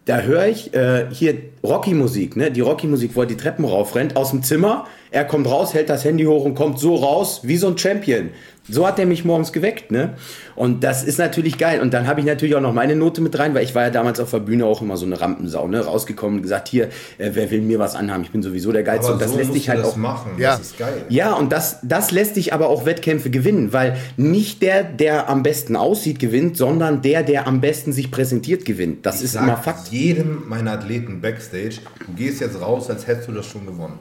[0.04, 2.50] Da höre ich äh, hier Rocky-Musik, ne?
[2.50, 4.86] Die Rocky-Musik, wo er die Treppen raufrennt, aus dem Zimmer.
[5.12, 8.30] Er kommt raus, hält das Handy hoch und kommt so raus, wie so ein Champion.
[8.72, 10.14] So hat er mich morgens geweckt, ne?
[10.54, 11.80] Und das ist natürlich geil.
[11.80, 13.90] Und dann habe ich natürlich auch noch meine Note mit rein, weil ich war ja
[13.90, 15.84] damals auf der Bühne auch immer so eine Rampensau, ne?
[15.84, 18.24] Rausgekommen und gesagt, hier, äh, wer will mir was anhaben?
[18.24, 19.08] Ich bin sowieso der Geilste.
[19.08, 20.32] Aber und das so lässt dich halt auch machen.
[20.38, 20.56] Ja.
[20.56, 21.04] Das ist geil.
[21.10, 25.42] Ja, und das, das lässt dich aber auch Wettkämpfe gewinnen, weil nicht der, der am
[25.42, 29.04] besten aussieht, gewinnt, sondern der, der am besten sich präsentiert, gewinnt.
[29.04, 29.88] Das ich ist immer Fakt.
[29.88, 33.98] jedem meiner Athleten backstage, du gehst jetzt raus, als hättest du das schon gewonnen.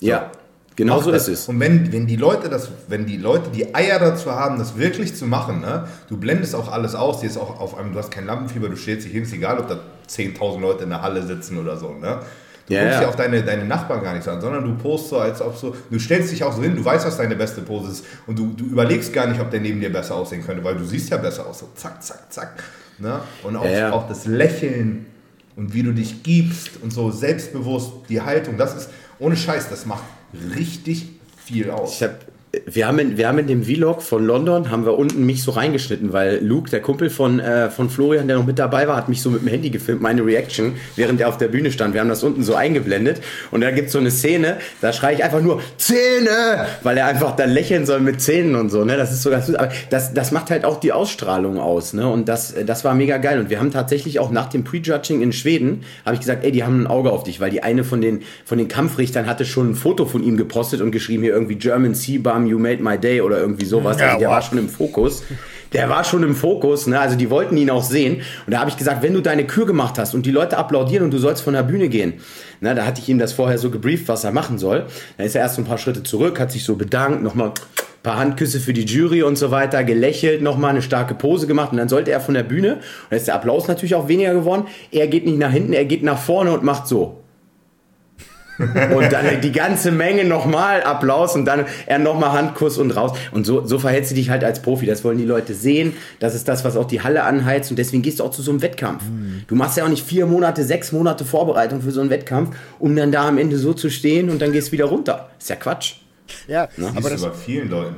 [0.00, 0.06] So.
[0.06, 0.30] Ja.
[0.76, 1.48] Genau so ist es.
[1.48, 5.14] Und wenn, wenn die Leute das, wenn die Leute die Eier dazu haben, das wirklich
[5.14, 8.10] zu machen, ne, du blendest auch alles aus, dir ist auch auf einem, du hast
[8.10, 11.22] kein Lampenfieber, du stellst dich hin, ist egal, ob da 10.000 Leute in der Halle
[11.22, 12.20] sitzen oder so, ne?
[12.66, 13.08] Du Ja, guckst ja.
[13.08, 15.98] auch deine, deine Nachbarn gar nicht an, sondern du postest so, als ob so, du
[15.98, 18.64] stellst dich auch so hin, du weißt, was deine beste Pose ist und du, du
[18.64, 21.46] überlegst gar nicht, ob der neben dir besser aussehen könnte, weil du siehst ja besser
[21.46, 22.62] aus, so zack, zack, zack.
[22.98, 23.20] Ne?
[23.42, 23.92] Und auch, ja.
[23.92, 25.06] auch das Lächeln
[25.56, 28.90] und wie du dich gibst und so selbstbewusst, die Haltung, das ist,
[29.20, 30.02] ohne Scheiß, das macht
[30.56, 31.06] richtig
[31.44, 31.94] viel aus.
[31.94, 32.24] Ich hab,
[32.66, 35.52] wir, haben in, wir haben in dem Vlog von London, haben wir unten mich so
[35.52, 39.08] reingeschnitten, weil Luke, der Kumpel von, äh, von Florian, der noch mit dabei war, hat
[39.08, 41.94] mich so mit dem Handy gefilmt, meine Reaction, während er auf der Bühne stand.
[41.94, 45.16] Wir haben das unten so eingeblendet und da gibt es so eine Szene, da schreie
[45.16, 48.84] ich einfach nur Zähne, weil er einfach dann lächeln soll mit Zähnen und so.
[48.84, 48.96] Ne?
[48.96, 49.50] Das ist so ganz.
[49.50, 51.92] Aber das, das macht halt auch die Ausstrahlung aus.
[51.92, 52.08] Ne?
[52.08, 53.40] Und das, das war mega geil.
[53.40, 56.64] Und wir haben tatsächlich auch nach dem Prejudging in Schweden, habe ich gesagt, ey, die
[56.64, 59.70] haben ein Auge auf dich, weil die eine von den, von den Kampfrichtern hatte schon
[59.70, 63.20] ein Foto von ihm gepostet und geschrieben hier irgendwie German Seabum, you made my day
[63.20, 63.98] oder irgendwie sowas.
[63.98, 64.34] Ja, also der wow.
[64.34, 65.22] war schon im Fokus.
[65.72, 66.98] Der war schon im Fokus, ne?
[66.98, 68.22] Also die wollten ihn auch sehen.
[68.46, 71.04] Und da habe ich gesagt, wenn du deine Kür gemacht hast und die Leute applaudieren
[71.04, 72.14] und du sollst von der Bühne gehen,
[72.60, 74.86] ne, da hatte ich ihm das vorher so gebrieft, was er machen soll.
[75.16, 77.52] Dann ist er erst so ein paar Schritte zurück, hat sich so bedankt, nochmal
[78.02, 81.78] paar Handküsse für die Jury und so weiter, gelächelt, nochmal eine starke Pose gemacht und
[81.78, 84.64] dann sollte er von der Bühne, und dann ist der Applaus natürlich auch weniger geworden,
[84.90, 87.19] er geht nicht nach hinten, er geht nach vorne und macht so.
[88.60, 93.16] Und dann die ganze Menge nochmal Applaus und dann er nochmal Handkuss und raus.
[93.32, 94.86] Und so, so verhältst du dich halt als Profi.
[94.86, 95.94] Das wollen die Leute sehen.
[96.18, 97.70] Das ist das, was auch die Halle anheizt.
[97.70, 99.02] Und deswegen gehst du auch zu so einem Wettkampf.
[99.46, 102.94] Du machst ja auch nicht vier Monate, sechs Monate Vorbereitung für so einen Wettkampf, um
[102.94, 105.30] dann da am Ende so zu stehen und dann gehst du wieder runter.
[105.38, 105.94] Ist ja Quatsch.
[106.46, 107.96] Ja, Aber aber das das, bei vielen Leuten.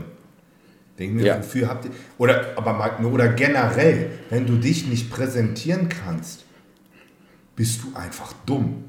[0.98, 1.38] Denken wir, Ja.
[1.38, 1.90] wofür habt ihr.
[2.18, 6.44] Oder, aber oder generell, wenn du dich nicht präsentieren kannst,
[7.56, 8.84] bist du einfach dumm.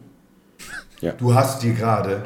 [1.03, 1.11] Ja.
[1.11, 2.23] Du hast dir gerade.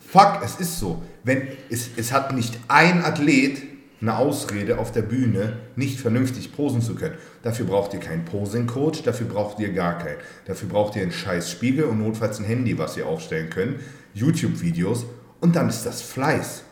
[0.00, 1.00] Fuck, es ist so.
[1.22, 3.62] Wenn, es, es hat nicht ein Athlet
[4.00, 7.14] eine Ausrede auf der Bühne, nicht vernünftig posen zu können.
[7.42, 10.18] Dafür braucht ihr keinen Posing-Coach, dafür braucht ihr gar keinen.
[10.46, 13.80] Dafür braucht ihr einen scheiß Spiegel und notfalls ein Handy, was ihr aufstellen könnt,
[14.14, 15.06] YouTube-Videos
[15.40, 16.64] und dann ist das Fleiß.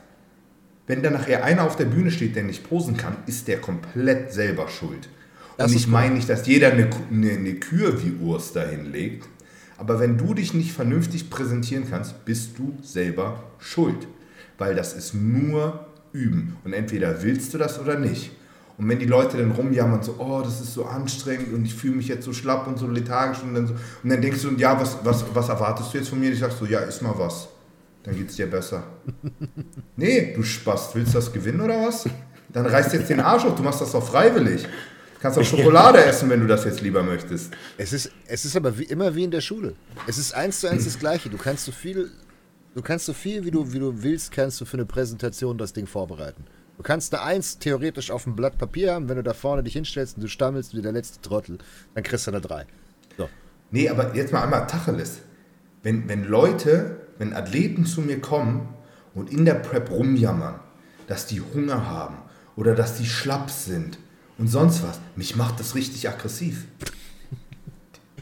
[0.89, 4.33] Wenn dann nachher einer auf der Bühne steht, der nicht posen kann, ist der komplett
[4.33, 5.09] selber schuld.
[5.57, 9.29] Das und ich meine nicht, dass jeder eine, eine, eine Kür wie Urs dahin legt,
[9.79, 14.07] aber wenn du dich nicht vernünftig präsentieren kannst, bist du selber schuld.
[14.59, 16.57] Weil das ist nur Üben.
[16.65, 18.31] Und entweder willst du das oder nicht.
[18.79, 21.97] Und wenn die Leute dann rumjammern, so, oh, das ist so anstrengend und ich fühle
[21.97, 24.79] mich jetzt so schlapp und so lethargisch und dann, so, und dann denkst du, ja,
[24.79, 26.31] was, was, was erwartest du jetzt von mir?
[26.31, 27.49] Ich sag so, ja, iss mal was.
[28.03, 28.83] Dann geht's dir besser.
[29.99, 32.05] Nee, du Spast, willst du das gewinnen oder was?
[32.51, 34.69] Dann reißt jetzt den Arsch auf, du machst das doch freiwillig.
[35.17, 37.53] Du kannst auch Schokolade essen, wenn du das jetzt lieber möchtest.
[37.79, 39.75] es ist, es ist aber wie, immer wie in der Schule.
[40.07, 41.31] Es ist eins zu eins das Gleiche.
[41.31, 42.11] Du kannst so viel,
[42.75, 45.73] du kannst so viel, wie du, wie du willst, kannst du für eine Präsentation das
[45.73, 46.45] Ding vorbereiten.
[46.77, 49.73] Du kannst eine Eins theoretisch auf dem Blatt Papier haben, wenn du da vorne dich
[49.73, 51.57] hinstellst und du stammelst wie der letzte Trottel,
[51.95, 52.67] dann kriegst du eine Drei.
[53.17, 53.31] So.
[53.71, 55.21] Nee, aber jetzt mal einmal Tacheles.
[55.83, 58.69] Wenn, wenn Leute, wenn Athleten zu mir kommen
[59.15, 60.61] und in der Prep rumjammern,
[61.07, 62.19] dass die Hunger haben
[62.57, 63.99] oder dass die schlapp sind
[64.39, 66.65] und sonst was, mich macht das richtig aggressiv.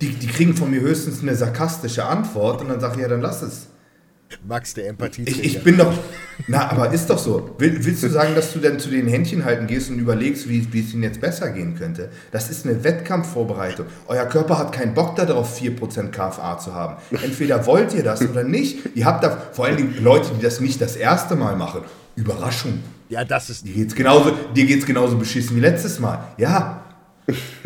[0.00, 3.20] Die, die kriegen von mir höchstens eine sarkastische Antwort und dann sage ich, ja, dann
[3.20, 3.68] lass es.
[4.46, 5.22] Max, der Empathie.
[5.26, 5.92] Ich, ich bin doch.
[6.48, 7.54] Na, aber ist doch so.
[7.58, 10.72] Will, willst du sagen, dass du dann zu den Händchen halten gehst und überlegst, wie,
[10.72, 12.10] wie es ihnen jetzt besser gehen könnte?
[12.32, 13.86] Das ist eine Wettkampfvorbereitung.
[14.08, 16.96] Euer Körper hat keinen Bock darauf, 4% KFA zu haben.
[17.10, 18.96] Entweder wollt ihr das oder nicht.
[18.96, 21.82] Ihr habt da vor allem die Leute, die das nicht das erste Mal machen.
[22.16, 22.80] Überraschung.
[23.08, 26.32] Ja, das ist Dir geht's genauso, dir geht's genauso beschissen wie letztes Mal.
[26.38, 26.82] Ja.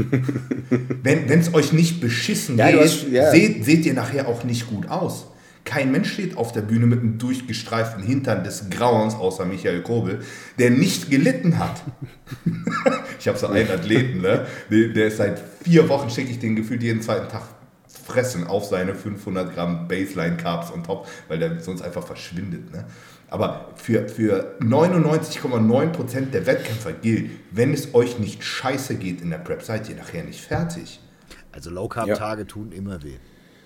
[1.02, 3.30] Wenn es euch nicht beschissen Ja, geht, hast- ja.
[3.30, 5.26] seht, seht ihr nachher auch nicht gut aus.
[5.64, 10.20] Kein Mensch steht auf der Bühne mit einem durchgestreiften Hintern des Grauens, außer Michael Kobel,
[10.58, 11.82] der nicht gelitten hat.
[13.18, 14.46] ich habe so einen Athleten, ne?
[14.70, 17.42] der, der ist seit vier Wochen, schicke ich den gefühlt jeden zweiten Tag
[18.06, 22.72] fressen auf seine 500 Gramm Baseline Carbs on top, weil der sonst einfach verschwindet.
[22.72, 22.86] Ne?
[23.30, 29.38] Aber für, für 99,9% der Wettkämpfer gilt, wenn es euch nicht scheiße geht in der
[29.38, 31.00] Prep, seid ihr nachher nicht fertig.
[31.52, 33.16] Also Low Carb Tage tun immer weh.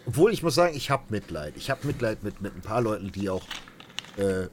[0.06, 1.54] Obwohl ich muss sagen, ich habe Mitleid.
[1.56, 3.44] Ich habe Mitleid mit, mit ein paar Leuten, die auch
[4.16, 4.46] äh,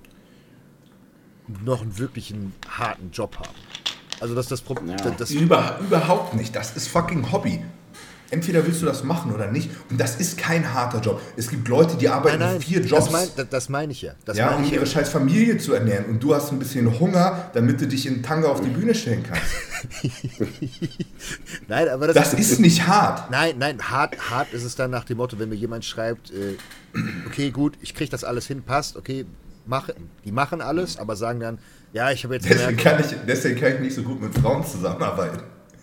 [1.63, 3.55] noch einen wirklichen harten Job haben.
[4.19, 5.09] Also dass das Problem, Ja.
[5.11, 6.55] das, Über, überhaupt nicht.
[6.55, 7.63] Das ist fucking Hobby.
[8.31, 9.69] Entweder willst du das machen oder nicht.
[9.89, 11.21] Und das ist kein harter Job.
[11.35, 13.05] Es gibt Leute, die arbeiten nein, nein, vier Jobs.
[13.05, 14.13] das, mein, das, das meine ich ja.
[14.25, 16.05] Das ja, um ihre scheiß Familie zu ernähren.
[16.05, 19.23] Und du hast ein bisschen Hunger, damit du dich in Tanga auf die Bühne stellen
[19.23, 19.43] kannst.
[21.67, 23.31] Nein, aber das, Das ist nicht hart.
[23.31, 26.57] Nein, nein, hart, hart ist es dann nach dem Motto, wenn mir jemand schreibt, äh,
[27.27, 29.25] okay, gut, ich kriege das alles hin, passt, okay,
[29.65, 29.89] mach,
[30.25, 31.59] die machen alles, aber sagen dann,
[31.93, 34.37] ja, ich habe jetzt Deswegen gemerkt, kann, ich, deswegen kann ich nicht so gut mit
[34.37, 35.39] Frauen zusammenarbeiten.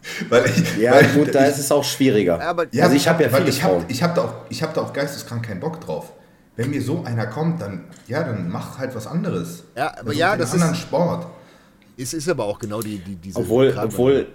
[0.28, 2.40] Weil ich, Ja, weil gut, da ich, ist es auch schwieriger.
[2.40, 3.84] Aber- Ja, also ich habe ja viele ich hab, Frauen.
[3.88, 6.12] ich hab da auch, ich hab da auch geisteskrank keinen Bock drauf.
[6.56, 9.64] Wenn mir so einer kommt, dann, ja, dann mach halt was anderes.
[9.76, 11.26] Ja, aber Also ja, das anderen ist- Sport.
[11.98, 13.38] Es ist aber auch genau die, die diese.
[13.38, 14.06] Obwohl, Gratwanderung.
[14.06, 14.26] obwohl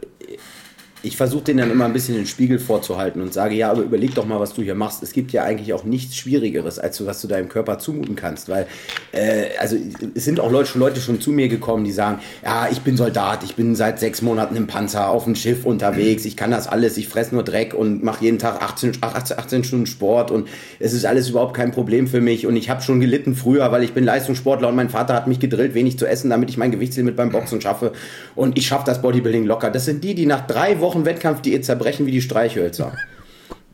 [1.04, 4.14] ich versuche den dann immer ein bisschen den Spiegel vorzuhalten und sage, ja, aber überleg
[4.14, 5.02] doch mal, was du hier machst.
[5.02, 8.49] Es gibt ja eigentlich auch nichts Schwierigeres, als was du deinem Körper zumuten kannst.
[8.49, 8.68] Weil,
[9.12, 9.78] äh, also
[10.14, 12.97] es sind auch Leute, schon Leute schon zu mir gekommen, die sagen, ja, ich bin
[12.97, 16.68] Soldat, ich bin seit sechs Monaten im Panzer auf dem Schiff unterwegs, ich kann das
[16.68, 20.47] alles, ich fress nur Dreck und mache jeden Tag 18, 18, 18 Stunden Sport und
[20.80, 23.84] es ist alles überhaupt kein Problem für mich und ich habe schon gelitten früher, weil
[23.84, 26.72] ich bin Leistungssportler und mein Vater hat mich gedrillt, wenig zu essen, damit ich mein
[26.72, 27.93] Gewichtslimit beim Boxen schaffe
[28.36, 29.72] und ich schaffe das Bodybuilding locker.
[29.72, 32.93] Das sind die, die nach drei Wochen Wettkampfdiät zerbrechen wie die Streichhölzer.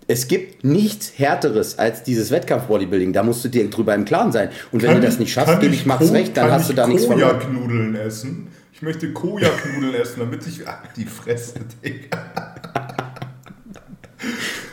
[0.10, 3.12] Es gibt nichts Härteres als dieses Wettkampf-Bodybuilding.
[3.12, 4.50] Da musst du dir drüber im Klaren sein.
[4.72, 6.78] Und wenn du das nicht schaffst, gebe ich Max Ko- recht, dann hast du ich
[6.78, 7.40] da nichts verloren.
[7.40, 8.48] Koja-Knudeln essen.
[8.72, 10.66] Ich möchte Koja-Knudeln essen, damit ich.
[10.66, 12.56] Ach, die Fresse, Digga.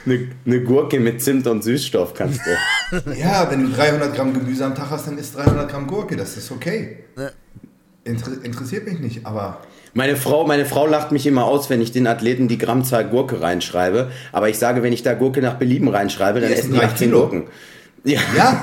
[0.06, 3.10] Eine, eine Gurke mit Zimt und Süßstoff kannst du.
[3.18, 6.14] Ja, wenn du 300 Gramm Gemüse am Tag hast, dann isst 300 Gramm Gurke.
[6.16, 6.98] Das ist okay.
[8.04, 9.62] Inter interessiert mich nicht, aber.
[9.94, 13.40] Meine Frau, meine Frau lacht mich immer aus, wenn ich den Athleten die Grammzahl Gurke
[13.40, 14.10] reinschreibe.
[14.32, 16.86] Aber ich sage, wenn ich da Gurke nach Belieben reinschreibe, dann Die essen die drei
[16.86, 17.20] 18 Kilo.
[17.20, 17.44] Gurken.
[18.02, 18.20] Ja.
[18.36, 18.60] Ja,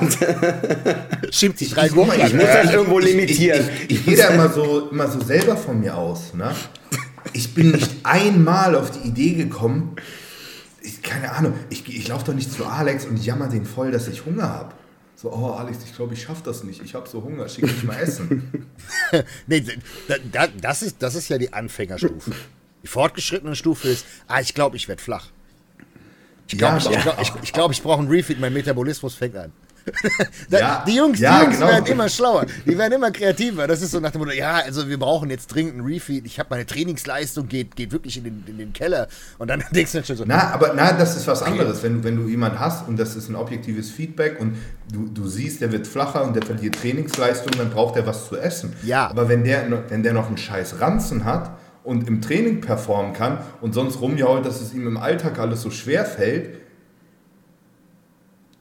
[1.32, 3.64] schiebt sich drei Ich- Gurken ich muss das irgendwo ich, limitieren.
[3.88, 6.34] Ich, ich, ich gehe da immer so, immer so selber von mir aus.
[6.34, 6.50] Ne?
[7.32, 9.96] Ich bin nicht einmal auf die Idee gekommen,
[10.82, 14.06] ich, keine Ahnung, ich, ich laufe doch nicht zu Alex und jammer den voll, dass
[14.08, 14.74] ich Hunger habe.
[15.22, 16.82] So, oh Alex, ich glaube, ich schaffe das nicht.
[16.82, 18.66] Ich habe so Hunger, schick mich mal essen.
[19.46, 19.64] Nee,
[20.08, 22.32] da, da, das, ist, das ist ja die Anfängerstufe.
[22.82, 25.28] Die fortgeschrittene Stufe ist, ah, ich glaube, ich werde flach.
[26.48, 29.14] Ich glaube, Ja, ich, aber- ich, glaub, ich, ich, ich brauche einen Refeed, mein Metabolismus
[29.14, 29.52] fängt an.
[30.50, 31.68] Da, Ja, die Jungs, ja, die Jungs genau.
[31.70, 33.66] werden immer schlauer, die werden immer kreativer.
[33.66, 36.24] Das ist so nach dem Motto, ja, also wir brauchen jetzt dringend einen Refeed.
[36.26, 39.08] Ich habe meine Trainingsleistung, geht, geht wirklich in den, in den Keller.
[39.38, 41.82] Und dann denkst du dann schon so, Na, aber na, das ist was anderes.
[41.82, 44.56] Wenn, du- wenn du jemanden hast und das ist ein objektives Feedback und
[44.92, 48.36] du, du siehst, der wird flacher und der verliert Trainingsleistung, dann braucht er was zu
[48.36, 48.72] essen.
[48.84, 49.08] Ja.
[49.08, 51.50] Aber wenn der, noch- wenn der noch einen scheiß Ranzen hat
[51.84, 55.70] und im Training performen kann und sonst rumjault, dass es ihm im Alltag alles so
[55.70, 56.61] schwer fällt,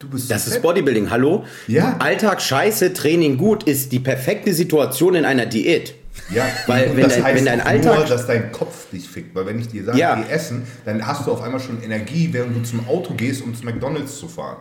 [0.02, 0.62] du bist Das so ist.
[0.62, 1.46] Bodybuilding, hallo?
[1.68, 1.96] Ja.
[2.00, 5.96] Alltag scheiße, Training gut ist die perfekte Situation in einer Diät.
[6.30, 9.34] Ja, Weil wenn das dein- heißt wenn dein Alltag- nur, dass dein Kopf dich fickt.
[9.34, 10.16] Weil wenn ich dir sage, Ja.
[10.16, 13.56] geh essen, dann hast du auf einmal schon Energie, während du zum Auto gehst, um
[13.56, 14.58] zu McDonalds zu fahren.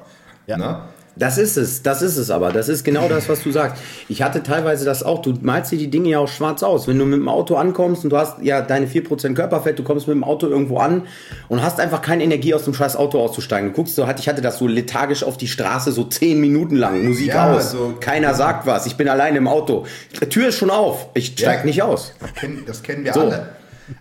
[0.47, 0.57] Ja.
[0.57, 0.89] Na?
[1.17, 2.51] Das ist es, das ist es aber.
[2.53, 3.83] Das ist genau das, was du sagst.
[4.09, 5.21] Ich hatte teilweise das auch.
[5.23, 6.89] Du malst dir die Dinge ja auch schwarz aus.
[6.89, 10.07] Wenn du mit dem Auto ankommst und du hast ja deine 4% Körperfett, du kommst
[10.09, 11.03] mit dem Auto irgendwo an
[11.49, 13.71] und hast einfach keine Energie aus dem scheiß Auto auszusteigen.
[13.71, 17.05] Du guckst so, ich hatte das so lethargisch auf die Straße, so 10 Minuten lang,
[17.05, 17.67] Musik Ja, aus.
[17.67, 18.87] also- Keiner sagt was.
[18.87, 19.87] Ich bin alleine im Auto.
[20.23, 21.09] Die Tür ist schon auf.
[21.15, 21.65] Ich steig Ja.
[21.67, 22.13] nicht aus.
[22.21, 23.21] Das kennen, das kennen wir So.
[23.23, 23.49] alle.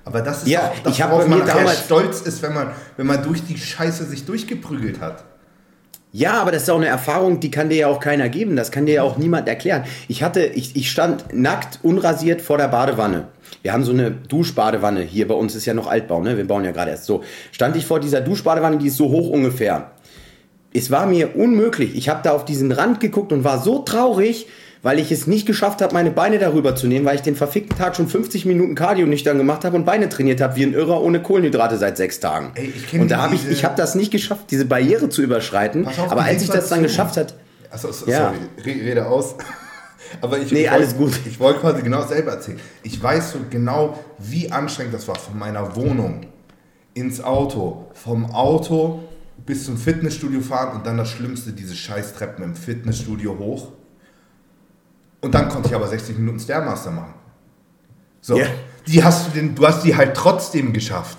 [0.05, 3.07] Aber das ist Ja, auch das, ich worauf man damals- stolz ist, wenn man, wenn
[3.07, 5.23] man durch die Scheiße sich durchgeprügelt hat.
[6.11, 8.55] Ja, aber das ist auch eine Erfahrung, die kann dir ja auch keiner geben.
[8.55, 9.83] Das kann dir ja auch niemand erklären.
[10.07, 13.27] Ich hatte, ich, ich stand nackt, unrasiert vor der Badewanne.
[13.61, 15.01] Wir haben so eine Duschbadewanne.
[15.01, 16.35] Hier bei uns ist ja noch Altbau, ne?
[16.35, 17.23] Wir bauen ja gerade erst so.
[17.51, 19.91] Stand ich vor dieser Duschbadewanne, die ist so hoch ungefähr.
[20.73, 21.95] Es war mir unmöglich.
[21.95, 24.47] Ich habe da auf diesen Rand geguckt und war so traurig,
[24.81, 27.77] weil ich es nicht geschafft habe, meine Beine darüber zu nehmen, weil ich den verfickten
[27.77, 31.01] Tag schon 50 Minuten Cardio nüchtern gemacht habe und Beine trainiert habe wie ein Irrer
[31.01, 32.51] ohne Kohlenhydrate seit sechs Tagen.
[32.55, 35.85] Ey, ich und da habe ich, ich habe das nicht geschafft, diese Barriere zu überschreiten.
[35.85, 36.83] Auf, aber als ich das dann Situation.
[36.83, 37.35] geschafft hat,
[37.71, 38.33] Achso, so, Ja.
[38.57, 39.35] sorry, Re- rede aus.
[40.21, 41.19] Aber ich, Nee, ich alles wollt- gut.
[41.27, 42.59] Ich wollte quasi genau dasselbe erzählen.
[42.81, 46.21] Ich weiß so genau, wie anstrengend das war von meiner Wohnung
[46.95, 49.03] ins Auto, vom Auto
[49.45, 53.67] bis zum Fitnessstudio fahren und dann das Schlimmste, diese Scheißtreppen im Fitnessstudio hoch.
[55.21, 57.13] Und dann konnte ich aber 60 Minuten Stairmaster machen.
[58.21, 58.45] So, Ja.
[58.87, 61.17] die hast du, den, du hast die halt trotzdem geschafft.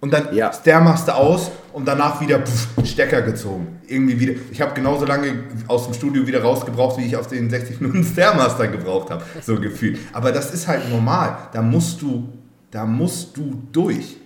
[0.00, 0.52] Und dann Ja.
[0.52, 3.80] Stairmaster aus und danach wieder pff, Stecker gezogen.
[3.86, 4.34] Irgendwie wieder.
[4.52, 5.32] Ich habe genauso lange
[5.68, 9.24] aus dem Studio wieder rausgebraucht, wie ich auf den 60 Minuten Stairmaster gebraucht habe.
[9.42, 9.98] So gefühlt.
[10.12, 11.36] Aber das ist halt normal.
[11.52, 12.28] Da musst du,
[12.70, 14.16] da musst du durch.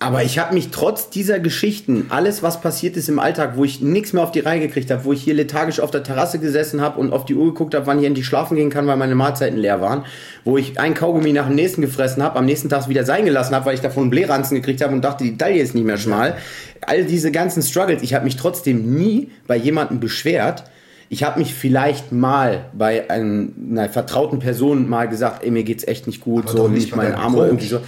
[0.00, 3.80] Aber ich habe mich trotz dieser Geschichten, alles was passiert ist im Alltag, wo ich
[3.80, 6.80] nichts mehr auf die Reihe gekriegt habe, wo ich hier lethargisch auf der Terrasse gesessen
[6.80, 9.16] habe und auf die Uhr geguckt habe, wann ich endlich schlafen gehen kann, weil meine
[9.16, 10.04] Mahlzeiten leer waren,
[10.44, 13.56] wo ich ein Kaugummi nach dem nächsten gefressen habe, am nächsten Tag wieder sein gelassen
[13.56, 15.98] habe, weil ich davon einen Blähranzen gekriegt habe und dachte, die Taille ist nicht mehr
[15.98, 16.36] schmal.
[16.82, 20.62] All diese ganzen Struggles, ich habe mich trotzdem nie bei jemandem beschwert.
[21.08, 26.06] Ich habe mich vielleicht mal bei einer vertrauten Person mal gesagt, ey, mir geht's echt
[26.06, 27.80] nicht gut, Aber so nicht meinen deinem Arm oder irgendwie so.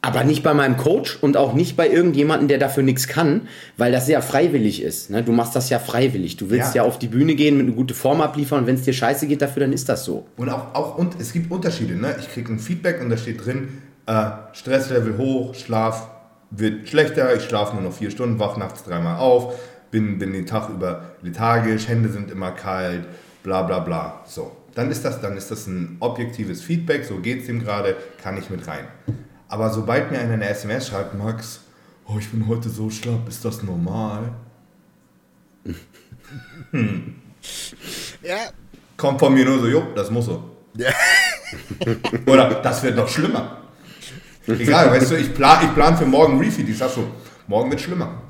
[0.00, 3.90] Aber nicht bei meinem Coach und auch nicht bei irgendjemandem, der dafür nichts kann, weil
[3.90, 5.10] das ja freiwillig ist.
[5.10, 5.24] Ne?
[5.24, 6.36] Du machst das ja freiwillig.
[6.36, 6.88] Du willst ja, Ja.
[6.88, 9.42] auf die Bühne gehen, mit eine gute Form abliefern und wenn es dir scheiße geht
[9.42, 10.26] dafür, dann ist das so.
[10.36, 11.94] Und auch, auch und es gibt Unterschiede.
[11.96, 12.14] Ne?
[12.20, 13.68] Ich kriege ein Feedback und da steht drin,
[14.06, 16.08] Äh, Stresslevel hoch, Schlaf
[16.50, 19.54] wird schlechter, ich schlafe nur noch vier Stunden, wach nachts dreimal auf,
[19.90, 23.02] bin, bin den Tag über lethargisch, Hände sind immer kalt,
[23.42, 24.22] bla bla bla.
[24.24, 27.96] So, dann ist das, dann ist das ein objektives Feedback, so geht es ihm gerade,
[28.22, 28.84] kann ich mit rein.
[29.48, 31.60] Aber sobald mir einer eine SMS schreibt, Max,
[32.06, 34.32] oh, ich bin heute so schlapp, ist das normal?
[36.70, 37.14] Hm.
[38.22, 38.36] Ja.
[38.96, 40.56] Kommt von mir nur so, jo, das muss so.
[40.74, 40.90] Ja.
[42.26, 43.62] Oder das wird noch schlimmer.
[44.46, 46.68] Egal, weißt du, ich plan, ich plan für morgen Refeed.
[46.68, 47.06] Ich sag so,
[47.46, 48.22] morgen wird schlimmer.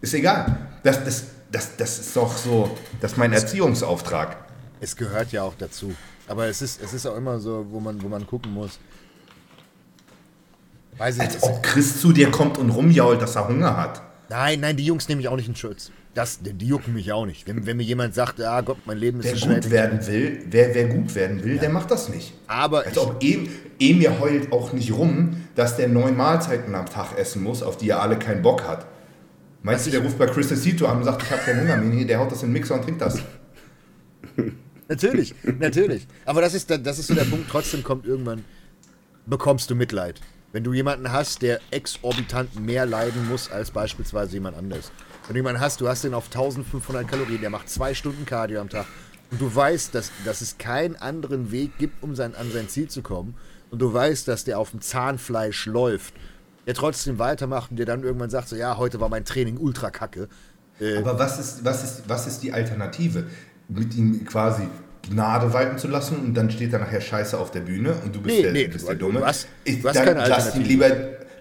[0.00, 0.68] Ist egal.
[0.82, 4.36] Das, das, das, das ist doch so, das ist mein Erziehungsauftrag.
[4.80, 5.94] Es gehört ja auch dazu.
[6.28, 8.78] Aber es ist, es ist auch immer so, wo man, wo man gucken muss.
[10.98, 14.02] Weiß ich Als ob Chris zu dir kommt und rumjault, dass er Hunger hat.
[14.28, 15.90] Nein, nein, die Jungs nehme ich auch nicht in Schutz.
[16.14, 17.46] Das, die jucken mich auch nicht.
[17.46, 20.44] Wenn, wenn mir jemand sagt, ah Gott, mein Leben ist wer so gut werden will,
[20.48, 21.60] wer, wer gut werden will, ja.
[21.60, 22.32] der macht das nicht.
[22.46, 23.22] Aber Als ob
[23.78, 27.90] Emir heult auch nicht rum, dass der neun Mahlzeiten am Tag essen muss, auf die
[27.90, 28.86] er alle keinen Bock hat.
[29.62, 32.06] Meinst du, der ruft bei Chris Cito an und sagt, ich habe keinen Hunger, Mini,
[32.06, 33.18] der haut das in den Mixer und trinkt das.
[34.88, 36.06] natürlich, natürlich.
[36.24, 38.44] Aber das ist, das ist so der Punkt, trotzdem kommt irgendwann,
[39.26, 40.20] bekommst du Mitleid.
[40.52, 44.92] Wenn du jemanden hast, der exorbitant mehr leiden muss als beispielsweise jemand anderes.
[45.26, 48.60] Wenn du jemanden hast, du hast den auf 1500 Kalorien, der macht zwei Stunden Cardio
[48.60, 48.86] am Tag
[49.30, 52.88] und du weißt, dass, dass es keinen anderen Weg gibt, um sein, an sein Ziel
[52.88, 53.34] zu kommen
[53.70, 56.14] und du weißt, dass der auf dem Zahnfleisch läuft,
[56.66, 59.90] der trotzdem weitermacht und der dann irgendwann sagt, so ja, heute war mein Training ultra
[59.90, 60.28] kacke.
[60.80, 63.26] Äh, Aber was ist, was, ist, was ist die Alternative?
[63.68, 64.68] Mit ihm quasi
[65.10, 68.20] Gnade walten zu lassen und dann steht da nachher Scheiße auf der Bühne und du
[68.20, 69.20] bist, nee, der, nee, bist der Dumme.
[69.20, 69.46] Was?
[69.64, 70.90] Ich, was dann lass ihn lieber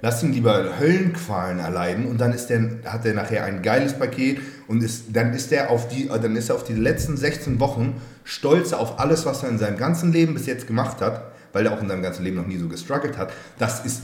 [0.01, 4.39] lass ihn lieber Höllenqualen erleiden und dann ist der, hat er nachher ein geiles Paket
[4.67, 7.99] und ist, dann ist er auf die, dann ist er auf die letzten 16 Wochen
[8.23, 11.73] stolz auf alles, was er in seinem ganzen Leben bis jetzt gemacht hat, weil er
[11.73, 13.33] auch in seinem ganzen Leben noch nie so gestruggelt hat.
[13.57, 14.03] Das ist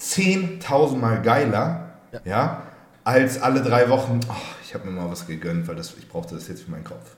[0.00, 2.20] 10.000 Mal geiler, ja.
[2.24, 2.62] ja.
[3.04, 4.34] als alle drei Wochen, oh,
[4.64, 7.16] ich habe mir mal was gegönnt, weil das, ich brauchte das jetzt für meinen Kopf.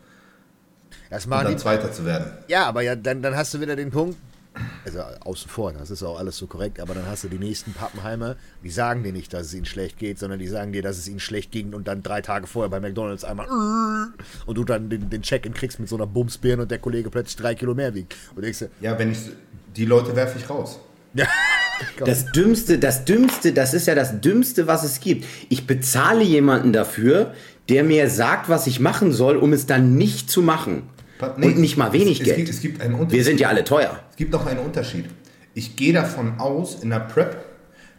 [1.11, 2.31] Das und dann die, Zweiter zu werden.
[2.49, 4.17] Ja, aber ja, dann, dann hast du wieder den Punkt,
[4.85, 7.73] also außen vor, das ist auch alles so korrekt, aber dann hast du die nächsten
[7.73, 10.99] Pappenheimer, die sagen dir nicht, dass es ihnen schlecht geht, sondern die sagen dir, dass
[10.99, 13.47] es ihnen schlecht ging und dann drei Tage vorher bei McDonalds einmal
[14.47, 17.37] und du dann den, den Check-in kriegst mit so einer Bumsbirne und der Kollege plötzlich
[17.37, 18.17] drei Kilo mehr wiegt.
[18.35, 19.19] Und denkst ja, wenn ich,
[19.75, 20.79] die Leute werfe ich raus.
[21.99, 22.07] Ja.
[22.07, 25.27] Das Dümmste, das Dümmste, das ist ja das Dümmste, was es gibt.
[25.49, 27.35] Ich bezahle jemanden dafür,
[27.69, 30.85] der mir sagt, was ich machen soll, um es dann nicht zu machen.
[31.37, 32.37] Nee, und nicht mal wenig es, Geld.
[32.37, 33.13] Es gibt, es gibt einen Unterschied.
[33.13, 33.99] Wir sind ja alle teuer.
[34.11, 35.07] Es gibt noch einen Unterschied.
[35.55, 37.45] Ich gehe davon aus, in der Prep,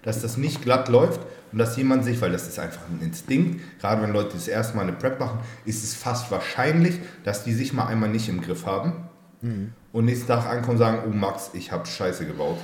[0.03, 1.21] dass das nicht glatt läuft
[1.51, 4.75] und dass jemand sich, weil das ist einfach ein Instinkt, gerade wenn Leute das erste
[4.75, 8.41] Mal eine Prep machen, ist es fast wahrscheinlich, dass die sich mal einmal nicht im
[8.41, 9.07] Griff haben
[9.41, 9.73] mhm.
[9.91, 12.57] und nächsten Tag ankommen und sagen, oh Max, ich habe Scheiße gebaut.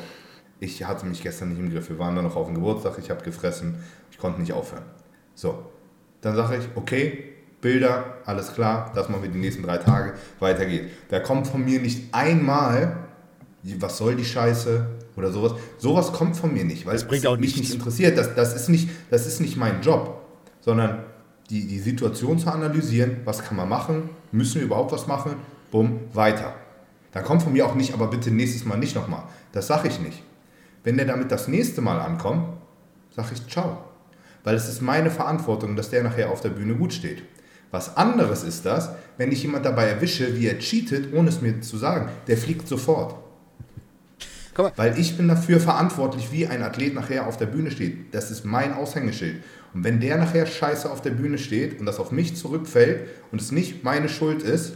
[0.60, 1.90] Ich hatte mich gestern nicht im Griff.
[1.90, 3.76] Wir waren dann noch auf dem Geburtstag, ich habe gefressen,
[4.12, 4.84] ich konnte nicht aufhören.
[5.34, 5.72] So,
[6.20, 7.31] dann sage ich, okay,
[7.62, 10.90] Bilder, alles klar, dass man mit den nächsten drei Tage weitergeht.
[11.10, 12.98] Da kommt von mir nicht einmal,
[13.80, 14.86] was soll die Scheiße
[15.16, 15.54] oder sowas.
[15.78, 18.18] Sowas kommt von mir nicht, weil das bringt auch mich nicht interessiert.
[18.18, 20.22] Das, das, ist nicht, das ist nicht mein Job,
[20.62, 21.04] sondern
[21.50, 25.36] die, die Situation zu analysieren, was kann man machen, müssen wir überhaupt was machen,
[25.70, 26.54] bumm, weiter.
[27.12, 29.24] Da kommt von mir auch nicht, aber bitte nächstes Mal nicht nochmal.
[29.52, 30.24] Das sage ich nicht.
[30.84, 32.48] Wenn der damit das nächste Mal ankommt,
[33.16, 33.84] sage ich ciao.
[34.44, 37.22] Weil es ist meine Verantwortung, dass der nachher auf der Bühne gut steht.
[37.72, 41.62] Was anderes ist das, wenn ich jemand dabei erwische, wie er cheatet, ohne es mir
[41.62, 42.10] zu sagen.
[42.28, 43.16] Der fliegt sofort.
[44.76, 48.14] Weil ich bin dafür verantwortlich, wie ein Athlet nachher auf der Bühne steht.
[48.14, 49.44] Das ist mein Aushängeschild.
[49.74, 53.40] Und wenn der nachher scheiße auf der Bühne steht und das auf mich zurückfällt und
[53.40, 54.74] es nicht meine Schuld ist,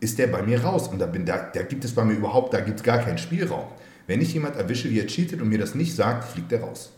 [0.00, 0.88] ist der bei mir raus.
[0.88, 3.18] Und da, bin, da, da gibt es bei mir überhaupt, da gibt es gar keinen
[3.18, 3.66] Spielraum.
[4.06, 6.92] Wenn ich jemand erwische, wie er cheatet und mir das nicht sagt, fliegt er raus.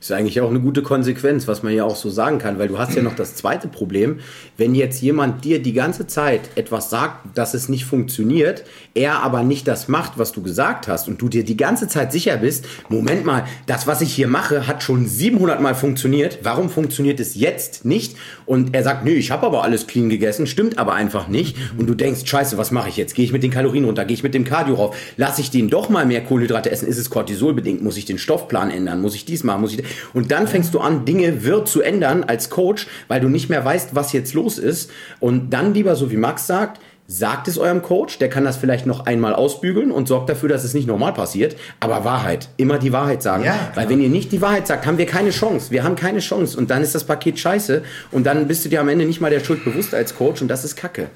[0.00, 2.78] Ist eigentlich auch eine gute Konsequenz, was man ja auch so sagen kann, weil du
[2.78, 4.20] hast ja noch das zweite Problem,
[4.56, 9.42] wenn jetzt jemand dir die ganze Zeit etwas sagt, dass es nicht funktioniert, er aber
[9.42, 12.64] nicht das macht, was du gesagt hast und du dir die ganze Zeit sicher bist,
[12.88, 17.34] Moment mal, das, was ich hier mache, hat schon 700 Mal funktioniert, warum funktioniert es
[17.34, 18.16] jetzt nicht?
[18.46, 21.58] Und er sagt, nö, ich habe aber alles clean gegessen, stimmt aber einfach nicht.
[21.76, 23.14] Und du denkst, scheiße, was mache ich jetzt?
[23.14, 25.68] Gehe ich mit den Kalorien runter, gehe ich mit dem Cardio rauf, lasse ich den
[25.68, 29.26] doch mal mehr Kohlenhydrate essen, ist es Cortisolbedingt, muss ich den Stoffplan ändern, muss ich
[29.26, 32.86] dies machen, muss ich und dann fängst du an, Dinge wird zu ändern als Coach,
[33.08, 34.90] weil du nicht mehr weißt, was jetzt los ist.
[35.20, 36.80] Und dann lieber, so wie Max sagt,
[37.10, 40.62] sagt es eurem Coach, der kann das vielleicht noch einmal ausbügeln und sorgt dafür, dass
[40.62, 41.56] es nicht normal passiert.
[41.80, 43.42] Aber Wahrheit, immer die Wahrheit sagen.
[43.42, 45.72] Ja, Weil wenn ihr nicht die Wahrheit sagt, haben wir keine Chance.
[45.72, 46.56] Wir haben keine Chance.
[46.56, 47.82] Und dann ist das Paket scheiße.
[48.12, 50.40] Und dann bist du dir am Ende nicht mal der Schuld bewusst als Coach.
[50.40, 51.08] Und das ist Kacke.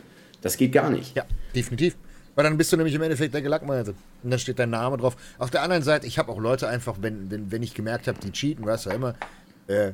[0.43, 1.17] Das geht gar nicht.
[1.17, 1.95] Ja, definitiv.
[2.35, 3.95] Weil dann bist du nämlich im Endeffekt der Gelackmeierte.
[4.23, 5.17] Und dann steht dein Name drauf.
[5.39, 8.19] Auf der anderen Seite, ich habe auch Leute einfach, wenn, wenn, wenn ich gemerkt habe,
[8.19, 9.15] die cheaten, du ja immer,
[9.69, 9.93] äh,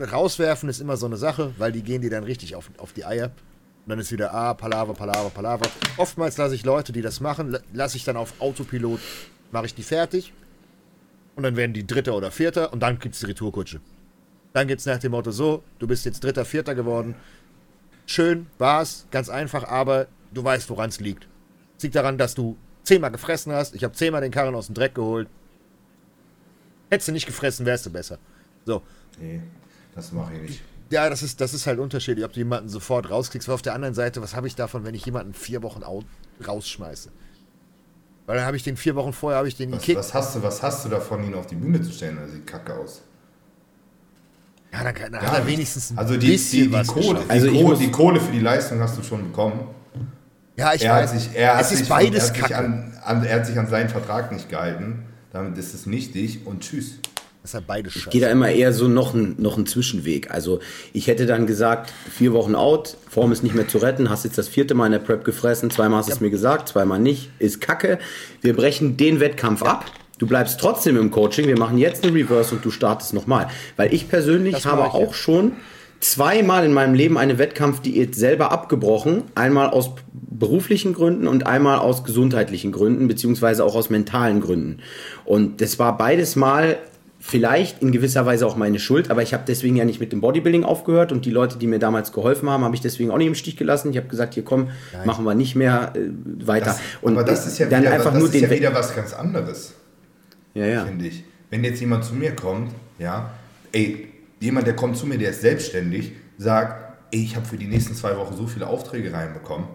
[0.00, 3.04] rauswerfen ist immer so eine Sache, weil die gehen dir dann richtig auf, auf die
[3.04, 3.26] Eier.
[3.84, 5.68] Und dann ist wieder, ah, Palaver, Palaver, Palaver.
[5.96, 9.00] Oftmals lasse ich Leute, die das machen, lasse ich dann auf Autopilot,
[9.50, 10.32] mache ich die fertig.
[11.34, 13.80] Und dann werden die Dritter oder Vierter und dann gibt es die Retourkutsche.
[14.52, 17.16] Dann gibt es nach dem Motto so, du bist jetzt Dritter, Vierter geworden.
[18.06, 21.26] Schön, war's, ganz einfach, aber du weißt, woran es liegt.
[21.82, 23.74] Es liegt daran, dass du zehnmal gefressen hast.
[23.74, 25.26] Ich habe zehnmal den Karren aus dem Dreck geholt.
[26.90, 28.18] Hättest du nicht gefressen, wärst du besser.
[28.64, 28.82] So.
[29.18, 29.40] Nee,
[29.92, 30.62] das mache ich nicht.
[30.90, 33.48] Ja, das ist, das ist halt unterschiedlich, ob du jemanden sofort rauskriegst.
[33.48, 35.82] Aber auf der anderen Seite, was habe ich davon, wenn ich jemanden vier Wochen
[36.46, 37.10] rausschmeiße?
[38.26, 39.98] Weil dann habe ich den vier Wochen vorher, habe ich den was, gekickt.
[39.98, 42.16] Was hast, du, was hast du davon, ihn auf die Bühne zu stellen?
[42.16, 43.02] Das sieht kacke aus.
[44.72, 47.28] Ja, dann, dann hat er wenigstens ein also die, bisschen die, die was Kohle, die,
[47.30, 49.81] also Kohle, die Kohle für die Leistung hast du schon bekommen.
[50.56, 51.12] Ja, ich er weiß.
[51.12, 52.56] Hat sich, er es hat ist beides von, er Kacke.
[52.58, 55.04] An, an, er hat sich an seinen Vertrag nicht gehalten.
[55.32, 56.98] Damit ist es nichtig und tschüss.
[57.42, 60.30] Das ist halt beides Ich gehe da immer eher so noch ein, noch einen Zwischenweg.
[60.30, 60.60] Also
[60.92, 64.38] ich hätte dann gesagt, vier Wochen out, Form ist nicht mehr zu retten, hast jetzt
[64.38, 66.16] das vierte Mal in der Prep gefressen, zweimal hast du ja.
[66.16, 67.98] es mir gesagt, zweimal nicht, ist kacke.
[68.42, 69.72] Wir brechen den Wettkampf ja.
[69.72, 69.86] ab.
[70.18, 73.48] Du bleibst trotzdem im Coaching, wir machen jetzt eine Reverse und du startest nochmal.
[73.76, 75.12] Weil ich persönlich das habe ich, auch ja.
[75.12, 75.52] schon
[76.02, 79.22] zweimal in meinem Leben eine Wettkampfdiät selber abgebrochen.
[79.34, 84.80] Einmal aus beruflichen Gründen und einmal aus gesundheitlichen Gründen, beziehungsweise auch aus mentalen Gründen.
[85.24, 86.78] Und das war beides Mal
[87.20, 90.20] vielleicht in gewisser Weise auch meine Schuld, aber ich habe deswegen ja nicht mit dem
[90.20, 93.28] Bodybuilding aufgehört und die Leute, die mir damals geholfen haben, habe ich deswegen auch nicht
[93.28, 93.92] im Stich gelassen.
[93.92, 95.06] Ich habe gesagt, hier komm, Nein.
[95.06, 96.00] machen wir nicht mehr äh,
[96.44, 96.66] weiter.
[96.66, 99.12] Das, und aber das ist ja dann wieder, einfach nur den ja wieder was ganz
[99.12, 99.74] anderes.
[100.54, 100.84] Ja, ja.
[100.84, 101.22] Finde ich.
[101.50, 103.30] Wenn jetzt jemand zu mir kommt, ja,
[103.70, 104.11] ey,
[104.42, 107.94] jemand, der kommt zu mir, der ist selbstständig, sagt, ey, ich habe für die nächsten
[107.94, 109.68] zwei Wochen so viele Aufträge reinbekommen,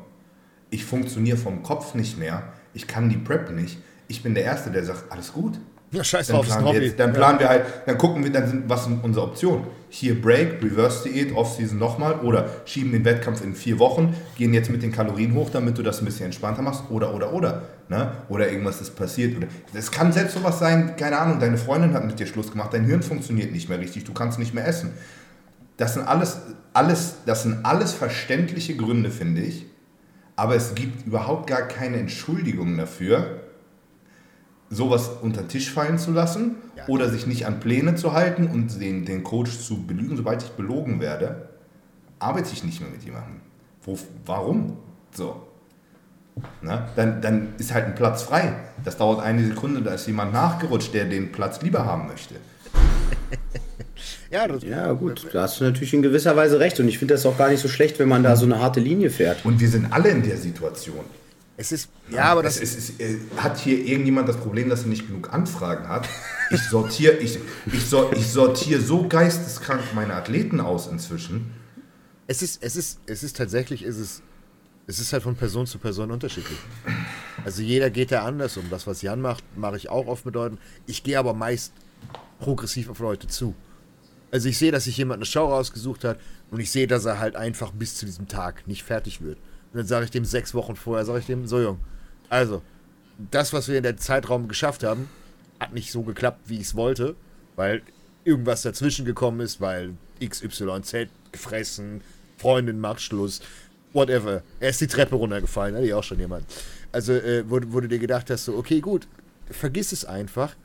[0.70, 3.80] ich funktioniere vom Kopf nicht mehr, ich kann die Prep nicht.
[4.10, 5.60] Ich bin der Erste, der sagt, alles gut
[5.92, 8.48] ja, scheiß drauf, dann planen, wir, jetzt, dann planen wir halt, dann gucken wir, dann
[8.48, 9.68] sind, was sind unsere Optionen?
[9.90, 14.84] Hier Break, Reverse-Diät, Off-Season nochmal oder schieben den Wettkampf in vier Wochen, gehen jetzt mit
[14.84, 17.64] den Kalorien hoch, damit du das ein bisschen entspannter machst oder, oder, oder.
[17.90, 18.12] Ne?
[18.28, 19.38] Oder irgendwas ist passiert.
[19.38, 22.74] Oder es kann selbst sowas sein, keine Ahnung, deine Freundin hat mit dir Schluss gemacht,
[22.74, 24.92] dein Hirn funktioniert nicht mehr richtig, du kannst nicht mehr essen.
[25.78, 26.42] Das sind alles,
[26.74, 29.66] alles, das sind alles verständliche Gründe, finde ich.
[30.36, 33.42] Aber es gibt überhaupt gar keine Entschuldigung dafür,
[34.70, 36.88] sowas unter den Tisch fallen zu lassen ja.
[36.88, 40.18] oder sich nicht an Pläne zu halten und den, den Coach zu belügen.
[40.18, 41.50] Sobald ich belogen werde,
[42.20, 43.42] arbeite ich nicht mehr mit jemandem.
[43.82, 44.78] Wo, warum?
[45.12, 45.47] So.
[46.62, 48.54] Na, dann, dann ist halt ein Platz frei.
[48.84, 52.36] Das dauert eine Sekunde, da ist jemand nachgerutscht, der den Platz lieber haben möchte.
[54.32, 56.80] ja, ja, gut, da hast du natürlich in gewisser Weise recht.
[56.80, 58.80] Und ich finde das auch gar nicht so schlecht, wenn man da so eine harte
[58.80, 59.46] Linie fährt.
[59.46, 61.06] Und wir sind alle in der Situation.
[61.60, 64.84] Es ist, ja, aber das es, es, es, äh, hat hier irgendjemand das Problem, dass
[64.84, 66.08] er nicht genug Anfragen hat.
[66.52, 71.52] Ich sortiere ich, ich, sor, ich sortier so geisteskrank meine Athleten aus inzwischen.
[72.28, 74.27] Es ist, es ist, es ist tatsächlich, es ist, es
[75.00, 76.58] ist halt von Person zu Person unterschiedlich.
[77.44, 78.70] Also jeder geht da anders um.
[78.70, 80.58] Das, was Jan macht, mache ich auch oft bedeuten.
[80.86, 81.74] Ich gehe aber meist
[82.40, 83.54] progressiv auf Leute zu.
[84.32, 86.20] Also ich sehe, dass sich jemand eine Show rausgesucht hat
[86.52, 89.38] und ich sehe, dass er halt einfach bis zu diesem Tag nicht fertig wird.
[89.72, 91.80] Und dann sage ich dem sechs Wochen vorher, sage ich dem, so Jung,
[92.30, 92.62] also,
[93.32, 95.10] das, was wir in der Zeitraum geschafft haben,
[95.60, 97.16] hat nicht so geklappt, wie ich es wollte,
[97.56, 97.82] weil
[98.24, 102.02] irgendwas dazwischen gekommen ist, weil XYZ gefressen,
[102.38, 103.42] Freundin macht Schluss,
[103.94, 104.44] whatever.
[104.60, 106.46] Er ist die Treppe runtergefallen, hatte ich auch schon jemand.
[106.92, 109.08] Also, äh, wo, wo du dir gedacht hast, so, okay, gut,
[109.50, 110.56] vergiss es einfach.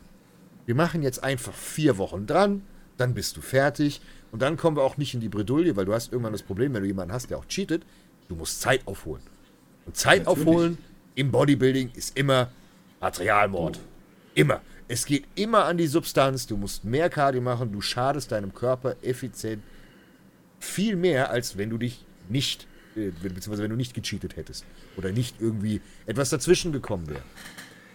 [0.67, 2.63] Wir machen jetzt einfach vier Wochen dran,
[2.97, 4.01] dann bist du fertig
[4.31, 6.73] und dann kommen wir auch nicht in die Bredouille, weil du hast irgendwann das Problem,
[6.75, 7.83] wenn du jemanden hast, der auch cheatet,
[8.33, 9.23] Du musst Zeit aufholen.
[9.85, 10.49] Und Zeit Natürlich.
[10.49, 10.79] aufholen
[11.15, 12.51] im Bodybuilding ist immer
[12.99, 13.79] Materialmord.
[14.35, 14.63] Immer.
[14.89, 16.47] Es geht immer an die Substanz.
[16.47, 17.73] Du musst mehr Cardio machen.
[17.73, 19.63] Du schadest deinem Körper effizient
[20.61, 24.65] viel mehr, als wenn du dich nicht, beziehungsweise wenn du nicht gecheatet hättest.
[24.97, 27.23] Oder nicht irgendwie etwas dazwischen gekommen wäre.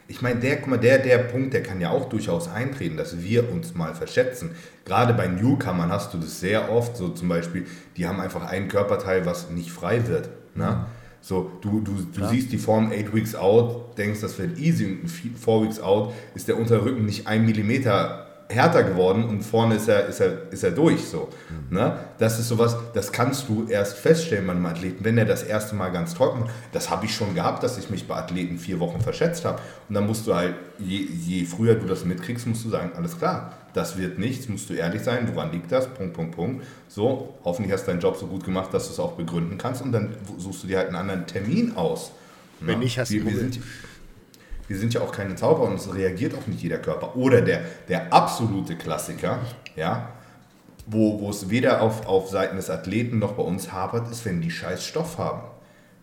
[0.09, 3.21] Ich meine, der, guck mal, der, der Punkt, der kann ja auch durchaus eintreten, dass
[3.21, 4.51] wir uns mal verschätzen.
[4.85, 7.65] Gerade bei Newcomern hast du das sehr oft, so zum Beispiel,
[7.97, 10.29] die haben einfach ein Körperteil, was nicht frei wird.
[10.55, 10.71] Ne?
[10.71, 10.85] Mhm.
[11.19, 15.09] So, du, du, du siehst die Form 8 Weeks out, denkst, das wird easy und
[15.09, 15.31] 4
[15.63, 20.19] Weeks out ist der Unterrücken nicht ein Millimeter härter geworden und vorne ist er, ist
[20.19, 21.05] er, ist er durch.
[21.05, 21.29] So.
[21.49, 21.77] Mhm.
[21.77, 21.97] Ne?
[22.17, 25.75] Das ist sowas, das kannst du erst feststellen bei einem Athleten, wenn er das erste
[25.75, 26.49] Mal ganz trocken.
[26.71, 29.59] Das habe ich schon gehabt, dass ich mich bei Athleten vier Wochen verschätzt habe.
[29.89, 33.17] Und dann musst du halt, je, je früher du das mitkriegst, musst du sagen, alles
[33.17, 35.87] klar, das wird nichts, musst du ehrlich sein, woran liegt das?
[35.87, 36.65] Punkt, Punkt, Punkt.
[36.87, 39.81] So, hoffentlich hast du deinen Job so gut gemacht, dass du es auch begründen kannst
[39.81, 42.11] und dann suchst du dir halt einen anderen Termin aus
[42.59, 43.53] Wenn nicht, hast du wir, wir, Hummel.
[43.53, 43.63] sind,
[44.67, 47.15] wir sind ja auch keine Zauberer und es reagiert auch nicht jeder Körper.
[47.15, 49.39] Oder der, der absolute Klassiker,
[49.75, 50.09] ja,
[50.85, 54.41] wo, wo es weder auf, auf Seiten des Athleten noch bei uns hapert, ist, wenn
[54.41, 55.41] die scheiß Stoff haben.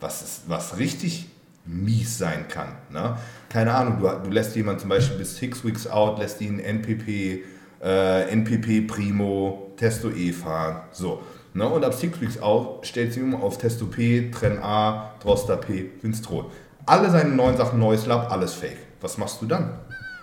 [0.00, 1.26] Was, ist, was richtig
[1.64, 2.68] mies sein kann.
[2.90, 3.16] Ne?
[3.48, 7.42] Keine Ahnung, du, du lässt jemanden zum Beispiel bis six weeks out, lässt ihn NPP,
[7.82, 10.82] äh, NPP Primo, Testo E fahren.
[10.92, 11.22] So.
[11.54, 11.66] Ne?
[11.66, 15.90] Und ab six weeks out stellt sie um auf Testo P, Tren A, Droster P,
[16.02, 16.46] Winstrol.
[16.86, 18.78] Alle seine neuen Sachen, neues Lab, alles fake.
[19.00, 19.78] Was machst du dann?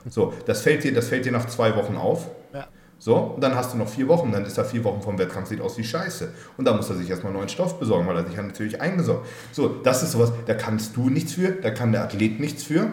[0.10, 2.28] So, das fällt dir, das fällt dir nach zwei Wochen auf.
[2.54, 2.68] Ja.
[2.98, 5.50] So, und dann hast du noch vier Wochen, dann ist er vier Wochen vom Wettkampf,
[5.50, 6.30] sieht aus wie Scheiße.
[6.58, 9.28] Und dann muss er sich erstmal neuen Stoff besorgen, weil er sich ja natürlich eingesorgt.
[9.52, 12.92] So, das ist sowas, da kannst du nichts für, da kann der Athlet nichts für.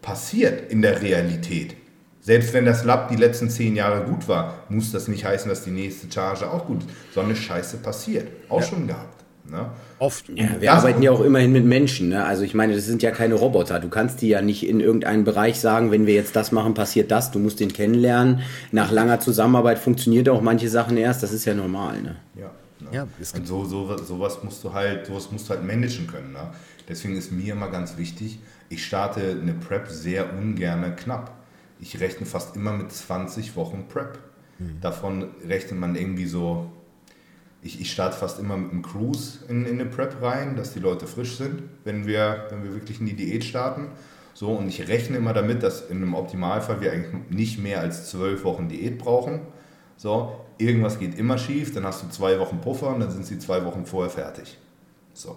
[0.00, 1.76] Passiert in der Realität.
[2.20, 5.62] Selbst wenn das Lab die letzten zehn Jahre gut war, muss das nicht heißen, dass
[5.62, 6.88] die nächste Charge auch gut ist.
[7.14, 8.28] So eine Scheiße passiert.
[8.48, 9.25] Auch schon gehabt.
[9.50, 9.70] Ne?
[9.98, 10.28] Oft.
[10.28, 12.08] Ja, wir Das- arbeiten ja auch immerhin mit Menschen.
[12.10, 12.24] Ne?
[12.24, 13.78] Also ich meine, das sind ja keine Roboter.
[13.80, 17.10] Du kannst die ja nicht in irgendeinem Bereich sagen, wenn wir jetzt das machen, passiert
[17.10, 17.30] das.
[17.30, 18.40] Du musst den kennenlernen.
[18.72, 21.22] Nach langer Zusammenarbeit funktioniert auch manche Sachen erst.
[21.22, 22.02] Das ist ja normal.
[22.02, 22.16] Ne?
[22.34, 22.50] Ja.
[22.80, 22.88] Ne?
[22.92, 26.32] Ja, es Und so, so, sowas musst du halt, sowas musst du halt managen können.
[26.32, 26.40] Ne?
[26.88, 28.38] Deswegen ist mir immer ganz wichtig,
[28.68, 31.32] ich starte eine Prep sehr ungern knapp.
[31.80, 34.18] Ich rechne fast immer mit 20 Wochen Prep.
[34.80, 36.70] Davon rechnet man irgendwie so,
[37.66, 40.80] ich, ich starte fast immer mit einem Cruise in, in eine Prep rein, dass die
[40.80, 43.88] Leute frisch sind, wenn wir, wenn wir wirklich in die Diät starten.
[44.34, 48.10] So, und ich rechne immer damit, dass in einem Optimalfall wir eigentlich nicht mehr als
[48.10, 49.40] zwölf Wochen Diät brauchen.
[49.96, 53.38] So, irgendwas geht immer schief, dann hast du zwei Wochen Puffer und dann sind sie
[53.38, 54.58] zwei Wochen vorher fertig.
[55.14, 55.36] So.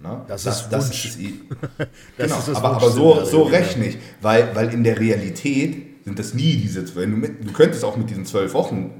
[0.00, 0.22] Ne?
[0.26, 1.02] Das ist Wunsch.
[1.04, 1.40] das I-
[1.78, 6.04] Das genau, ist das aber, aber so, so rechne ich, weil, weil in der Realität
[6.06, 7.10] sind das nie diese zwölf.
[7.10, 8.92] Du, du könntest auch mit diesen zwölf Wochen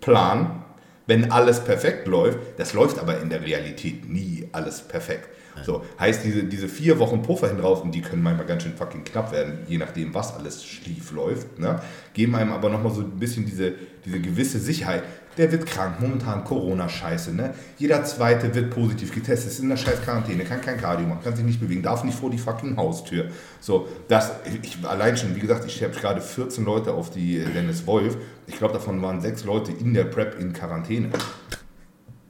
[0.00, 0.57] planen,
[1.08, 2.38] wenn alles perfekt läuft.
[2.58, 5.28] Das läuft aber in der Realität nie alles perfekt.
[5.64, 8.74] So, heißt diese, diese vier Wochen Puffer hin drauf, und die können manchmal ganz schön
[8.74, 11.80] fucking knapp werden, je nachdem, was alles schief läuft, ne?
[12.12, 13.72] geben einem aber nochmal so ein bisschen diese,
[14.04, 15.02] diese gewisse Sicherheit.
[15.36, 17.32] Der wird krank, momentan Corona-Scheiße.
[17.32, 17.54] Ne?
[17.76, 21.36] Jeder Zweite wird positiv getestet, ist in der scheiß Quarantäne, kann kein Cardio machen, kann
[21.36, 23.26] sich nicht bewegen, darf nicht vor die fucking Haustür.
[23.60, 24.32] So, das,
[24.62, 28.16] ich allein schon, wie gesagt, ich habe gerade 14 Leute auf die Dennis Wolf.
[28.48, 31.10] Ich glaube, davon waren sechs Leute in der Prep in Quarantäne.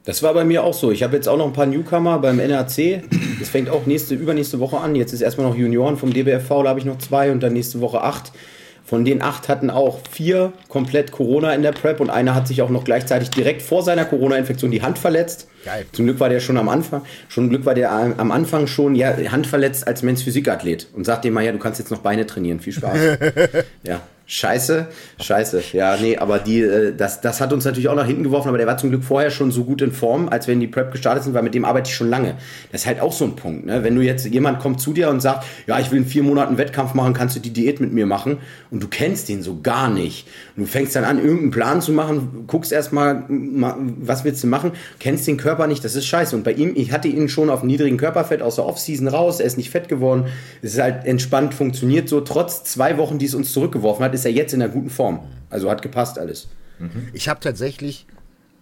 [0.04, 0.90] Das war bei mir auch so.
[0.90, 3.02] Ich habe jetzt auch noch ein paar Newcomer beim NRC.
[3.38, 4.94] Das fängt auch nächste, übernächste Woche an.
[4.94, 7.80] Jetzt ist erstmal noch Junioren vom DBFV, da habe ich noch zwei und dann nächste
[7.80, 8.32] Woche acht.
[8.84, 12.62] Von den acht hatten auch vier komplett Corona in der Prep und einer hat sich
[12.62, 15.46] auch noch gleichzeitig direkt vor seiner Corona-Infektion die Hand verletzt.
[15.66, 15.84] Geil.
[15.92, 19.14] Zum Glück war der schon am Anfang, schon Glück war der am Anfang schon ja,
[19.30, 22.24] Hand verletzt als Men's Physikathlet und sagt dem mal, ja, du kannst jetzt noch Beine
[22.26, 22.60] trainieren.
[22.60, 22.98] Viel Spaß.
[23.82, 24.00] ja.
[24.30, 24.88] Scheiße,
[25.22, 25.62] scheiße.
[25.72, 28.58] Ja, nee, aber die, äh, das, das hat uns natürlich auch nach hinten geworfen, aber
[28.58, 31.24] der war zum Glück vorher schon so gut in Form, als wenn die Prep gestartet
[31.24, 32.34] sind, weil mit dem arbeite ich schon lange.
[32.70, 33.84] Das ist halt auch so ein Punkt, ne?
[33.84, 36.58] Wenn du jetzt, jemand kommt zu dir und sagt, ja, ich will in vier Monaten
[36.58, 38.36] Wettkampf machen, kannst du die Diät mit mir machen
[38.70, 40.26] und du kennst den so gar nicht.
[40.58, 44.72] Und du fängst dann an, irgendeinen Plan zu machen, guckst erstmal, was willst du machen,
[44.98, 46.36] kennst den Körper nicht, das ist scheiße.
[46.36, 49.46] Und bei ihm, ich hatte ihn schon auf niedrigem Körperfett aus der Offseason raus, er
[49.46, 50.26] ist nicht fett geworden,
[50.60, 52.20] es ist halt entspannt, funktioniert so.
[52.20, 55.26] Trotz zwei Wochen, die es uns zurückgeworfen hat, ist er jetzt in einer guten Form.
[55.50, 56.48] Also hat gepasst alles.
[57.12, 58.06] Ich habe tatsächlich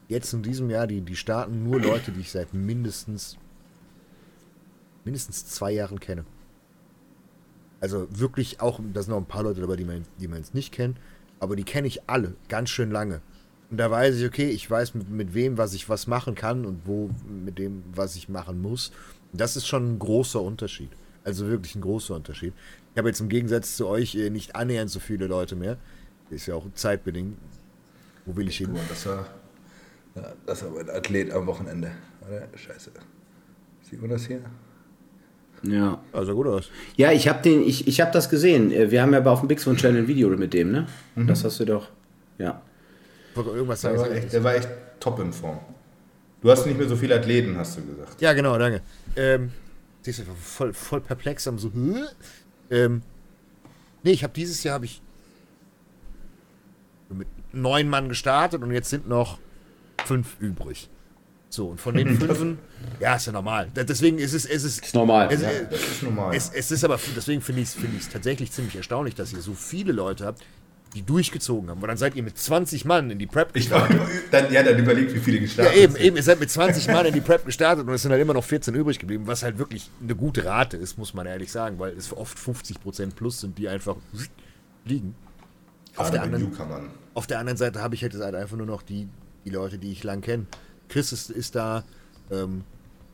[0.09, 3.37] jetzt in diesem Jahr, die, die starten nur Leute, die ich seit mindestens
[5.07, 6.27] mindestens zwei Jahren kenne.
[7.81, 10.55] Also wirklich auch, da sind noch ein paar Leute dabei, die man, die man jetzt
[10.55, 10.99] nicht kennt,
[11.41, 13.23] aber die kenne ich alle ganz schön lange.
[13.71, 16.65] Und da weiß ich, okay, ich weiß mit, mit wem, was ich was machen kann
[16.65, 18.93] und wo mit dem, was ich machen muss.
[19.33, 20.91] Das ist schon ein großer Unterschied.
[21.25, 22.55] Also wirklich ein großer Unterschied.
[22.97, 25.77] Ich habe jetzt im Gegensatz zu euch äh, nicht annähernd so viele Leute mehr.
[26.31, 27.37] Ist ja auch zeitbedingt.
[28.25, 28.71] Wo will ich hin?
[28.89, 29.27] Das war,
[30.15, 31.91] ja, das war mein Athlet am Wochenende.
[32.55, 32.91] Scheiße.
[33.83, 34.41] Sieht man das hier?
[35.63, 36.01] Ja.
[36.11, 36.71] Also gut aus.
[36.97, 38.73] Ja, ich habe den, ich, ich habe das gesehen.
[38.73, 40.87] Äh, Wir haben ja auf dem Big One Channel ein Video mit dem, ne?
[41.17, 41.91] Das hast du doch.
[42.39, 42.63] Ja.
[43.35, 44.15] Wollte irgendwas Der war, sagen.
[44.15, 44.71] echt, der war echt
[45.01, 45.59] top in Form.
[46.41, 48.23] Du hast nicht mehr so viele Athleten, hast du gesagt.
[48.23, 48.81] Ja, genau, danke.
[49.17, 49.51] Ähm,
[50.01, 51.71] siehst du, ich war voll, voll perplex am so.
[52.71, 53.03] Ähm,
[54.03, 55.03] nee, ich habe dieses Jahr habe ich
[57.09, 59.39] mit neun Mann gestartet und jetzt sind noch
[60.05, 60.89] fünf übrig.
[61.49, 62.59] So, und von den fünf,
[63.01, 63.71] ja, ist ja normal.
[63.75, 65.29] Deswegen ist es, es ist, Ist normal.
[65.33, 65.51] Es, ja.
[65.51, 66.35] Ist normal.
[66.35, 69.41] es, es ist aber, deswegen finde ich es find ich's tatsächlich ziemlich erstaunlich, dass ihr
[69.41, 70.45] so viele Leute habt,
[70.97, 71.81] die durchgezogen haben.
[71.81, 74.01] Weil dann seid ihr mit 20 Mann in die Prep ich gestartet.
[74.31, 76.03] dann, ja, dann überlegt, wie viele Ja, gestartet eben, sind.
[76.03, 78.35] eben, ihr seid mit 20 Mann in die Prep gestartet und es sind halt immer
[78.35, 81.79] noch 14 übrig geblieben, was halt wirklich eine gute Rate ist, muss man ehrlich sagen,
[81.79, 83.97] weil es oft 50% plus sind, die einfach
[84.85, 85.15] liegen.
[85.97, 86.53] Auf der, anderen,
[87.15, 89.09] auf der anderen Seite habe ich halt, jetzt halt einfach nur noch die,
[89.45, 90.47] die Leute, die ich lang kenne.
[90.89, 91.85] Chris ist, ist da,
[92.31, 92.65] ähm,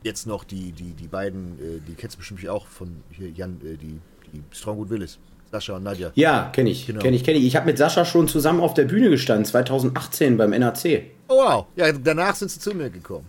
[0.03, 3.61] jetzt noch die, die, die beiden, äh, die kennst du bestimmt auch von hier, Jan,
[3.63, 3.99] äh, die,
[4.33, 5.17] die Strongwood Willis.
[5.53, 6.11] Sascha und Nadja.
[6.15, 6.87] Ja, kenne ich.
[6.87, 6.99] Genau.
[6.99, 7.45] Kenne ich, kenne ich.
[7.45, 11.03] Ich habe mit Sascha schon zusammen auf der Bühne gestanden, 2018 beim NAC.
[11.27, 11.65] Oh wow.
[11.75, 13.27] Ja, danach sind sie zu mir gekommen.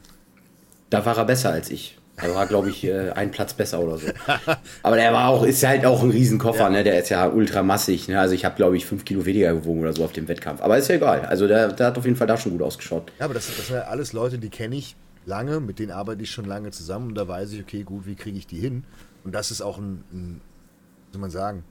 [0.89, 1.99] Da war er besser als ich.
[2.17, 4.07] Er war, glaube ich, äh, ein Platz besser oder so.
[4.83, 6.71] Aber der war auch, ist halt auch ein Riesenkoffer, Ja.
[6.71, 6.83] ne?
[6.83, 8.09] Der ist ja ultramassig.
[8.09, 8.19] Ne?
[8.19, 10.63] Also ich habe, glaube ich, fünf Kilo weniger gewogen oder so auf dem Wettkampf.
[10.63, 11.27] Aber ist ja egal.
[11.27, 13.13] Also der, der hat auf jeden Fall da schon gut ausgeschaut.
[13.19, 14.97] Ja, aber das, das sind ja alles Leute, die kenne ich
[15.27, 18.15] lange, mit denen arbeite ich schon lange zusammen und da weiß ich, okay, gut, wie
[18.15, 18.85] kriege ich die hin?
[19.25, 20.41] Und das ist auch ein, ein
[21.09, 21.65] wie soll man sagen,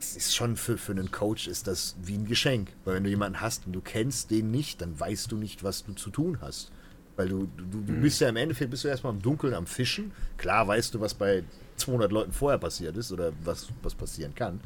[0.00, 2.72] es ist schon für, für einen Coach ist das wie ein Geschenk.
[2.84, 5.84] Weil wenn du jemanden hast und du kennst den nicht, dann weißt du nicht, was
[5.84, 6.70] du zu tun hast.
[7.16, 10.12] Weil du, du, du bist ja im Endeffekt, bist du erstmal im Dunkeln am Fischen.
[10.36, 11.42] Klar weißt du, was bei
[11.76, 14.60] 200 Leuten vorher passiert ist oder was, was passieren kann.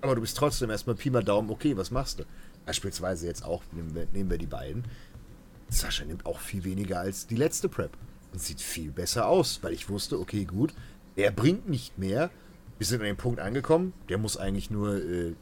[0.00, 2.24] Aber du bist trotzdem erstmal Pi mal Daumen, okay, was machst du?
[2.66, 4.84] Beispielsweise jetzt auch, nehmen wir, nehmen wir die beiden.
[5.68, 7.96] Sascha nimmt auch viel weniger als die letzte Prep.
[8.32, 10.72] Und sieht viel besser aus, weil ich wusste, okay, gut,
[11.16, 12.30] er bringt nicht mehr.
[12.78, 15.34] Wir sind an dem Punkt angekommen, der muss eigentlich nur äh,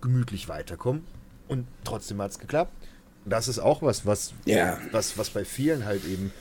[0.00, 1.04] gemütlich weiterkommen.
[1.48, 2.72] Und trotzdem hat es geklappt.
[3.24, 4.78] Und das ist auch was, was, Ja.
[4.92, 6.32] was, was bei vielen halt eben.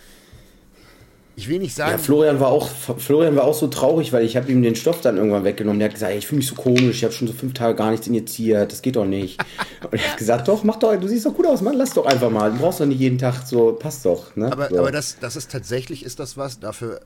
[1.35, 1.91] Ich will nicht sagen.
[1.93, 4.99] Ja, Florian war auch, Florian war auch so traurig, weil ich habe ihm den Stoff
[4.99, 5.79] dann irgendwann weggenommen.
[5.79, 7.91] Der hat gesagt, ich fühle mich so komisch, ich habe schon so fünf Tage gar
[7.91, 9.39] nichts injiziert, das geht doch nicht.
[9.89, 12.05] Und er hat gesagt, doch, mach doch, du siehst doch gut aus, Mann, lass doch
[12.05, 12.51] einfach mal.
[12.51, 14.35] Du brauchst doch nicht jeden Tag so, passt doch.
[14.35, 14.51] Ne?
[14.51, 14.79] aber, so.
[14.79, 16.99] aber das, das ist tatsächlich, ist das was, dafür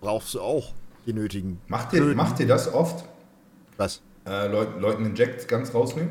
[0.00, 0.72] brauchst du auch
[1.06, 1.60] die nötigen.
[1.68, 3.04] Macht ihr, macht ihr das oft?
[3.76, 4.02] Was?
[4.26, 6.10] Äh, Leut, Leuten Injects ganz rausnehmen?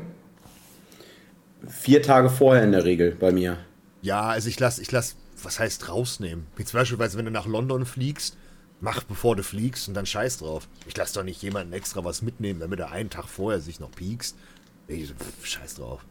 [1.68, 3.58] Vier Tage vorher in der Regel bei mir.
[4.02, 6.46] Ja, also ich lass, ich lass, was heißt rausnehmen?
[6.56, 8.38] Wie zum Beispiel, wenn du nach London fliegst,
[8.80, 10.68] mach bevor du fliegst und dann scheiß drauf.
[10.88, 13.92] Ich lass doch nicht jemanden extra was mitnehmen, damit er einen Tag vorher sich noch
[13.92, 14.38] piekst.
[14.88, 16.06] Pf, scheiß drauf.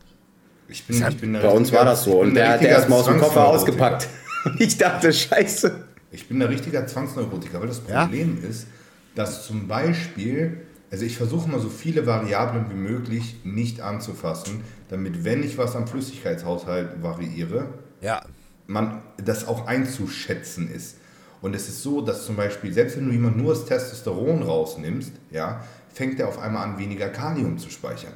[0.68, 2.22] Ich bin, ich bin Bei uns war das so.
[2.22, 4.08] ich Und der hat erstmal aus dem Koffer ausgepackt.
[4.58, 5.86] Ich dachte, scheiße.
[6.10, 8.02] Ich bin ein richtiger Zwangsneurotiker, weil das Ja?
[8.04, 8.66] Problem ist,
[9.14, 15.24] dass zum Beispiel, also ich versuche mal so viele Variablen wie möglich nicht anzufassen, damit,
[15.24, 17.68] wenn ich was am Flüssigkeitshaushalt variiere,
[18.00, 18.22] Ja.
[18.66, 20.98] man das auch einzuschätzen ist.
[21.42, 25.12] Und es ist so, dass zum Beispiel, selbst wenn du jemand nur das Testosteron rausnimmst,
[25.30, 25.62] ja,
[25.92, 28.14] fängt er auf einmal an, weniger Kalium zu speichern.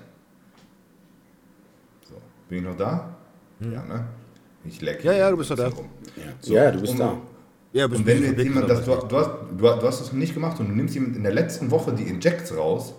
[2.08, 2.14] So,
[2.48, 3.14] bin ich noch da?
[3.60, 4.06] Ja, ne?
[4.64, 5.02] Ich lecke.
[5.02, 5.06] Hm.
[5.10, 5.68] Ja, ja, du bist noch da.
[5.68, 5.88] rum.
[6.42, 7.16] ja, du bist um- da.
[7.72, 10.34] Ja, Und wenn du jetzt jemand, das, du, du, hast, du, du hast das nicht
[10.34, 12.94] gemacht und du nimmst jemand in der letzten Woche die Injects raus,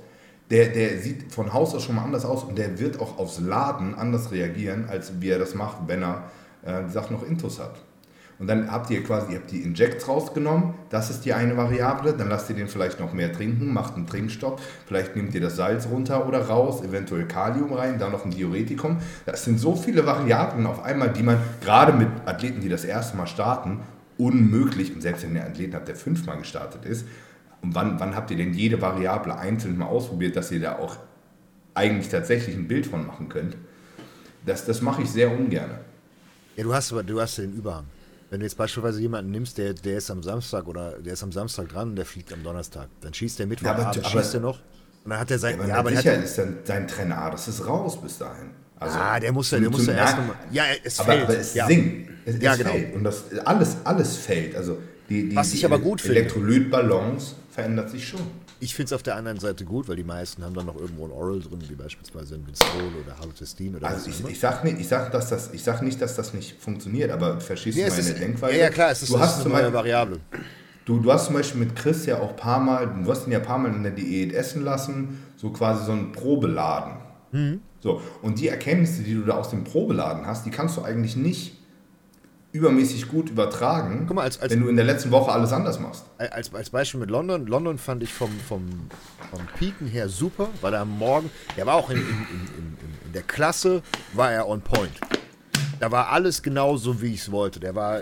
[0.51, 3.39] der, der sieht von Haus aus schon mal anders aus und der wird auch aufs
[3.39, 6.23] Laden anders reagieren, als wie er das macht, wenn er
[6.65, 7.75] äh, die Sachen noch Intus hat.
[8.39, 12.13] Und dann habt ihr quasi, ihr habt die Injects rausgenommen, das ist die eine Variable,
[12.13, 15.57] dann lasst ihr den vielleicht noch mehr trinken, macht einen Trinkstopp, vielleicht nehmt ihr das
[15.57, 18.99] Salz runter oder raus, eventuell Kalium rein, dann noch ein Diuretikum.
[19.25, 23.17] Das sind so viele Variablen auf einmal, die man gerade mit Athleten, die das erste
[23.17, 23.81] Mal starten,
[24.19, 27.05] unmöglich, und selbst wenn ihr einen Athleten habt, der fünfmal gestartet ist,
[27.61, 30.97] und wann, wann habt ihr denn jede Variable einzeln mal ausprobiert, dass ihr da auch
[31.73, 33.57] eigentlich tatsächlich ein Bild von machen könnt?
[34.45, 35.71] Das, das mache ich sehr ungern.
[36.55, 37.85] Ja, du hast aber, du hast den Überhang.
[38.29, 41.31] Wenn du jetzt beispielsweise jemanden nimmst, der, der ist am Samstag oder der ist am
[41.31, 44.33] Samstag dran und der fliegt am Donnerstag, dann schießt der Ja, Mittwochabend, aber- aber- schießt
[44.35, 44.59] er noch
[45.03, 47.17] und dann hat er sein, Ja, aber, ja, aber sicher hat, ist dann sein Trainer,
[47.17, 48.51] ah, das ist raus bis dahin.
[48.79, 51.37] Also, ah, der muss ja, der muss ja erst nochmal, ja, es aber, fällt, aber
[51.37, 51.67] es ja.
[51.67, 52.09] sinkt.
[52.25, 52.71] Es, Ja, es genau.
[52.71, 52.93] fällt.
[52.95, 54.55] Und das alles, alles fällt.
[54.55, 54.77] Also
[55.09, 56.19] die, die, Was ich aber gut finde.
[56.19, 58.21] Elektrolytbalance verändert sich schon.
[58.61, 61.05] Ich finde es auf der anderen Seite gut, weil die meisten haben dann noch irgendwo
[61.05, 64.29] ein Oral drin, wie beispielsweise ein Vinstrol oder Halotestin oder Also was ich, auch immer.
[64.29, 67.39] ich sag nicht, ich sag, dass das, ich sag nicht, dass das nicht funktioniert, aber
[67.39, 68.57] verstehst Ja, du meine ist, Denkweise?
[68.57, 70.19] ja, ja, klar, es ist, du hast ist eine neue Beispiel, Variable.
[70.85, 73.31] Du, du hast zum Beispiel mit Chris ja auch ein paar Mal, du hast ihn
[73.31, 76.93] ja ein paar Mal in der Diät essen lassen, so quasi so ein Probeladen.
[77.31, 77.61] Mhm.
[77.81, 81.15] So, und die Erkenntnisse, die du da aus dem Probeladen hast, die kannst du eigentlich
[81.15, 81.55] nicht
[82.51, 86.05] übermäßig gut übertragen, mal, als- als- wenn du in der letzten Woche alles anders machst.
[86.17, 87.45] Als, als Beispiel mit London.
[87.45, 88.65] London fand ich vom, vom,
[89.29, 93.13] vom Pieken her super, weil er am Morgen, der war auch in, in, in, in,
[93.13, 93.81] der Klasse,
[94.13, 94.99] war er on point.
[95.79, 97.59] Da war alles genauso, wie ich es wollte.
[97.59, 98.01] Der war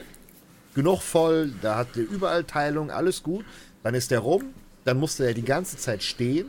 [0.74, 3.44] genug voll, da hatte überall Teilung, alles gut.
[3.84, 4.44] Dann ist der rum,
[4.86, 6.45] dann musste er die ganze Zeit stehen,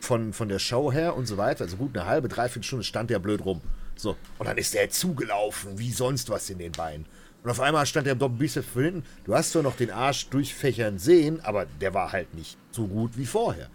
[0.00, 1.64] von, von der Show her und so weiter.
[1.64, 3.60] Also gut eine halbe, dreiviertel Stunde stand der blöd rum.
[3.94, 7.06] So, und dann ist der zugelaufen, wie sonst was in den Beinen.
[7.42, 9.04] Und auf einmal stand der im Doppelbizeps von hinten.
[9.24, 13.16] Du hast zwar noch den Arsch durchfächern sehen, aber der war halt nicht so gut
[13.16, 13.68] wie vorher.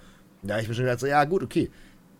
[0.43, 1.71] Da habe ich mir schon gedacht, so, ja gut, okay.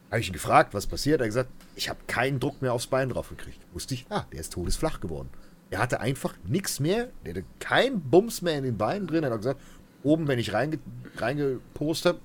[0.10, 1.20] Habe ich ihn gefragt, was passiert?
[1.20, 3.60] Er hat gesagt, ich habe keinen Druck mehr aufs Bein drauf gekriegt.
[3.74, 5.30] Wusste ich, ah, der ist todesflach geworden.
[5.70, 9.24] Er hatte einfach nichts mehr, der hatte keinen Bums mehr in den Beinen drin.
[9.24, 9.62] Er hat gesagt,
[10.04, 10.80] oben, wenn ich reinge
[11.18, 12.20] reingepost habe,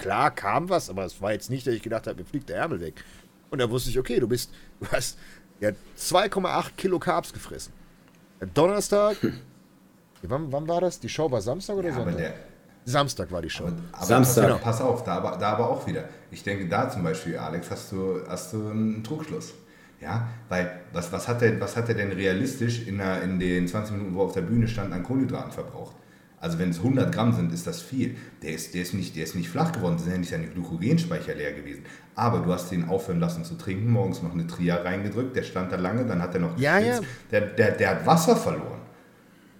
[0.00, 2.56] klar kam was, aber es war jetzt nicht, dass ich gedacht habe, mir fliegt der
[2.56, 3.04] Ärmel weg.
[3.50, 5.18] Und da wusste ich, okay, du bist, du hast
[5.60, 7.72] ja 2,8 Kilo Carbs gefressen.
[8.54, 9.16] Donnerstag
[10.22, 11.00] Wann, wann war das?
[11.00, 12.18] Die Show war Samstag oder Ja, aber Sonntag?
[12.18, 12.34] der,
[12.84, 13.64] Samstag war die Show.
[13.64, 14.48] aber, aber Samstag.
[14.50, 16.04] Pass, pass auf, da aber, da aber auch wieder.
[16.30, 19.54] Ich denke, da zum Beispiel, Alex, hast du, hast du einen Trugschluss.
[20.00, 23.68] Ja, weil was, was, hat er, was hat er denn realistisch in, der, in den
[23.68, 25.94] 20 Minuten, wo er auf der Bühne stand, an Kohlenhydraten verbraucht?
[26.40, 28.16] Also wenn es 100 Gramm sind, ist das viel.
[28.42, 30.46] Der ist, der ist, nicht, der ist nicht flach geworden, das sind ja nicht seine
[30.46, 31.82] Glykogenspeicher leer gewesen.
[32.14, 35.70] Aber du hast ihn aufhören lassen zu trinken, morgens noch eine Tria reingedrückt, der stand
[35.70, 37.00] da lange, dann hat er noch Ja, ja.
[37.30, 38.80] Der, der, der hat Wasser verloren.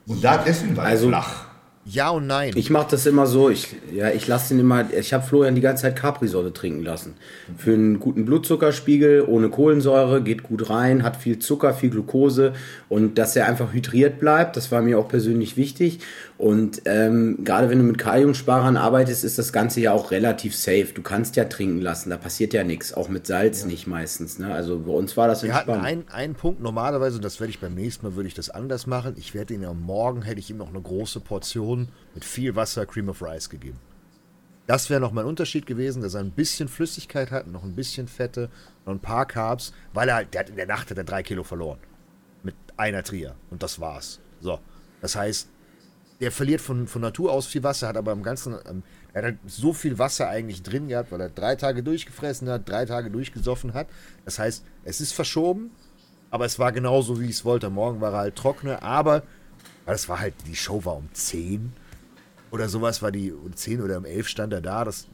[0.07, 1.51] Und da deswegen war Also- er flach.
[1.87, 2.53] Ja und nein.
[2.57, 5.63] Ich mache das immer so, ich, ja, ich lasse den immer, ich habe Florian die
[5.63, 7.15] ganze Zeit Capri-Sonne trinken lassen.
[7.57, 12.53] Für einen guten Blutzuckerspiegel, ohne Kohlensäure, geht gut rein, hat viel Zucker, viel Glucose
[12.91, 16.01] und dass er einfach hydriert bleibt, das war mir auch persönlich wichtig.
[16.41, 20.87] Und ähm, gerade wenn du mit Kaliumsparern arbeitest, ist das Ganze ja auch relativ safe.
[20.95, 24.39] Du kannst ja trinken lassen, da passiert ja nichts, auch mit Salz nicht meistens.
[24.39, 24.51] Ne?
[24.51, 25.87] Also bei uns war das Wir hatten entspannt.
[25.87, 28.87] einen, einen Punkt normalerweise, und das werde ich beim nächsten Mal würde ich das anders
[28.87, 29.17] machen.
[29.19, 32.87] Ich werde ihn ja morgen, hätte ich ihm noch eine große Portion mit viel Wasser,
[32.87, 33.77] Cream of Rice gegeben.
[34.67, 37.75] Das wäre noch mal ein Unterschied gewesen, dass er ein bisschen Flüssigkeit hat, noch ein
[37.75, 38.49] bisschen Fette,
[38.87, 41.23] noch ein paar Carbs, weil er halt, der hat in der Nacht hat er drei
[41.23, 41.81] Kilo verloren.
[42.43, 43.35] Mit einer Trier.
[43.51, 44.21] Und das war's.
[44.41, 44.59] So.
[45.03, 45.51] Das heißt,
[46.21, 48.83] der verliert von, von Natur aus viel Wasser, hat aber im Ganzen, ähm,
[49.13, 52.85] er hat so viel Wasser eigentlich drin gehabt, weil er drei Tage durchgefressen hat, drei
[52.85, 53.89] Tage durchgesoffen hat.
[54.25, 55.71] Das heißt, es ist verschoben,
[56.31, 57.71] aber es war genauso, wie ich es wollte.
[57.71, 59.23] Morgen war er halt trockener, aber,
[59.87, 61.73] es war halt, die Show war um 10
[62.51, 64.85] oder sowas, war die um 10 oder um 11 stand er da.
[64.85, 65.09] Das,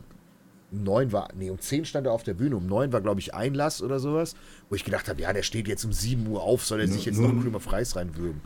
[0.73, 3.21] um 9 war, nee, um 10 stand er auf der Bühne, um 9 war, glaube
[3.21, 4.35] ich, Einlass oder sowas,
[4.69, 7.05] wo ich gedacht habe, ja, der steht jetzt um 7 Uhr auf, soll er sich
[7.07, 8.43] jetzt Nur- noch of Rice reinwürgen.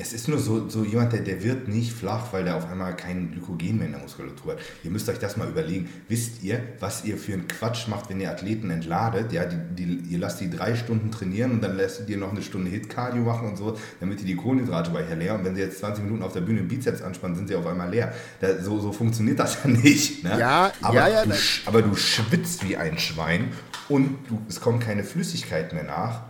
[0.00, 2.94] Es ist nur so, so jemand, der, der wird nicht flach, weil der auf einmal
[2.94, 4.60] kein Glykogen mehr in der Muskulatur hat.
[4.84, 5.88] Ihr müsst euch das mal überlegen.
[6.06, 9.32] Wisst ihr, was ihr für einen Quatsch macht, wenn ihr Athleten entladet?
[9.32, 12.42] Ja, die, die, ihr lasst die drei Stunden trainieren und dann lässt ihr noch eine
[12.42, 15.34] Stunde Hit-Cardio machen und so, damit die die Kohlenhydratspeicher leer.
[15.34, 17.90] Und wenn sie jetzt 20 Minuten auf der Bühne Bizeps anspannen, sind sie auf einmal
[17.90, 18.14] leer.
[18.40, 20.22] Da, so, so funktioniert das ja nicht.
[20.22, 20.38] Ne?
[20.38, 21.34] Ja, aber, ja, ja, du,
[21.66, 23.48] aber du schwitzt wie ein Schwein
[23.88, 26.22] und du, es kommt keine Flüssigkeit mehr nach.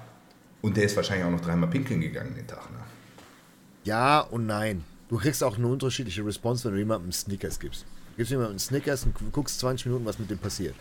[0.63, 2.71] Und der ist wahrscheinlich auch noch dreimal pinkeln gegangen den Tag.
[2.73, 2.78] Ne?
[3.89, 4.85] Ja und nein.
[5.09, 7.87] Du kriegst auch eine unterschiedliche Response, wenn du jemandem Snickers gibst.
[8.11, 10.75] Du gibst jemandem einen Snickers und guckst 20 Minuten, was mit dem passiert.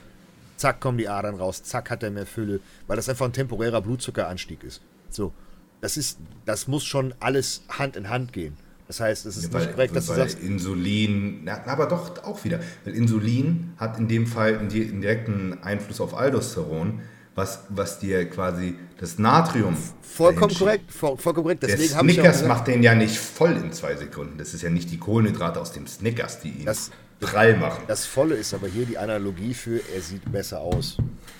[0.57, 3.81] Zack, kommen die Adern raus, zack, hat er mehr Fülle, weil das einfach ein temporärer
[3.81, 4.81] Blutzuckeranstieg ist.
[5.09, 5.31] So.
[5.79, 8.57] Das ist, das muss schon alles Hand in Hand gehen.
[8.87, 12.23] Das heißt, es ist Ja, nicht korrekt, dass du weil sagst, Insulin, na, aber doch
[12.25, 12.59] auch wieder.
[12.83, 17.01] Weil Insulin hat in dem Fall einen direkten Einfluss auf Aldosteron,
[17.37, 19.77] was, was dir quasi das Natrium.
[20.01, 21.61] vollkommen korrekt, voll, vollkommen korrekt.
[21.63, 24.37] Der Deswegen auch Snickers gesagt, macht den ja nicht voll in zwei Sekunden.
[24.39, 26.89] Das ist ja nicht die Kohlenhydrate aus dem Snickers, die ihn Das-
[27.19, 27.83] prall machen.
[27.87, 30.97] das Volle ist aber hier die Analogie für, er sieht besser aus.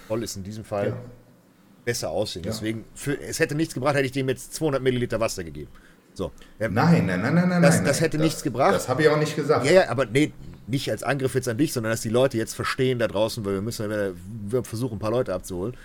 [0.07, 0.97] Voll ist in diesem Fall Ja.
[1.83, 2.43] besser aussehen.
[2.45, 2.51] Ja.
[2.51, 5.69] Deswegen, für, es hätte nichts gebracht, hätte ich dem jetzt 200 Milliliter Wasser gegeben.
[6.13, 6.31] So.
[6.59, 7.61] Nein, nein, nein, nein, nein.
[7.61, 8.03] Das- nein, das nein.
[8.05, 8.73] hätte nichts gebracht.
[8.73, 9.65] Das habe ich auch nicht gesagt.
[9.65, 10.31] Ja, ja, aber nee,
[10.67, 13.53] nicht als Angriff jetzt an dich, sondern dass die Leute jetzt verstehen da draußen, weil
[13.55, 13.89] wir müssen
[14.49, 15.75] wir versuchen, ein paar Leute abzuholen.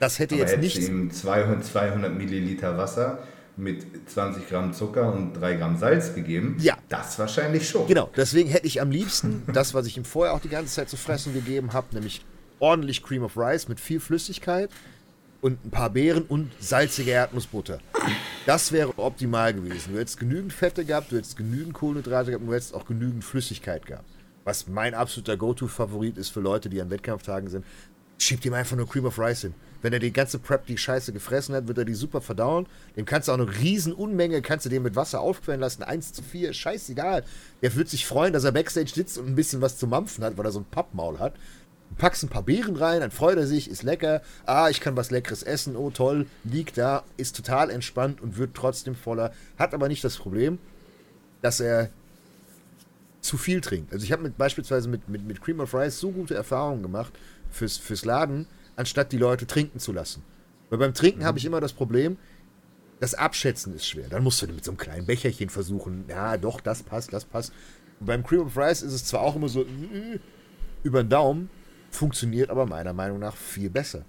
[0.00, 0.88] Das hätte Aber jetzt nichts.
[0.88, 3.18] ihm 200, 200 Milliliter Wasser
[3.56, 6.78] mit 20 Gramm Zucker und 3 Gramm Salz gegeben, Ja.
[6.88, 7.88] das wahrscheinlich schon.
[7.88, 10.88] Genau, deswegen hätte ich am liebsten das, was ich ihm vorher auch die ganze Zeit
[10.88, 12.24] zu fressen gegeben habe, nämlich
[12.60, 14.70] ordentlich Cream of Rice mit viel Flüssigkeit
[15.40, 17.80] und ein paar Beeren und salzige Erdnussbutter.
[18.46, 19.92] Das wäre optimal gewesen.
[19.94, 23.24] Du hättest genügend Fette gehabt, du hättest genügend Kohlenhydrate gehabt und du hättest auch genügend
[23.24, 24.08] Flüssigkeit gehabt.
[24.48, 27.66] Was mein absoluter Go-To-Favorit ist für Leute, die an Wettkampftagen sind,
[28.16, 29.54] schiebt ihm einfach nur Cream of Rice hin.
[29.82, 32.66] Wenn er die ganze Prep, die Scheiße gefressen hat, wird er die super verdauen.
[32.96, 35.82] Dem kannst du auch eine riesen Unmenge, kannst du den mit Wasser aufquellen lassen.
[35.82, 37.24] 1 zu 4, scheißegal.
[37.60, 40.38] Der wird sich freuen, dass er Backstage sitzt und ein bisschen was zu mampfen hat,
[40.38, 41.34] weil er so ein Pappmaul hat.
[41.90, 44.22] Du packst ein paar Beeren rein, dann freut er sich, ist lecker.
[44.46, 48.54] Ah, ich kann was Leckeres essen, oh toll, liegt da, ist total entspannt und wird
[48.54, 49.30] trotzdem voller.
[49.58, 50.58] Hat aber nicht das Problem,
[51.42, 51.90] dass er
[53.20, 53.92] zu viel trinkt.
[53.92, 57.12] Also ich habe mit, beispielsweise mit, mit, mit Cream of Rice so gute Erfahrungen gemacht
[57.50, 58.46] fürs, fürs Laden,
[58.76, 60.22] anstatt die Leute trinken zu lassen.
[60.70, 62.18] Weil beim Trinken habe ich immer das Problem,
[63.00, 64.08] das Abschätzen ist schwer.
[64.08, 67.52] Dann musst du mit so einem kleinen Becherchen versuchen, ja doch, das passt, das passt.
[68.00, 70.18] Und beim Cream of Rice ist es zwar auch immer so äh,
[70.82, 71.50] über den Daumen,
[71.90, 74.04] funktioniert aber meiner Meinung nach viel besser.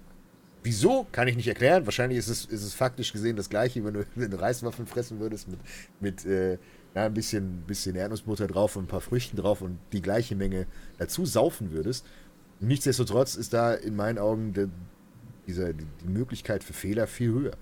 [0.62, 1.86] Wieso, kann ich nicht erklären.
[1.86, 5.20] Wahrscheinlich ist es, ist es faktisch gesehen das gleiche, wenn du, wenn du Reiswaffeln fressen
[5.20, 5.60] würdest mit,
[6.00, 6.58] mit äh,
[6.94, 10.66] ja, ein bisschen, bisschen Erdnussbutter drauf und ein paar Früchten drauf und die gleiche Menge
[10.98, 12.06] dazu saufen würdest.
[12.60, 14.68] Nichtsdestotrotz ist da in meinen Augen der,
[15.46, 17.56] dieser, die, die Möglichkeit für Fehler viel höher.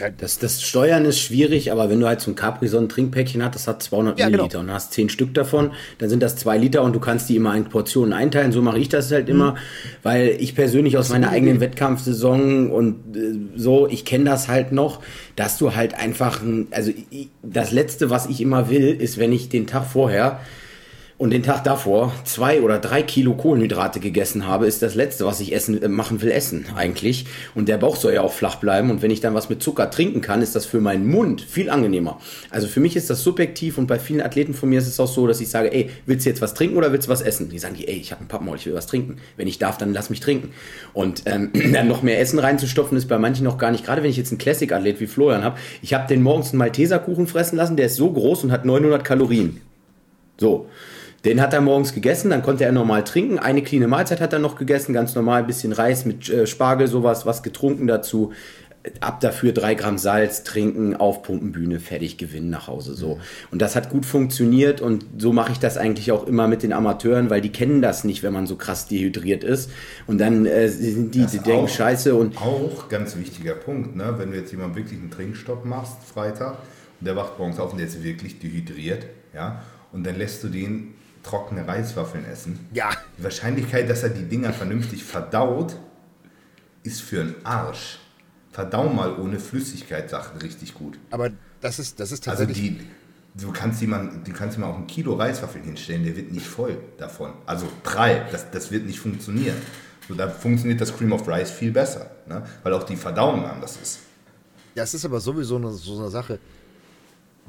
[0.00, 3.66] Halt das, das Steuern ist schwierig, aber wenn du halt so ein Capri-Sonne-Trinkpäckchen hast, das
[3.66, 4.36] hat 200 ja, genau.
[4.36, 4.70] Milliliter genau.
[4.70, 7.54] und hast 10 Stück davon, dann sind das 2 Liter und du kannst die immer
[7.56, 8.52] in Portionen einteilen.
[8.52, 9.34] So mache ich das halt mhm.
[9.34, 9.54] immer,
[10.02, 11.66] weil ich persönlich aus meiner eigenen Idee.
[11.66, 15.00] Wettkampfsaison und äh, so, ich kenne das halt noch,
[15.36, 16.40] dass du halt einfach,
[16.70, 16.92] also
[17.42, 20.40] das Letzte, was ich immer will, ist, wenn ich den Tag vorher
[21.20, 25.38] und den Tag davor zwei oder drei Kilo Kohlenhydrate gegessen habe, ist das Letzte, was
[25.40, 27.26] ich essen äh, machen will, essen eigentlich.
[27.54, 28.90] Und der Bauch soll ja auch flach bleiben.
[28.90, 31.68] Und wenn ich dann was mit Zucker trinken kann, ist das für meinen Mund viel
[31.68, 32.18] angenehmer.
[32.48, 35.06] Also für mich ist das subjektiv und bei vielen Athleten von mir ist es auch
[35.06, 37.50] so, dass ich sage, ey, willst du jetzt was trinken oder willst du was essen?
[37.50, 39.18] Die sagen, ey, ich habe ein Pappmaul, ich will was trinken.
[39.36, 40.54] Wenn ich darf, dann lass mich trinken.
[40.94, 43.84] Und ähm, dann noch mehr Essen reinzustopfen, ist bei manchen noch gar nicht.
[43.84, 47.26] Gerade wenn ich jetzt einen Classic-Athlet wie Florian habe, ich habe den morgens einen Malteserkuchen
[47.26, 49.60] fressen lassen, der ist so groß und hat 900 Kalorien.
[50.38, 50.66] So.
[51.24, 53.38] Den hat er morgens gegessen, dann konnte er normal trinken.
[53.38, 56.86] Eine kleine Mahlzeit hat er noch gegessen, ganz normal, ein bisschen Reis mit äh, Spargel,
[56.86, 58.32] sowas, was getrunken dazu.
[59.00, 62.94] Ab dafür drei Gramm Salz trinken, aufpumpen, Bühne, fertig, gewinnen nach Hause.
[62.94, 63.20] So.
[63.50, 66.72] Und das hat gut funktioniert und so mache ich das eigentlich auch immer mit den
[66.72, 69.70] Amateuren, weil die kennen das nicht, wenn man so krass dehydriert ist.
[70.06, 72.38] Und dann äh, sind die, die denken Scheiße und.
[72.38, 74.14] Auch ganz wichtiger Punkt, ne?
[74.16, 76.56] wenn du jetzt jemand wirklich einen Trinkstopp machst, Freitag,
[76.98, 80.48] und der wacht morgens auf und der ist wirklich dehydriert, ja, und dann lässt du
[80.48, 82.68] den trockene Reiswaffeln essen.
[82.72, 82.90] Ja.
[83.18, 85.76] Die Wahrscheinlichkeit, dass er die Dinger vernünftig verdaut,
[86.82, 87.98] ist für einen Arsch.
[88.52, 90.98] Verdau mal ohne Flüssigkeit Sachen richtig gut.
[91.10, 91.30] Aber
[91.60, 92.72] das ist, das ist also tatsächlich.
[92.72, 92.82] Also
[93.34, 96.46] die, du kannst jemand, du kannst ihm auch ein Kilo Reiswaffeln hinstellen, der wird nicht
[96.46, 97.32] voll davon.
[97.46, 99.56] Also prall, das, das wird nicht funktionieren.
[100.08, 102.42] So, da funktioniert das Cream of Rice viel besser, ne?
[102.64, 104.00] weil auch die Verdauung anders ist.
[104.74, 106.40] Ja, es ist aber sowieso eine, so eine Sache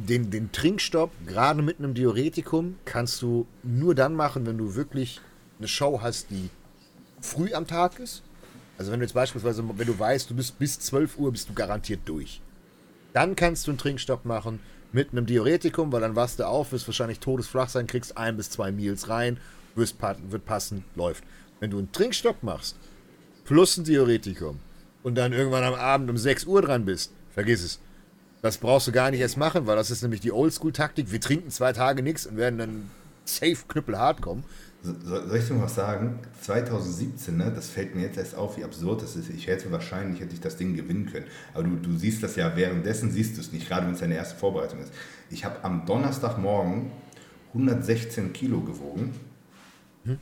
[0.08, 5.22] den, den Trinkstopp, gerade mit einem Diuretikum, kannst du nur dann machen, wenn du wirklich
[5.60, 6.50] eine Show hast, die
[7.22, 8.24] früh am Tag ist.
[8.78, 11.54] Also wenn du jetzt beispielsweise, wenn du weißt, du bist bis 12 Uhr, bist du
[11.54, 12.42] garantiert durch.
[13.14, 14.60] Dann kannst du einen Trinkstopp machen
[14.92, 18.50] mit einem Diuretikum, weil dann wachst du auf, wirst wahrscheinlich todesflach sein, kriegst ein bis
[18.50, 19.38] zwei Meals rein,
[19.76, 19.98] wirst,
[20.30, 21.24] wird passen, läuft.
[21.60, 22.76] Wenn du einen Trinkstopp machst,
[23.46, 24.60] plus ein Diuretikum
[25.04, 27.80] und dann irgendwann am Abend um 6 Uhr dran bist, vergiss es
[28.42, 31.12] das brauchst du gar nicht erst machen, weil das ist nämlich die Oldschool-Taktik.
[31.12, 32.90] Wir trinken zwei Tage nichts und werden dann
[33.26, 34.44] safe knüppelhart kommen.
[34.84, 36.20] So, soll ich dir mal was sagen?
[36.42, 39.30] 2017, ne, das fällt mir jetzt erst auf, wie absurd das ist.
[39.30, 41.28] Ich hätte wahrscheinlich hätte ich das Ding gewinnen können.
[41.54, 44.16] Aber du, du siehst das ja währenddessen, siehst du es nicht, gerade wenn es deine
[44.16, 44.92] erste Vorbereitung ist.
[45.30, 46.92] Ich habe am Donnerstagmorgen
[47.50, 49.14] 116 Kilo gewogen.
[50.06, 50.18] Hm?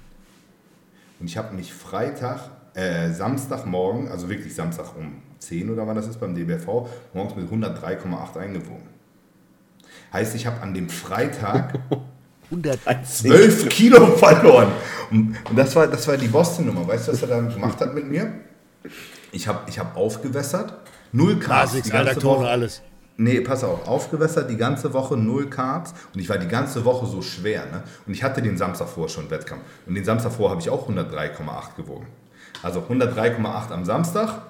[1.22, 6.07] Und ich habe mich Freitag, äh, Samstagmorgen, also wirklich Samstag um 10 oder wann das
[6.07, 8.88] ist beim DBV, morgens mit 103,8 eingewogen.
[10.14, 11.80] Heißt, ich habe an dem Freitag
[13.03, 14.72] 12 Kilo verloren.
[15.11, 16.88] Und das war, das war die Boston-Nummer.
[16.88, 18.32] Weißt du, was er dann gemacht hat mit mir?
[19.32, 20.74] Ich habe ich hab aufgewässert,
[21.11, 21.74] null Carbs.
[21.74, 22.48] die ganze Woche.
[22.48, 22.82] alles.
[23.18, 27.06] Nee, pass auf, aufgewässert die ganze Woche, null Carbs und ich war die ganze Woche
[27.06, 27.66] so schwer.
[27.66, 27.84] Ne?
[28.07, 29.61] Und ich hatte den Samstag vor schon Wettkampf.
[29.86, 32.07] Und den Samstag vor habe ich auch 103,8 gewogen.
[32.64, 34.41] Also 103,8 am Samstag,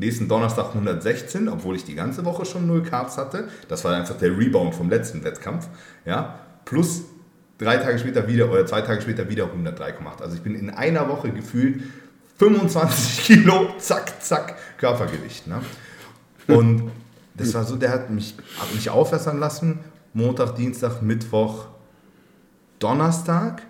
[0.00, 3.48] Nächsten Donnerstag 116, obwohl ich die ganze Woche schon 0 Carbs hatte.
[3.68, 5.68] Das war einfach der Rebound vom letzten Wettkampf.
[6.06, 6.38] Ja?
[6.64, 7.02] Plus
[7.58, 10.22] drei Tage später wieder oder zwei Tage später wieder 103 gemacht.
[10.22, 11.82] Also ich bin in einer Woche gefühlt
[12.38, 15.46] 25 Kilo, zack, zack, Körpergewicht.
[15.46, 15.60] Ne?
[16.48, 16.90] Und
[17.34, 19.80] das war so, der hat mich, hat mich aufwässern lassen.
[20.14, 21.66] Montag, Dienstag, Mittwoch,
[22.78, 23.60] Donnerstag.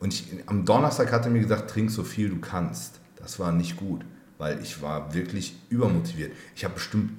[0.00, 3.00] Und ich, am Donnerstag hat er mir gesagt, trink so viel du kannst.
[3.16, 4.02] Das war nicht gut
[4.38, 6.32] weil ich war wirklich übermotiviert.
[6.54, 7.12] Ich habe bestimmt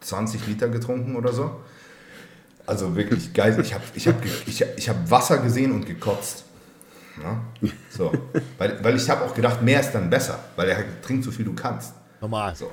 [0.00, 1.60] 20 Liter getrunken oder so.
[2.66, 3.58] Also wirklich geil.
[3.60, 6.44] Ich habe ich hab, ich, ich hab Wasser gesehen und gekotzt.
[7.22, 7.40] Ja?
[7.90, 8.12] So.
[8.58, 11.44] Weil, weil ich habe auch gedacht, mehr ist dann besser, weil er trinkt so viel
[11.44, 11.94] du kannst.
[12.20, 12.54] Normal.
[12.54, 12.70] So.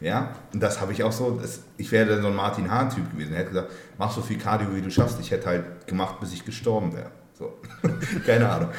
[0.00, 3.12] Ja, und das habe ich auch so, das, ich wäre dann so ein Martin Hahn-Typ
[3.12, 3.34] gewesen.
[3.34, 5.20] Er hätte gesagt, mach so viel Cardio, wie du schaffst.
[5.20, 7.10] Ich hätte halt gemacht, bis ich gestorben wäre.
[7.38, 7.58] So.
[8.26, 8.70] Keine Ahnung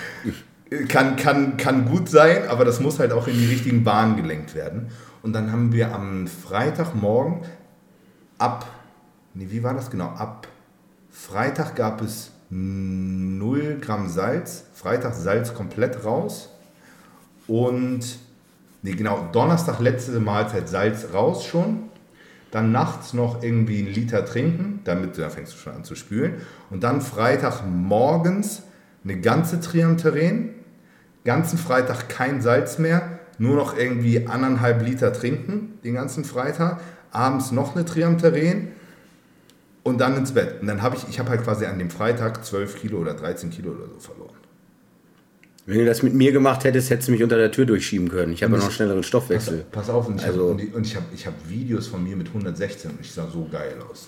[0.88, 4.56] kann, kann, kann gut sein, aber das muss halt auch in die richtigen Bahnen gelenkt
[4.56, 4.90] werden.
[5.22, 7.42] Und dann haben wir am Freitagmorgen
[8.38, 8.66] ab,
[9.34, 10.08] nee, wie war das genau?
[10.08, 10.48] Ab
[11.10, 16.50] Freitag gab es 0 Gramm Salz, Freitag Salz komplett raus
[17.48, 18.18] und,
[18.82, 21.84] nee, genau, Donnerstag letzte Mahlzeit Salz raus schon.
[22.50, 26.42] Dann nachts noch irgendwie einen Liter trinken, damit da fängst du schon an zu spülen.
[26.70, 28.64] Und dann Freitag morgens
[29.06, 30.50] eine ganze Triamterän,
[31.24, 36.80] ganzen Freitag kein Salz mehr, nur noch irgendwie anderthalb Liter trinken, den ganzen Freitag,
[37.12, 38.70] abends noch eine Triamterän
[39.84, 40.62] und dann ins Bett.
[40.62, 43.50] Und dann habe ich, ich habe halt quasi an dem Freitag 12 Kilo oder 13
[43.50, 44.36] Kilo oder so verloren.
[45.68, 48.34] Wenn du das mit mir gemacht hättest, hättest du mich unter der Tür durchschieben können.
[48.34, 49.66] Ich habe ja noch einen schnelleren Pass, Stoffwechsel.
[49.72, 52.92] pass auf, und ich Also- habe ich, hab, ich hab Videos von mir mit 116
[52.92, 54.08] und ich sah so geil aus.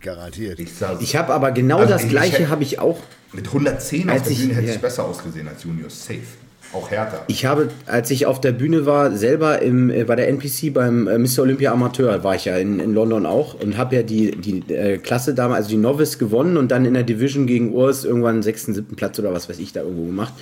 [0.00, 0.60] Garantiert.
[0.60, 3.00] Ich sah Ich habe aber genau Also das ich- gleiche ich- habe ich auch.
[3.32, 4.74] mit 110 auf Als der ich- Bühne hätte ja.
[4.74, 5.88] ich besser ausgesehen als Junior.
[5.90, 6.18] Safe.
[6.72, 7.24] Auch härter.
[7.26, 11.06] Ich habe, als ich auf der Bühne war, selber im, äh, bei der NPC beim
[11.06, 11.40] äh, Mr.
[11.40, 14.96] Olympia Amateur, war ich ja in, in London auch und habe ja die, die äh,
[14.96, 18.72] Klasse damals, also die Novice gewonnen und dann in der Division gegen Urs irgendwann sechsten,
[18.72, 20.32] siebten Platz oder was weiß ich da irgendwo gemacht.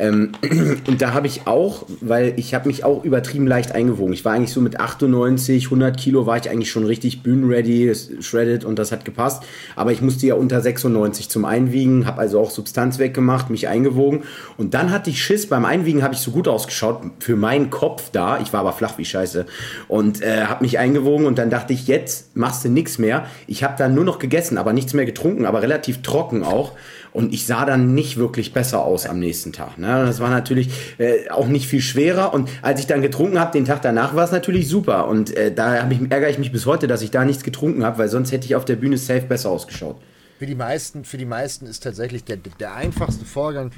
[0.00, 0.32] Ähm,
[0.86, 4.14] und da habe ich auch, weil ich habe mich auch übertrieben leicht eingewogen.
[4.14, 8.64] Ich war eigentlich so mit 98, 100 Kilo war ich eigentlich schon richtig bühnenready, shredded
[8.64, 9.42] und das hat gepasst.
[9.76, 14.22] Aber ich musste ja unter 96 zum Einwiegen, habe also auch Substanz weggemacht, mich eingewogen.
[14.56, 15.46] Und dann hatte ich Schiss.
[15.46, 18.40] Beim Einwiegen habe ich so gut ausgeschaut für meinen Kopf da.
[18.40, 19.44] Ich war aber flach wie Scheiße
[19.88, 23.26] und äh, habe mich eingewogen und dann dachte ich, jetzt machst du nichts mehr.
[23.46, 26.72] Ich habe dann nur noch gegessen, aber nichts mehr getrunken, aber relativ trocken auch.
[27.12, 29.78] Und ich sah dann nicht wirklich besser aus am nächsten Tag.
[29.78, 30.04] Ne?
[30.06, 32.32] Das war natürlich äh, auch nicht viel schwerer.
[32.32, 35.08] Und als ich dann getrunken habe, den Tag danach war es natürlich super.
[35.08, 37.98] Und äh, da ich, ärgere ich mich bis heute, dass ich da nichts getrunken habe,
[37.98, 39.96] weil sonst hätte ich auf der Bühne safe besser ausgeschaut.
[40.38, 43.72] Für die meisten, für die meisten ist tatsächlich der, der einfachste Vorgang,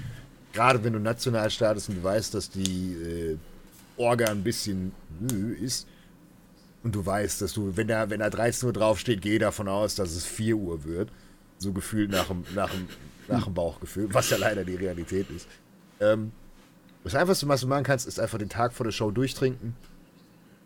[0.52, 3.36] gerade wenn du national startest und du weißt, dass die äh,
[3.96, 4.92] Orga ein bisschen
[5.60, 5.86] ist
[6.82, 9.94] und du weißt, dass du, wenn da, wenn da 13 Uhr draufsteht, geh davon aus,
[9.94, 11.10] dass es 4 Uhr wird.
[11.58, 12.88] So gefühlt nach dem, nach dem,
[13.32, 15.48] nach dem Bauchgefühl, was ja leider die Realität ist.
[16.00, 16.32] Ähm,
[17.04, 19.74] das Einfachste, was du machen kannst, ist einfach den Tag vor der Show durchtrinken,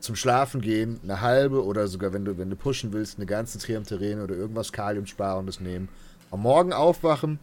[0.00, 3.58] zum Schlafen gehen, eine halbe oder sogar, wenn du, wenn du pushen willst, eine ganze
[3.58, 5.88] Triamterene oder irgendwas Kaliumsparendes nehmen.
[6.30, 7.38] Am Morgen aufwachen,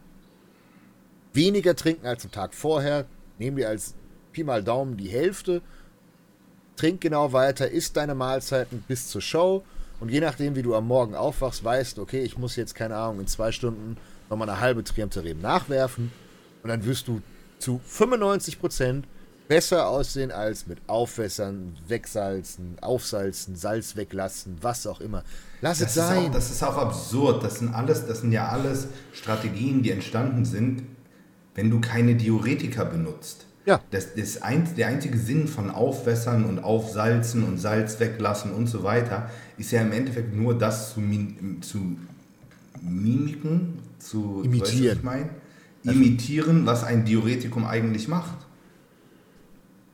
[1.32, 3.06] weniger trinken als am Tag vorher,
[3.38, 3.94] nehmen dir als
[4.32, 5.62] Pi mal Daumen die Hälfte,
[6.76, 9.64] trink genau weiter, isst deine Mahlzeiten bis zur Show
[10.00, 13.20] und je nachdem, wie du am Morgen aufwachst, weißt, okay, ich muss jetzt, keine Ahnung,
[13.20, 13.96] in zwei Stunden
[14.30, 16.12] nochmal eine halbe Triamterem nachwerfen
[16.62, 17.20] und dann wirst du
[17.58, 19.04] zu 95%
[19.48, 25.22] besser aussehen als mit Aufwässern, Wegsalzen, Aufsalzen, Salz weglassen, was auch immer.
[25.60, 26.32] Lass es Das ist, auch, sein.
[26.32, 27.44] das ist auch absurd.
[27.44, 30.82] Das sind alles, das sind ja alles Strategien, die entstanden sind,
[31.54, 33.46] wenn du keine Diuretika benutzt.
[33.66, 33.80] Ja.
[33.90, 38.82] Das, das ein, der einzige Sinn von Aufwässern und Aufsalzen und Salz weglassen und so
[38.82, 41.00] weiter ist ja im Endeffekt nur das zu,
[41.62, 41.96] zu
[42.82, 44.98] mimiken, zu Imitieren.
[44.98, 45.30] ich mein?
[45.84, 48.38] imitieren, was ein Diuretikum eigentlich macht.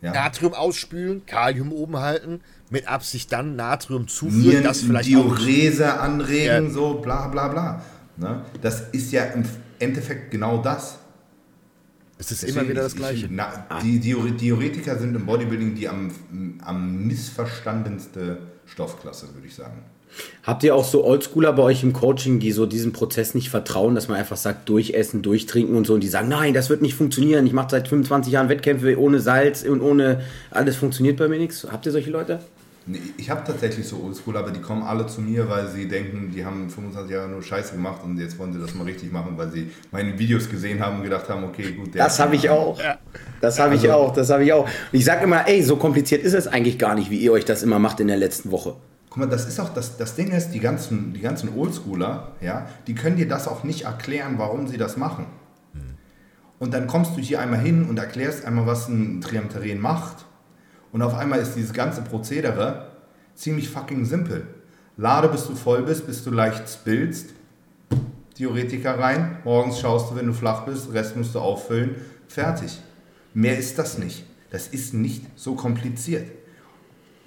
[0.02, 0.12] Ja.
[0.12, 5.36] Natrium ausspülen, Kalium oben halten, mit Absicht dann Natrium zuführen, Nieren, das vielleicht auch.
[5.36, 6.70] Diurese anregen, Ja.
[6.70, 7.82] so bla bla bla.
[8.16, 8.42] Ne?
[8.62, 9.42] Das ist ja im
[9.80, 10.98] Endeffekt genau das.
[12.18, 13.26] Es ist Deswegen, immer wieder das ich- Gleiche.
[13.26, 16.10] Ich, na, die Diure- Diuretiker sind im Bodybuilding die am,
[16.62, 19.82] am missverstandenste Stoffklasse, würde ich sagen.
[20.42, 23.94] Habt ihr auch so Oldschooler bei euch im Coaching, die so diesem Prozess nicht vertrauen,
[23.94, 26.94] dass man einfach sagt, durchessen, durchtrinken und so und die sagen, nein, das wird nicht
[26.94, 27.46] funktionieren.
[27.46, 31.66] Ich mache seit 25 Jahren Wettkämpfe ohne Salz und ohne alles funktioniert bei mir nichts.
[31.70, 32.40] Habt ihr solche Leute?
[32.86, 36.32] Nee, Ich habe tatsächlich so Oldschool, aber die kommen alle zu mir, weil sie denken,
[36.34, 39.34] die haben 25 Jahre nur Scheiße gemacht und jetzt wollen sie das mal richtig machen,
[39.36, 41.94] weil sie meine Videos gesehen haben und gedacht haben, okay, gut.
[41.94, 42.80] der Das habe ich auch.
[43.42, 44.12] Das habe ich Also- auch.
[44.14, 44.64] Das habe ich auch.
[44.64, 47.44] Und ich sage immer, ey, so kompliziert ist es eigentlich gar nicht, wie ihr euch
[47.44, 48.74] das immer macht in der letzten Woche.
[49.10, 52.66] Guck mal, das ist auch das, das Ding ist, die ganzen, die ganzen Oldschooler, ja,
[52.86, 55.26] die können dir das auch nicht erklären, warum sie das machen.
[56.60, 60.26] Und dann kommst du hier einmal hin und erklärst einmal, was ein Triamteren macht.
[60.92, 62.90] Und auf einmal ist dieses ganze Prozedere
[63.34, 64.46] ziemlich fucking simpel.
[64.98, 67.30] Lade, bis du voll bist, bis du leicht spillst.
[68.38, 69.38] Diuretika rein.
[69.44, 70.92] Morgens schaust du, wenn du flach bist.
[70.92, 71.94] Rest musst du auffüllen.
[72.28, 72.78] Fertig.
[73.32, 74.26] Mehr ist das nicht.
[74.50, 76.26] Das ist nicht so kompliziert.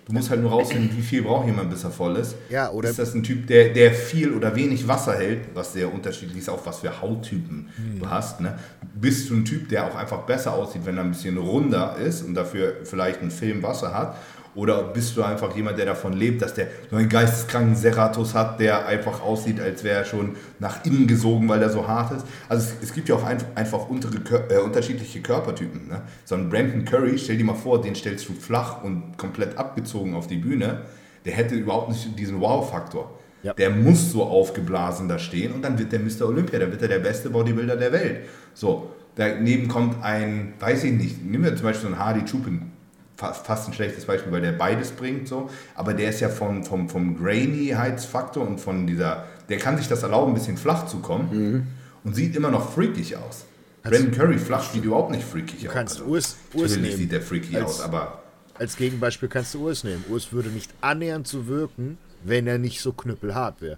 [0.06, 2.36] Du musst halt nur rausfinden, wie viel braucht jemand, bis er voll ist.
[2.50, 5.94] Ja, oder- ist das ein Typ, der, der viel oder wenig Wasser hält, was sehr
[5.94, 7.70] unterschiedlich ist, auch was für Hauttypen
[8.00, 8.42] du hast.
[8.42, 8.58] Ne?
[8.96, 12.22] Bist du ein Typ, der auch einfach besser aussieht, wenn er ein bisschen runder ist
[12.24, 14.18] und dafür vielleicht einen Film Wasser hat?
[14.56, 18.60] Oder bist du einfach jemand, der davon lebt, dass der so einen geisteskranken Serratus hat,
[18.60, 22.26] der einfach aussieht, als wäre er schon nach innen gesogen, weil er so hart ist?
[22.48, 24.18] Also es, es gibt ja auch ein, einfach untere,
[24.50, 25.88] äh, unterschiedliche Körpertypen.
[25.88, 26.02] Ne?
[26.26, 30.14] So ein Brandon Curry, stell dir mal vor, den stellst du flach und komplett abgezogen
[30.14, 30.82] auf die Bühne.
[31.26, 33.20] Der hätte überhaupt nicht diesen Wow-Faktor.
[33.42, 33.54] Ja.
[33.54, 36.28] Der muss so aufgeblasen da stehen und dann wird der Mr.
[36.28, 38.22] Olympia, dann wird er der beste Bodybuilder der Welt.
[38.54, 42.72] So, daneben kommt ein, weiß ich nicht, nehmen wir zum Beispiel so einen Hardy Chupin,
[43.16, 46.64] fast, fast ein schlechtes Beispiel, weil der beides bringt so, aber der ist ja vom,
[46.64, 51.00] vom, vom Grainyheitsfaktor und von dieser, der kann sich das erlauben, ein bisschen flach zu
[51.00, 51.68] kommen
[52.04, 53.46] und sieht immer noch freakig aus.
[53.84, 55.74] Brandon Curry flach sieht überhaupt nicht freakig aus.
[55.74, 56.98] kannst Urs- Urs natürlich nehmen.
[56.98, 58.24] sieht der freaky Als- aus, aber
[58.58, 60.04] Als Gegenbeispiel kannst du Urs nehmen.
[60.10, 63.78] Urs würde nicht annähernd so wirken, wenn er nicht so knüppelhart wäre.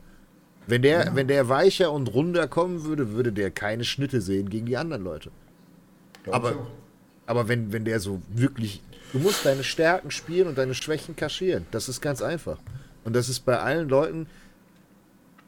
[0.67, 4.65] Wenn der, wenn der weicher und runder kommen würde, würde der keine Schnitte sehen gegen
[4.65, 5.31] die anderen Leute.
[6.23, 6.67] glaub Aber-.
[7.27, 8.81] Aber wenn, wenn der so wirklich.
[9.14, 11.65] Du musst deine Stärken spielen und deine Schwächen kaschieren.
[11.72, 12.57] Das ist ganz einfach.
[13.06, 14.27] Und das ist bei allen Leuten.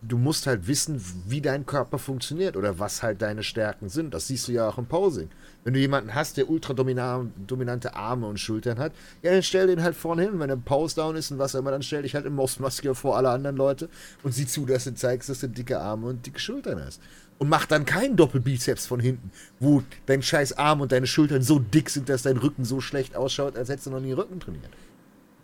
[0.01, 4.13] Du musst halt wissen, wie dein Körper funktioniert oder was halt deine Stärken sind.
[4.13, 5.29] Das siehst du ja auch im Posing.
[5.63, 8.93] Wenn du jemanden hast, der ultra dominante Arme und Schultern hat,
[9.23, 10.39] ja, dann stell den halt vorne hin.
[10.39, 12.93] Wenn er Pose down ist und was auch immer, dann stell dich halt im Mostmaske
[12.93, 13.89] vor alle anderen Leute
[14.21, 17.01] und sieh zu, dass du zeigst, dass du dicke Arme und dicke Schultern hast.
[17.39, 21.59] Und mach dann keinen Doppelbizeps von hinten, wo dein scheiß Arm und deine Schultern so
[21.59, 24.69] dick sind, dass dein Rücken so schlecht ausschaut, als hättest du noch nie Rücken trainiert.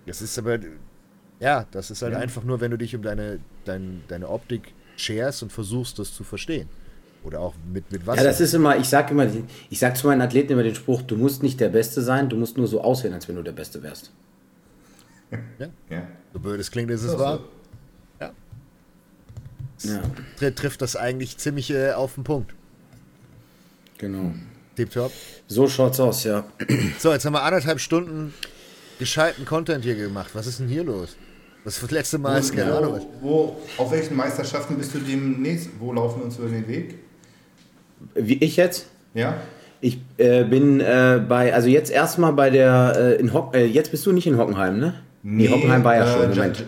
[0.07, 0.59] Das ist aber,
[1.39, 2.19] ja, das ist halt ja.
[2.19, 6.23] einfach nur, wenn du dich um deine, dein, deine Optik scherst und versuchst, das zu
[6.23, 6.67] verstehen.
[7.23, 8.17] Oder auch mit, mit was.
[8.17, 9.27] Ja, das ist immer, ich sag immer,
[9.69, 12.35] ich sag zu meinen Athleten immer den Spruch, du musst nicht der Beste sein, du
[12.35, 14.11] musst nur so aussehen, als wenn du der Beste wärst.
[15.59, 15.67] Ja.
[15.89, 16.07] ja.
[16.33, 17.39] So blöd es klingt, ist es wahr.
[19.83, 20.51] Ja.
[20.51, 22.53] Trifft das eigentlich ziemlich äh, auf den Punkt.
[23.97, 24.33] Genau.
[24.75, 25.11] Tipptopp.
[25.47, 26.43] So schaut's aus, ja.
[26.99, 28.33] So, jetzt haben wir anderthalb Stunden
[28.99, 30.31] gescheiten Content hier gemacht.
[30.33, 31.15] Was ist denn hier los?
[31.63, 32.99] Das das letzte Mal ist keine Ahnung.
[33.21, 35.69] Wo, auf welchen Meisterschaften bist du demnächst?
[35.79, 36.95] Wo laufen wir uns über den Weg?
[38.15, 38.87] Wie ich jetzt?
[39.13, 39.37] Ja.
[39.79, 43.91] Ich äh, bin äh, bei, also jetzt erstmal bei der, äh, in Hock, äh, jetzt
[43.91, 44.95] bist du nicht in Hockenheim, ne?
[45.23, 46.65] Nee, nee Hockenheim war ja schon, äh, Moment.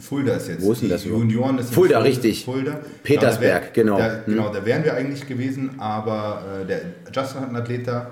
[0.00, 0.62] Fulda ist jetzt.
[0.62, 2.44] Wo ist denn das Junioren ist Fulda, Fulda, richtig.
[2.44, 2.80] Fulda.
[3.02, 3.98] Petersberg, genau.
[3.98, 4.54] Da, genau, hm.
[4.54, 6.80] da wären wir eigentlich gewesen, aber äh, der
[7.12, 8.10] Justin hat einen Athlet da,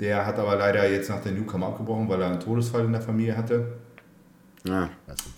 [0.00, 3.00] der hat aber leider jetzt nach der Newcomer abgebrochen, weil er einen Todesfall in der
[3.02, 3.66] Familie hatte.
[4.64, 4.90] Ja.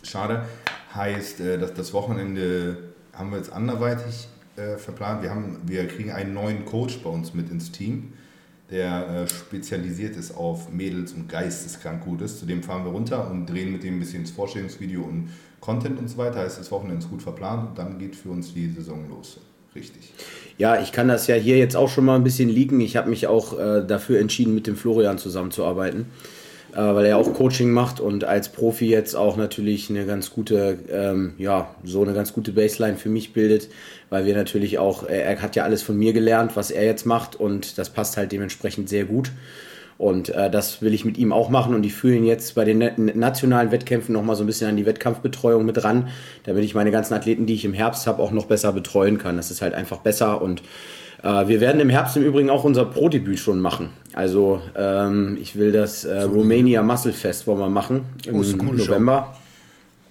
[0.03, 0.45] Schade.
[0.95, 2.77] Heißt, dass das Wochenende
[3.13, 5.23] haben wir jetzt anderweitig äh, verplant.
[5.23, 8.13] Wir, haben, wir kriegen einen neuen Coach bei uns mit ins Team,
[8.71, 12.41] der äh, spezialisiert ist auf Mädels und Geisteskrankgutes.
[12.41, 15.31] Zudem fahren wir runter und drehen mit dem ein bisschen das Vorstellungsvideo und
[15.61, 16.41] Content und so weiter.
[16.41, 19.39] Heißt, das Wochenende ist gut verplant und dann geht für uns die Saison los.
[19.75, 20.13] Richtig.
[20.59, 22.81] Ja, ich kann das ja hier jetzt auch schon mal ein bisschen liegen.
[22.81, 26.07] Ich habe mich auch äh, dafür entschieden, mit dem Florian zusammenzuarbeiten
[26.73, 30.79] äh, weil er auch Coaching macht und als Profi jetzt auch natürlich eine ganz gute,
[30.91, 33.69] ähm, ja, so eine ganz gute Baseline für mich bildet,
[34.09, 37.07] weil wir natürlich auch, er, er hat ja alles von mir gelernt, was er jetzt
[37.07, 39.33] macht und das passt halt dementsprechend sehr gut.
[40.01, 42.65] Und äh, das will ich mit ihm auch machen und ich führe ihn jetzt bei
[42.65, 42.79] den
[43.19, 46.09] nationalen Wettkämpfen nochmal so ein bisschen an die Wettkampfbetreuung mit ran,
[46.45, 49.37] damit ich meine ganzen Athleten, die ich im Herbst habe, auch noch besser betreuen kann.
[49.37, 50.63] Das ist halt einfach besser und
[51.23, 53.91] äh, wir werden im Herbst im Übrigen auch unser Pro-Debüt schon machen.
[54.15, 59.37] Also ähm, ich will das äh, Romania Muscle Fest wollen wir machen im oh, November.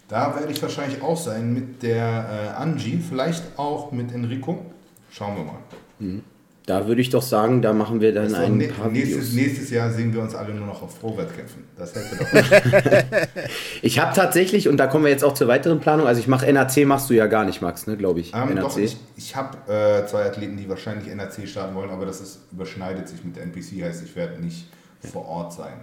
[0.07, 4.67] Da werde ich wahrscheinlich auch sein mit der äh, Angie, vielleicht auch mit Enrico.
[5.09, 5.57] Schauen wir mal.
[5.97, 6.23] Mhm.
[6.69, 9.33] Da würde ich doch sagen, da machen wir dann also ein ne paar nächstes, Videos.
[9.33, 11.63] nächstes Jahr sehen wir uns alle nur noch auf Pro-Wettkämpfen.
[11.75, 13.19] Das hätte doch
[13.81, 16.45] Ich habe tatsächlich, und da kommen wir jetzt auch zur weiteren Planung, also ich mache
[16.53, 18.35] NAC, machst du ja gar nicht, Max, ne, glaube ich.
[18.35, 18.61] Ähm, NAC.
[18.61, 22.41] Doch, ich, ich habe äh, zwei Athleten, die wahrscheinlich NAC starten wollen, aber das ist,
[22.51, 24.67] überschneidet sich mit der NPC, heißt ich werde nicht
[25.11, 25.73] vor Ort sein.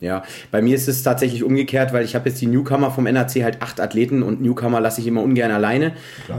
[0.00, 0.22] Ja,
[0.52, 3.60] bei mir ist es tatsächlich umgekehrt, weil ich habe jetzt die Newcomer vom NAC halt
[3.62, 5.92] acht Athleten und Newcomer lasse ich immer ungern alleine.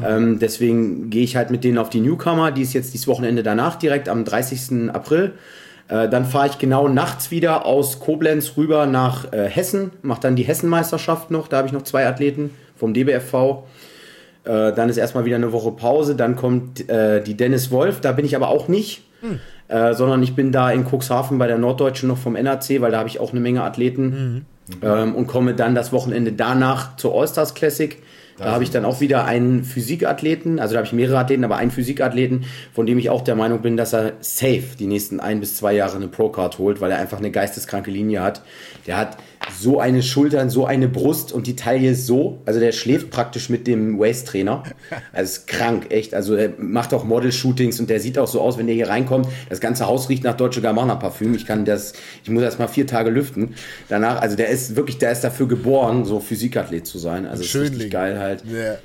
[0.06, 3.44] Ähm, deswegen gehe ich halt mit denen auf die Newcomer, die ist jetzt dieses Wochenende
[3.44, 4.90] danach direkt am 30.
[4.94, 5.34] April.
[5.90, 10.38] Äh, dann fahre ich genau nachts wieder aus Koblenz rüber nach äh, Hessen, mache dann
[10.38, 13.64] die Hessenmeisterschaft noch, da habe ich noch zwei Athleten vom DBFV.
[14.46, 18.14] Äh, dann ist erstmal wieder eine Woche Pause, dann kommt äh, die Dennis Wolf, da
[18.14, 19.04] bin ich aber auch nicht.
[19.22, 19.40] Hm.
[19.70, 22.98] Äh, sondern ich bin da in Cuxhaven bei der Norddeutschen noch vom NAC, weil da
[22.98, 24.76] habe ich auch eine Menge Athleten mhm.
[24.82, 28.02] ähm, und komme dann das Wochenende danach zur Allstars Classic.
[28.40, 31.58] Da habe ich dann auch wieder einen Physikathleten, also da habe ich mehrere Athleten, aber
[31.58, 35.42] einen Physikathleten, von dem ich auch der Meinung bin, dass er safe die nächsten ein
[35.42, 38.42] bis zwei Jahre eine Pro-Card holt, weil er einfach eine geisteskranke Linie hat.
[38.88, 39.18] Der hat
[39.60, 42.40] so eine Schultern, so eine Brust und die Taille so.
[42.46, 44.64] Also der schläft praktisch mit dem Waist-Trainer.
[45.14, 46.14] Also ist krank, echt.
[46.14, 49.28] Also er macht auch Model-Shootings und der sieht auch so aus, wenn der hier reinkommt.
[49.50, 51.36] Das ganze Haus riecht nach Deutsche Gabbana Parfüm.
[51.36, 51.94] Ich kann das,
[52.24, 53.56] ich muss erst mal vier Tage lüften.
[53.88, 57.26] Danach, also der ist wirklich, der ist dafür geboren, so Physikathlet zu sein.
[57.26, 58.44] Also ist richtig geil halt.
[58.46, 58.78] Yeah.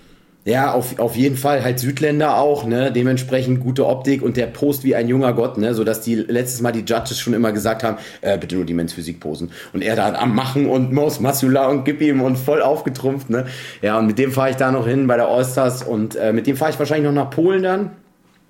[0.46, 1.64] Ja, auf, auf jeden Fall.
[1.64, 2.92] Halt Südländer auch, ne?
[2.92, 5.72] Dementsprechend gute Optik und der Post wie ein junger Gott, ne?
[5.72, 8.92] Sodass die letztes Mal die Judges schon immer gesagt haben, äh, bitte nur die Men's
[8.92, 9.52] Physik posen.
[9.72, 13.46] Und er da am Machen und Mos Masula und gib ihm und voll aufgetrumpft, ne?
[13.80, 16.46] Ja, und mit dem fahre ich da noch hin bei der Allstars und äh, mit
[16.46, 17.92] dem fahre ich wahrscheinlich noch nach Polen dann.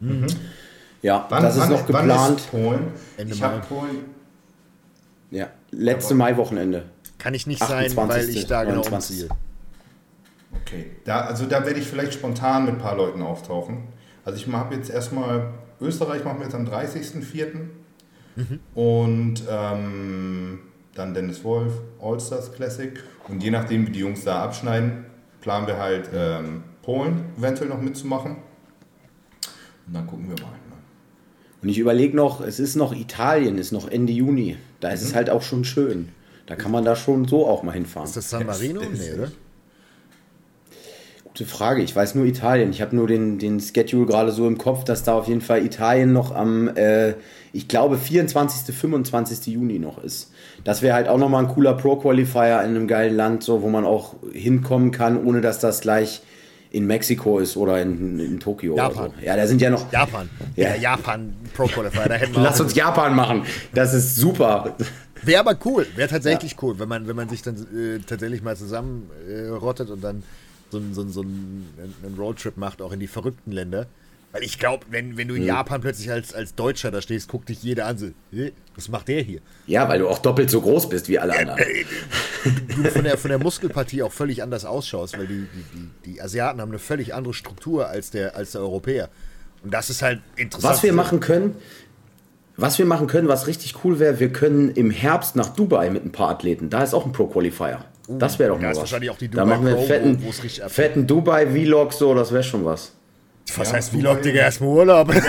[0.00, 0.26] Mhm.
[1.00, 2.40] Ja, wann, das ist wann, noch geplant.
[2.40, 2.80] Ist Polen?
[3.16, 3.98] Ende ich habe Polen.
[5.30, 6.86] Ja, letzte Mai-Wochenende.
[7.18, 9.28] Kann ich nicht sein, weil ich da genau umziehe.
[10.62, 13.88] Okay, da, also da werde ich vielleicht spontan mit ein paar Leuten auftauchen.
[14.24, 17.46] Also ich habe jetzt erstmal, Österreich machen wir jetzt am 30.04.
[18.36, 18.60] Mhm.
[18.74, 20.60] Und ähm,
[20.94, 22.92] dann Dennis Wolf, All-Stars Classic.
[23.28, 25.06] Und je nachdem, wie die Jungs da abschneiden,
[25.40, 28.36] planen wir halt ähm, Polen eventuell noch mitzumachen.
[29.86, 30.52] Und dann gucken wir mal.
[30.52, 30.76] Ne?
[31.62, 34.56] Und ich überlege noch, es ist noch Italien, ist noch Ende Juni.
[34.80, 36.10] Da ist es halt auch schon schön.
[36.46, 38.06] Da kann man da schon so auch mal hinfahren.
[38.06, 38.80] Ist das San Marino?
[38.80, 39.30] Nee, oder?
[41.36, 41.82] Gute Frage.
[41.82, 42.70] Ich weiß nur Italien.
[42.70, 45.66] Ich habe nur den, den Schedule gerade so im Kopf, dass da auf jeden Fall
[45.66, 47.14] Italien noch am, äh,
[47.52, 49.52] ich glaube, 24., 25.
[49.52, 50.30] Juni noch ist.
[50.62, 53.84] Das wäre halt auch nochmal ein cooler Pro-Qualifier in einem geilen Land, so wo man
[53.84, 56.22] auch hinkommen kann, ohne dass das gleich
[56.70, 58.76] in Mexiko ist oder in, in Tokio.
[58.76, 59.06] Japan.
[59.06, 59.26] Oder so.
[59.26, 59.90] Ja, da sind ja noch.
[59.90, 60.30] Japan.
[60.54, 60.68] Ja.
[60.68, 62.04] Ja, Japan Pro Qualifier.
[62.08, 63.42] Da hätten wir Lass uns Japan machen.
[63.72, 64.76] Das ist super.
[65.22, 68.56] Wäre aber cool, wäre tatsächlich cool, wenn man, wenn man sich dann äh, tatsächlich mal
[68.56, 70.22] zusammen äh, rottet und dann
[70.74, 71.68] so, einen- so, so einen,
[72.04, 73.86] einen Roadtrip macht, auch in die verrückten Länder.
[74.32, 77.48] Weil ich glaube, wenn, wenn du in Japan plötzlich als, als Deutscher da stehst, guckt
[77.48, 79.40] dich jeder an, so, "Hä, was macht der hier?
[79.68, 81.60] Ja, weil du auch doppelt so groß bist wie alle anderen.
[82.82, 86.20] Du von der, von der Muskelpartie auch völlig anders ausschaust, weil die, die, die, die
[86.20, 89.08] Asiaten haben eine völlig andere Struktur als der, als der Europäer.
[89.62, 90.74] Und das ist halt interessant.
[90.74, 91.54] Was wir machen können,
[92.56, 96.04] was wir machen können, was richtig cool wäre, wir können im Herbst nach Dubai mit
[96.04, 96.70] ein paar Athleten.
[96.70, 97.84] Da ist auch ein Pro-Qualifier.
[98.08, 98.78] Das wäre doch da mal was.
[98.78, 100.18] wahrscheinlich auch die da Dubai machen wir Pro, fetten,
[100.68, 102.92] fetten Dubai-Vlog, so, das wäre schon was.
[103.56, 104.40] Was Ja, heißt Dubai- Vlog, Digga?
[104.40, 105.14] Erstmal Urlaub.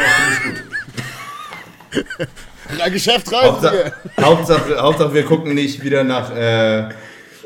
[2.77, 4.25] Na, Geschäftsreise, Hauptsache, Digga.
[4.25, 6.89] Hauptsache, Hauptsache, wir gucken nicht wieder nach, äh,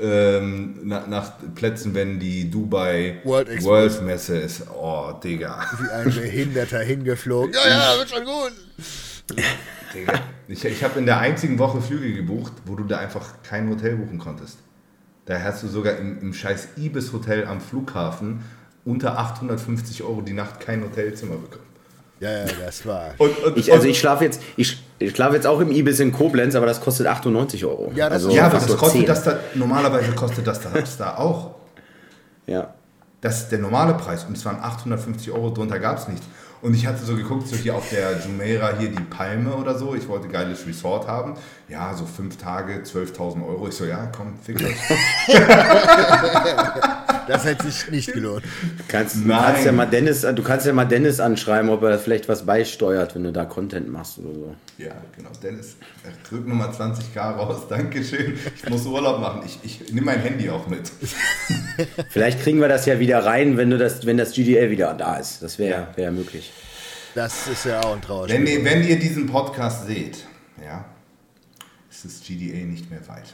[0.02, 3.64] ähm, nach, nach Plätzen, wenn die Dubai World.
[3.64, 4.64] World Messe ist.
[4.74, 5.60] Oh, Digga.
[5.80, 7.54] Wie ein Behinderter hingeflogen.
[7.54, 8.54] Ja, ja, wird schon gut.
[9.94, 10.14] Digga.
[10.48, 13.98] Ich, ich habe in der einzigen Woche Flüge gebucht, wo du da einfach kein Hotel
[13.98, 14.58] buchen konntest.
[15.30, 18.44] Da hast du sogar im, im scheiß Ibis Hotel am Flughafen
[18.84, 21.66] unter 850 Euro die Nacht kein Hotelzimmer bekommen.
[22.20, 23.12] Ja, ja, das war.
[23.20, 26.12] Und, und, Ich, also ich schlafe jetzt, ich, ich schlafe jetzt auch im Ibis in
[26.12, 27.92] Koblenz, aber das kostet 98 Euro.
[27.94, 29.06] Ja, das also ist- ja, aber das kostet 10.
[29.06, 31.52] das da, normalerweise kostet das da, das da auch.
[32.48, 32.74] Ja.
[33.22, 36.26] Das ist der normale Preis und es waren 850 Euro, drunter gab es nichts.
[36.62, 39.96] Und ich hatte so geguckt, so hier auf der Jumeirah, hier die Palme oder so.
[39.96, 41.36] Ich wollte geiles Resort haben.
[41.70, 43.68] Ja, so fünf Tage, 12.000 Euro.
[43.70, 44.76] Ich so, ja, komm, fick euch.
[47.30, 48.44] Das hätte sich nicht gelohnt.
[48.88, 52.28] Kannst, du, kannst ja mal Dennis, du kannst ja mal Dennis anschreiben, ob er vielleicht
[52.28, 54.56] was beisteuert, wenn du da Content machst oder so.
[54.80, 55.30] Ja, genau.
[55.42, 55.76] Dennis,
[56.28, 57.68] drück nochmal 20k raus.
[57.70, 58.34] Dankeschön.
[58.56, 59.44] Ich muss Urlaub machen.
[59.46, 60.92] Ich, ich nehme mein Handy auch mit.
[62.10, 65.18] Vielleicht kriegen wir das ja wieder rein, wenn du das, wenn das GDL wieder da
[65.18, 65.44] ist.
[65.44, 66.49] Das wäre wär ja möglich.
[67.16, 68.40] Das ist ja auch ein Trauerspiel.
[68.40, 70.26] Wenn ihr, wenn ihr diesen Podcast seht,
[70.64, 70.86] ja,
[71.90, 73.34] ist das GDA nicht mehr weit.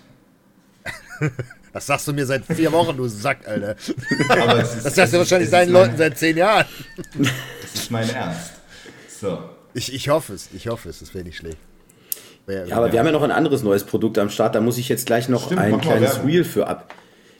[1.76, 3.76] Das sagst du mir seit vier Wochen, du Sack, Alter.
[4.30, 6.65] Aber es ist, Das sagst du wahrscheinlich es ist Leuten mein, seit zehn Jahren.
[7.65, 8.53] Es ist mein Ernst.
[9.19, 9.49] So.
[9.73, 11.57] Ich, ich hoffe es, ich hoffe es, das wäre nicht schlecht.
[12.45, 14.56] Wär, Ja, aber wir haben ja noch ein anderes neues Produkt am Start.
[14.56, 16.23] Da muss ich jetzt gleich noch Stimmt, ein kleines.
[16.23, 16.93] Reel für ab.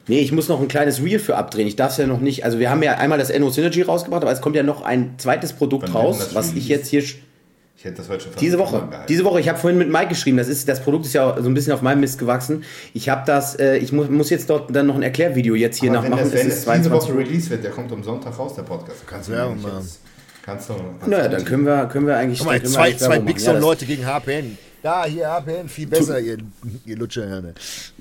[0.08, 1.68] Nee, ich muss noch ein kleines Reel für abdrehen.
[1.68, 2.46] Ich darf es ja noch nicht.
[2.46, 5.16] Also wir haben ja einmal das Enno Synergy rausgebracht, aber es kommt ja noch ein
[5.18, 8.60] zweites Produkt werden raus, das was ich jetzt hier Ich hätte das heute schon diese
[8.60, 8.88] Woche.
[9.10, 9.40] Diese Woche.
[9.40, 10.38] Ich habe vorhin mit Mike geschrieben.
[10.38, 12.64] Das ist das Produkt ist ja so ein bisschen auf meinem Mist gewachsen.
[12.94, 13.56] Ich habe das.
[13.60, 16.32] Äh, ich muss, muss jetzt dort dann noch ein Erklärvideo jetzt hier Aber wenn nachmachen.
[16.32, 17.20] das, wenn es es ist diese 22 Woche.
[17.20, 19.02] Release wird, der kommt am Sonntag raus, der Podcast.
[19.02, 19.78] Du kannst Werbung machen.
[19.80, 20.00] jetzt-
[20.46, 20.74] Kannst du.
[20.76, 22.38] kannst Naja, dann können wir, können wir eigentlich.
[22.38, 23.40] Guck mal, zwei, zwei Big machen.
[23.40, 24.58] Song Ja, das- Leute gegen HPN.
[24.86, 26.38] Da, hier HPN, viel besser, ihr,
[26.86, 27.56] ihr Lutscherhirne.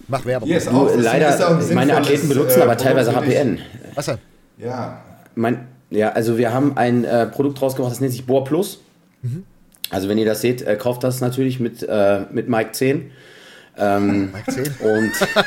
[0.06, 0.46] Mach Werbung.
[0.46, 3.16] Hier ist Du, auch, ist leider, auch ein meine Athleten benutzen äh, aber teilweise.
[3.16, 3.58] HPN.
[3.94, 4.18] Was denn?
[4.58, 5.02] Ja,
[5.34, 8.82] Mein, ja, also wir haben ein äh, Produkt rausgebracht, das nennt sich Bohr Plus.
[9.88, 13.10] Also wenn ihr das seht, äh, kauft das natürlich mit, äh, mit Mike 10.
[13.78, 14.64] Ähm, Mike 10?
[14.64, 15.12] und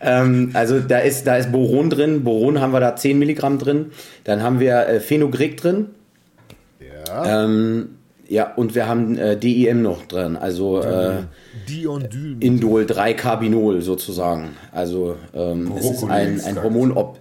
[0.00, 2.24] ähm, also da ist, da ist Boron drin.
[2.24, 3.92] Boron haben wir da 10 Milligramm drin.
[4.24, 5.88] Dann haben wir äh, Phenogrec drin.
[6.80, 7.44] Ja.
[7.44, 7.95] Ähm,
[8.28, 10.36] ja, und wir haben äh, DIM noch drin.
[10.36, 11.22] Also äh,
[11.68, 12.36] Diondyl.
[12.40, 14.50] Indol 3-Carbinol sozusagen.
[14.72, 16.62] Also ähm, es ist ein, ein.
[16.62, 17.18] Hormonop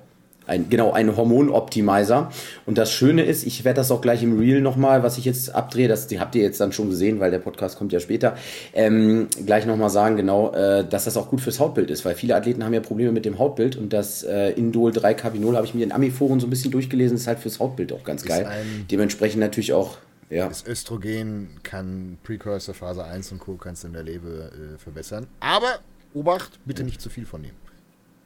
[0.47, 2.31] ein, genau, ein Hormonoptimizer.
[2.65, 5.53] Und das Schöne ist, ich werde das auch gleich im Reel nochmal, was ich jetzt
[5.53, 8.35] abdrehe, das die habt ihr jetzt dann schon gesehen, weil der Podcast kommt ja später,
[8.73, 12.35] ähm, gleich nochmal sagen, genau, äh, dass das auch gut fürs Hautbild ist, weil viele
[12.35, 15.83] Athleten haben ja Probleme mit dem Hautbild und das äh, Indol 3-Carbinol habe ich mir
[15.83, 18.47] in Amiforen so ein bisschen durchgelesen, ist halt fürs Hautbild auch ganz geil.
[18.91, 19.97] Dementsprechend natürlich auch,
[20.29, 20.47] ja.
[20.47, 23.55] Das Östrogen kann Precursor Phase 1 und Co.
[23.55, 25.27] kannst du in der Leber äh, verbessern.
[25.39, 25.79] Aber
[26.13, 27.51] Obacht, bitte nicht zu viel von dem.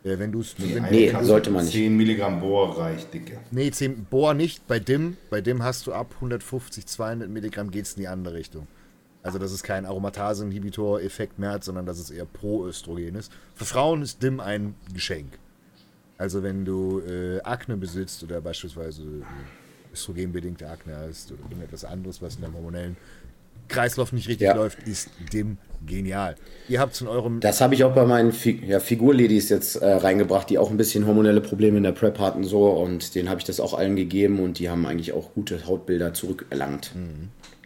[0.03, 0.55] Äh, wenn du es.
[0.57, 1.73] Nee, Nee, sollte man nicht.
[1.73, 3.39] 10 Milligramm Bohr reicht, dicke.
[3.51, 4.65] nee, 10 Bohr nicht.
[4.67, 8.35] Bei DIM, bei DIM hast du ab 150, 200 Milligramm geht es in die andere
[8.35, 8.67] Richtung.
[9.21, 13.31] Also das ist kein Aromatase-Inhibitor-Effekt mehr hat, sondern dass es eher Pro-Östrogen ist.
[13.55, 15.37] Für Frauen ist DIM ein Geschenk.
[16.17, 19.23] Also wenn du äh, Akne besitzt oder beispielsweise äh,
[19.93, 22.97] östrogenbedingte Akne hast oder irgendetwas anderes, was in deinem hormonellen
[23.67, 24.55] Kreislauf nicht richtig Ja.
[24.55, 26.35] läuft, ist dem genial.
[26.67, 29.75] Ihr habt es in eurem Das habe ich auch bei meinen Fi ja, Figurladies jetzt
[29.75, 33.29] äh, reingebracht, die auch ein bisschen hormonelle Probleme in der Prep hatten so und denen
[33.29, 36.91] habe ich das auch allen gegeben und die haben eigentlich auch gute Hautbilder zurückerlangt.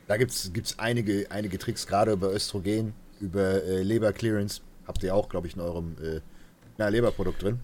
[0.07, 4.61] Da gibt es einige, einige Tricks, gerade über Östrogen, über äh, Leberclearance.
[4.85, 7.59] Habt ihr auch, glaube ich, in eurem äh, Leberprodukt drin.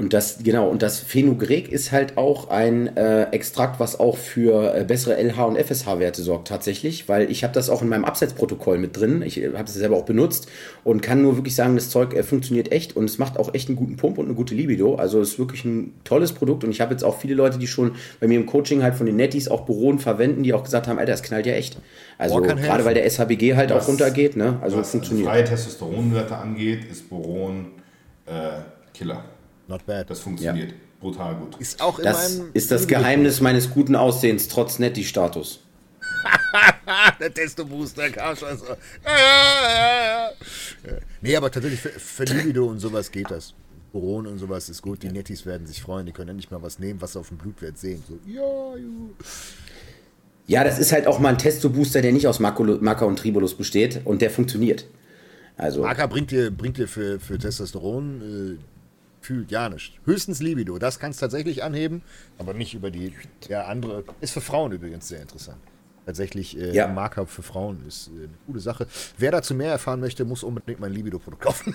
[0.00, 4.72] Und das, genau, und das Phenogrek ist halt auch ein äh, Extrakt, was auch für
[4.72, 8.78] äh, bessere LH- und FSH-Werte sorgt tatsächlich, weil ich habe das auch in meinem Absetzprotokoll
[8.78, 9.22] mit drin.
[9.22, 10.46] Ich habe das selber auch benutzt
[10.84, 13.68] und kann nur wirklich sagen, das Zeug äh, funktioniert echt und es macht auch echt
[13.70, 14.94] einen guten Pump und eine gute Libido.
[14.94, 17.66] Also es ist wirklich ein tolles Produkt und ich habe jetzt auch viele Leute, die
[17.66, 20.86] schon bei mir im Coaching halt von den Netties auch Büroen verwenden, die auch gesagt
[20.86, 21.76] haben, Alter, das knallt ja echt.
[22.18, 24.58] Also gerade weil der SHBG halt auch Was- runtergeht, ne?
[24.60, 25.26] Also Was funktioniert.
[25.26, 27.66] freie Testosteronwerte angeht, ist Boron
[28.26, 28.60] äh,
[28.94, 29.24] Killer.
[29.68, 30.10] Not bad.
[30.10, 31.56] Das funktioniert brutal gut.
[31.58, 35.60] ist auch in Das meinem ist das Geheimnis meines guten Aussehens, trotz Nettie-Status.
[37.20, 38.64] Der Testo-Booster kam schon so.
[38.64, 38.74] Ja,
[39.04, 40.30] ja, ja, ja.
[40.84, 40.98] Ja.
[41.20, 43.54] Nee, aber tatsächlich für, für Libido und sowas geht das.
[43.92, 45.02] Boron und sowas ist gut.
[45.02, 46.06] Die Nettis werden sich freuen.
[46.06, 48.02] Die können endlich mal was nehmen, was sie auf dem Blutwert sehen.
[48.06, 49.10] So, ja, ju.
[50.46, 54.00] Ja, das ist halt auch mal ein Testo-Booster, der nicht aus Maca und Tribulus besteht
[54.04, 54.86] und der funktioniert.
[55.56, 58.77] Also, Marker bringt dir, bringt dir für, für Testosteron äh,
[59.28, 60.00] fühlt ja nicht.
[60.06, 60.78] Höchstens Libido.
[60.78, 62.00] Das kannst tatsächlich anheben,
[62.38, 63.12] aber nicht über die
[63.46, 64.04] ja, andere.
[64.22, 65.58] Ist für Frauen übrigens sehr interessant.
[66.08, 66.86] Tatsächlich äh, Ja.
[66.86, 68.86] ein Marker für Frauen ist äh, eine coole Sache.
[69.18, 71.74] Wer dazu mehr erfahren möchte, muss unbedingt mein Libido-Produkt kaufen.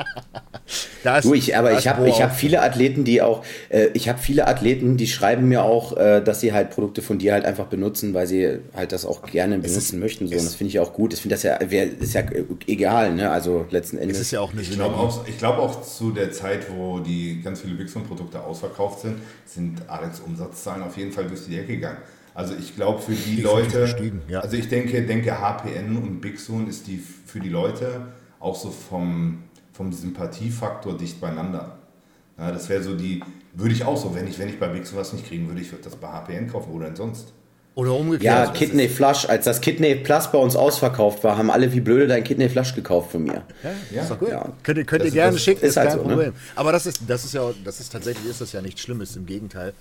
[1.04, 3.86] da ist, du, ich, aber ich ist habe ich hab viele Athleten, die auch, äh,
[3.94, 7.32] ich habe viele Athleten, die schreiben mir auch, äh, dass sie halt Produkte von dir
[7.32, 10.26] halt einfach benutzen, weil sie halt das auch gerne benutzen möchten.
[10.26, 10.34] So.
[10.34, 11.14] Und das finde ich auch gut.
[11.14, 12.22] Ich finde das ja, wär, ist ja
[12.66, 13.30] egal, ne?
[13.30, 14.18] Also letzten Endes.
[14.18, 16.98] Es ist ja auch eine Ich glaube auch, ich glaub auch zu der Zeit, wo
[16.98, 21.76] die ganz viele Bixon-Produkte ausverkauft sind, sind Alex Umsatzzahlen auf jeden Fall durch die Ecke
[21.76, 22.00] gegangen.
[22.34, 24.40] Also ich glaube für die sind Leute, ja.
[24.40, 28.02] also ich denke, denke HPN und Bixon ist die für die Leute
[28.38, 31.78] auch so vom, vom Sympathiefaktor dicht beieinander.
[32.38, 34.98] Ja, das wäre so die, würde ich auch so, wenn ich, wenn ich bei Bixon
[34.98, 37.32] was nicht kriegen würde, ich würde das bei HPN kaufen, wo denn sonst?
[37.76, 38.48] Oder ja, umgekehrt.
[38.50, 42.08] das Kidney Flush, als das Kidney Plus bei uns ausverkauft war, haben alle wie blöde
[42.08, 43.44] dein Kidney Flush gekauft von mir.
[43.92, 44.28] Ja, Ist doch gut.
[44.30, 44.52] Ja.
[44.62, 46.14] Könnt ihr, könnt ihr Das- gerne das schicken, ist ist halt kein so, ne?
[46.14, 46.32] Problem.
[46.56, 49.24] Aber das ist, das ist ja, das ist tatsächlich ist das ja nichts Schlimmes, im
[49.24, 49.72] Gegenteil,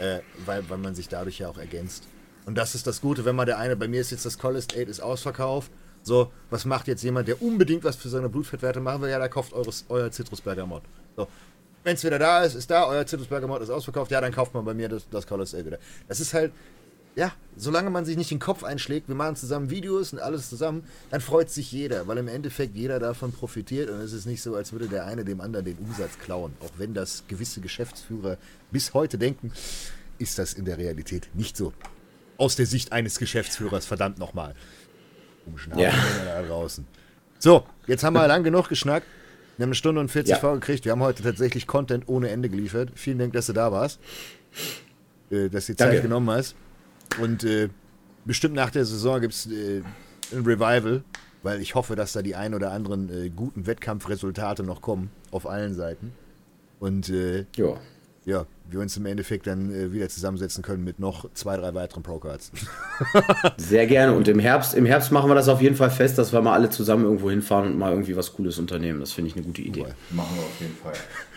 [0.00, 2.04] äh, weil, weil man sich dadurch ja auch ergänzt.
[2.46, 4.88] Und das ist das Gute, wenn man der eine, bei mir ist jetzt das Cholesterol
[4.88, 5.70] ist ausverkauft.
[6.02, 9.10] So, was macht jetzt jemand, der unbedingt was für seine Blutfettwerte machen will?
[9.10, 10.82] Ja, der kauft eures, euer Zitrusbergamot.
[11.16, 11.26] So.
[11.82, 14.64] Wenn es wieder da ist, ist da, euer Zitrusbergamot ist ausverkauft, ja, dann kauft man
[14.64, 15.78] bei mir das, das Cholesterol wieder.
[16.08, 16.52] Das ist halt,
[17.16, 20.84] ja, solange man sich nicht den Kopf einschlägt, wir machen zusammen Videos und alles zusammen,
[21.10, 24.54] dann freut sich jeder, weil im Endeffekt jeder davon profitiert und es ist nicht so,
[24.54, 26.52] als würde der eine dem anderen den Umsatz klauen.
[26.60, 28.36] Auch wenn das gewisse Geschäftsführer
[28.70, 29.50] bis heute denken,
[30.18, 31.72] ist das in der Realität nicht so.
[32.36, 34.54] Aus der Sicht eines Geschäftsführers, verdammt nochmal.
[35.46, 35.92] Komischen Ja.
[36.24, 36.86] Da draußen.
[37.38, 39.06] So, jetzt haben wir lang genug geschnackt.
[39.56, 40.38] Wir haben eine Stunde und 40 Ja.
[40.38, 40.84] vorgekriegt.
[40.84, 42.90] Wir haben heute tatsächlich Content ohne Ende geliefert.
[42.94, 44.00] Vielen Dank, dass du da warst.
[45.30, 46.02] Äh, dass du die Zeit Danke.
[46.02, 46.54] genommen hast.
[47.20, 47.68] Und äh,
[48.24, 49.82] bestimmt nach der Saison gibt es äh,
[50.32, 51.02] ein Revival,
[51.42, 55.10] weil ich hoffe, dass da die ein oder anderen äh, guten Wettkampfresultate noch kommen.
[55.30, 56.12] Auf allen Seiten.
[56.80, 57.74] Und äh, Ja.
[58.24, 62.02] ja, wir uns im Endeffekt dann äh, wieder zusammensetzen können mit noch zwei, drei weiteren
[62.02, 62.50] Pro-Cards.
[63.56, 64.14] Sehr gerne.
[64.14, 66.52] Und im Herbst, im Herbst machen wir das auf jeden Fall fest, dass wir mal
[66.52, 69.00] alle zusammen irgendwo hinfahren und mal irgendwie was Cooles unternehmen.
[69.00, 69.86] Das finde ich eine gute Idee.
[70.10, 70.94] Machen wir auf jeden Fall.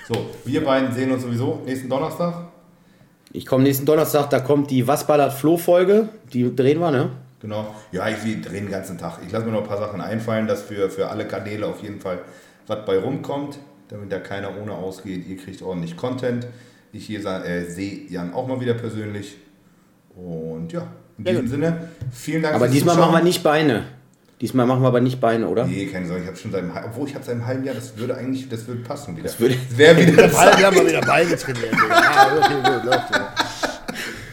[0.07, 2.47] So, wir beiden sehen uns sowieso nächsten Donnerstag.
[3.31, 6.09] Ich komme nächsten Donnerstag, da kommt die Was ballert Flo-Folge.
[6.33, 7.09] Die drehen wir, ne?
[7.41, 7.75] Genau.
[7.91, 9.19] Ja, ich, wir drehen den ganzen Tag.
[9.25, 11.99] Ich lasse mir noch ein paar Sachen einfallen, dass für, für alle Kanäle auf jeden
[11.99, 12.19] Fall
[12.67, 15.27] was bei rumkommt, damit da keiner ohne ausgeht.
[15.27, 16.47] Ihr kriegt ordentlich Content.
[16.91, 19.37] Ich hier äh, sehe Jan auch mal wieder persönlich.
[20.15, 20.87] Und ja,
[21.17, 21.49] in diesem gut.
[21.51, 23.11] Sinne, vielen Dank Aber diesmal Zuschauen.
[23.11, 23.83] machen wir nicht Beine.
[24.41, 25.65] Diesmal machen wir aber nicht Beine, oder?
[25.65, 27.63] Nee, keine Sorge, ich habe schon seit einem, halben- obwohl ich habe seit einem halben
[27.65, 29.23] Jahr, das würde eigentlich, das würde passen wieder.
[29.27, 31.71] Das würde- wäre wieder Ball, wir haben mal wieder Beine trainiert.
[31.73, 31.89] Digga.
[31.89, 33.15] Ah, okay, gut, läuft.
[33.15, 33.33] ja.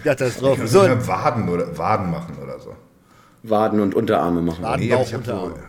[0.05, 0.67] Katastrophe.
[0.69, 2.77] so, So, Waden oder Waden machen oder so.
[3.43, 4.63] Waden und Unterarme machen.
[4.63, 4.81] Waden.
[4.87, 5.65] Nee, Bauch, ich habe so, Unterarme.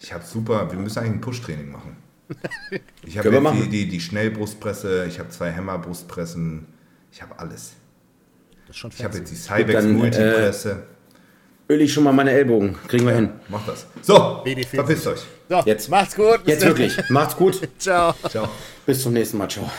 [0.00, 1.96] ich habe super, wir müssen eigentlich ein Push-Training machen.
[3.02, 3.70] Ich habe Können wir jetzt die, machen.
[3.72, 6.66] die, die Schnellbrustpresse, ich habe zwei Hämmerbrustpressen,
[7.10, 7.72] ich habe alles.
[8.66, 10.52] das ist schon Ich habe jetzt die Cybex dann, äh,
[11.70, 11.74] Multipresse.
[11.74, 12.76] Öl ich schon mal meine Ellbogen.
[12.88, 13.30] Kriegen wir hin.
[13.48, 13.86] Mach das.
[14.02, 14.66] So, BD40.
[14.66, 15.20] verpisst euch.
[15.48, 15.88] So, Jetzt.
[15.88, 16.40] macht's gut.
[16.44, 16.96] Jetzt wirklich.
[17.08, 17.60] Macht's gut.
[17.78, 18.14] Ciao.
[18.28, 18.48] Ciao.
[18.86, 19.48] Bis zum nächsten Mal.
[19.48, 19.70] Ciao.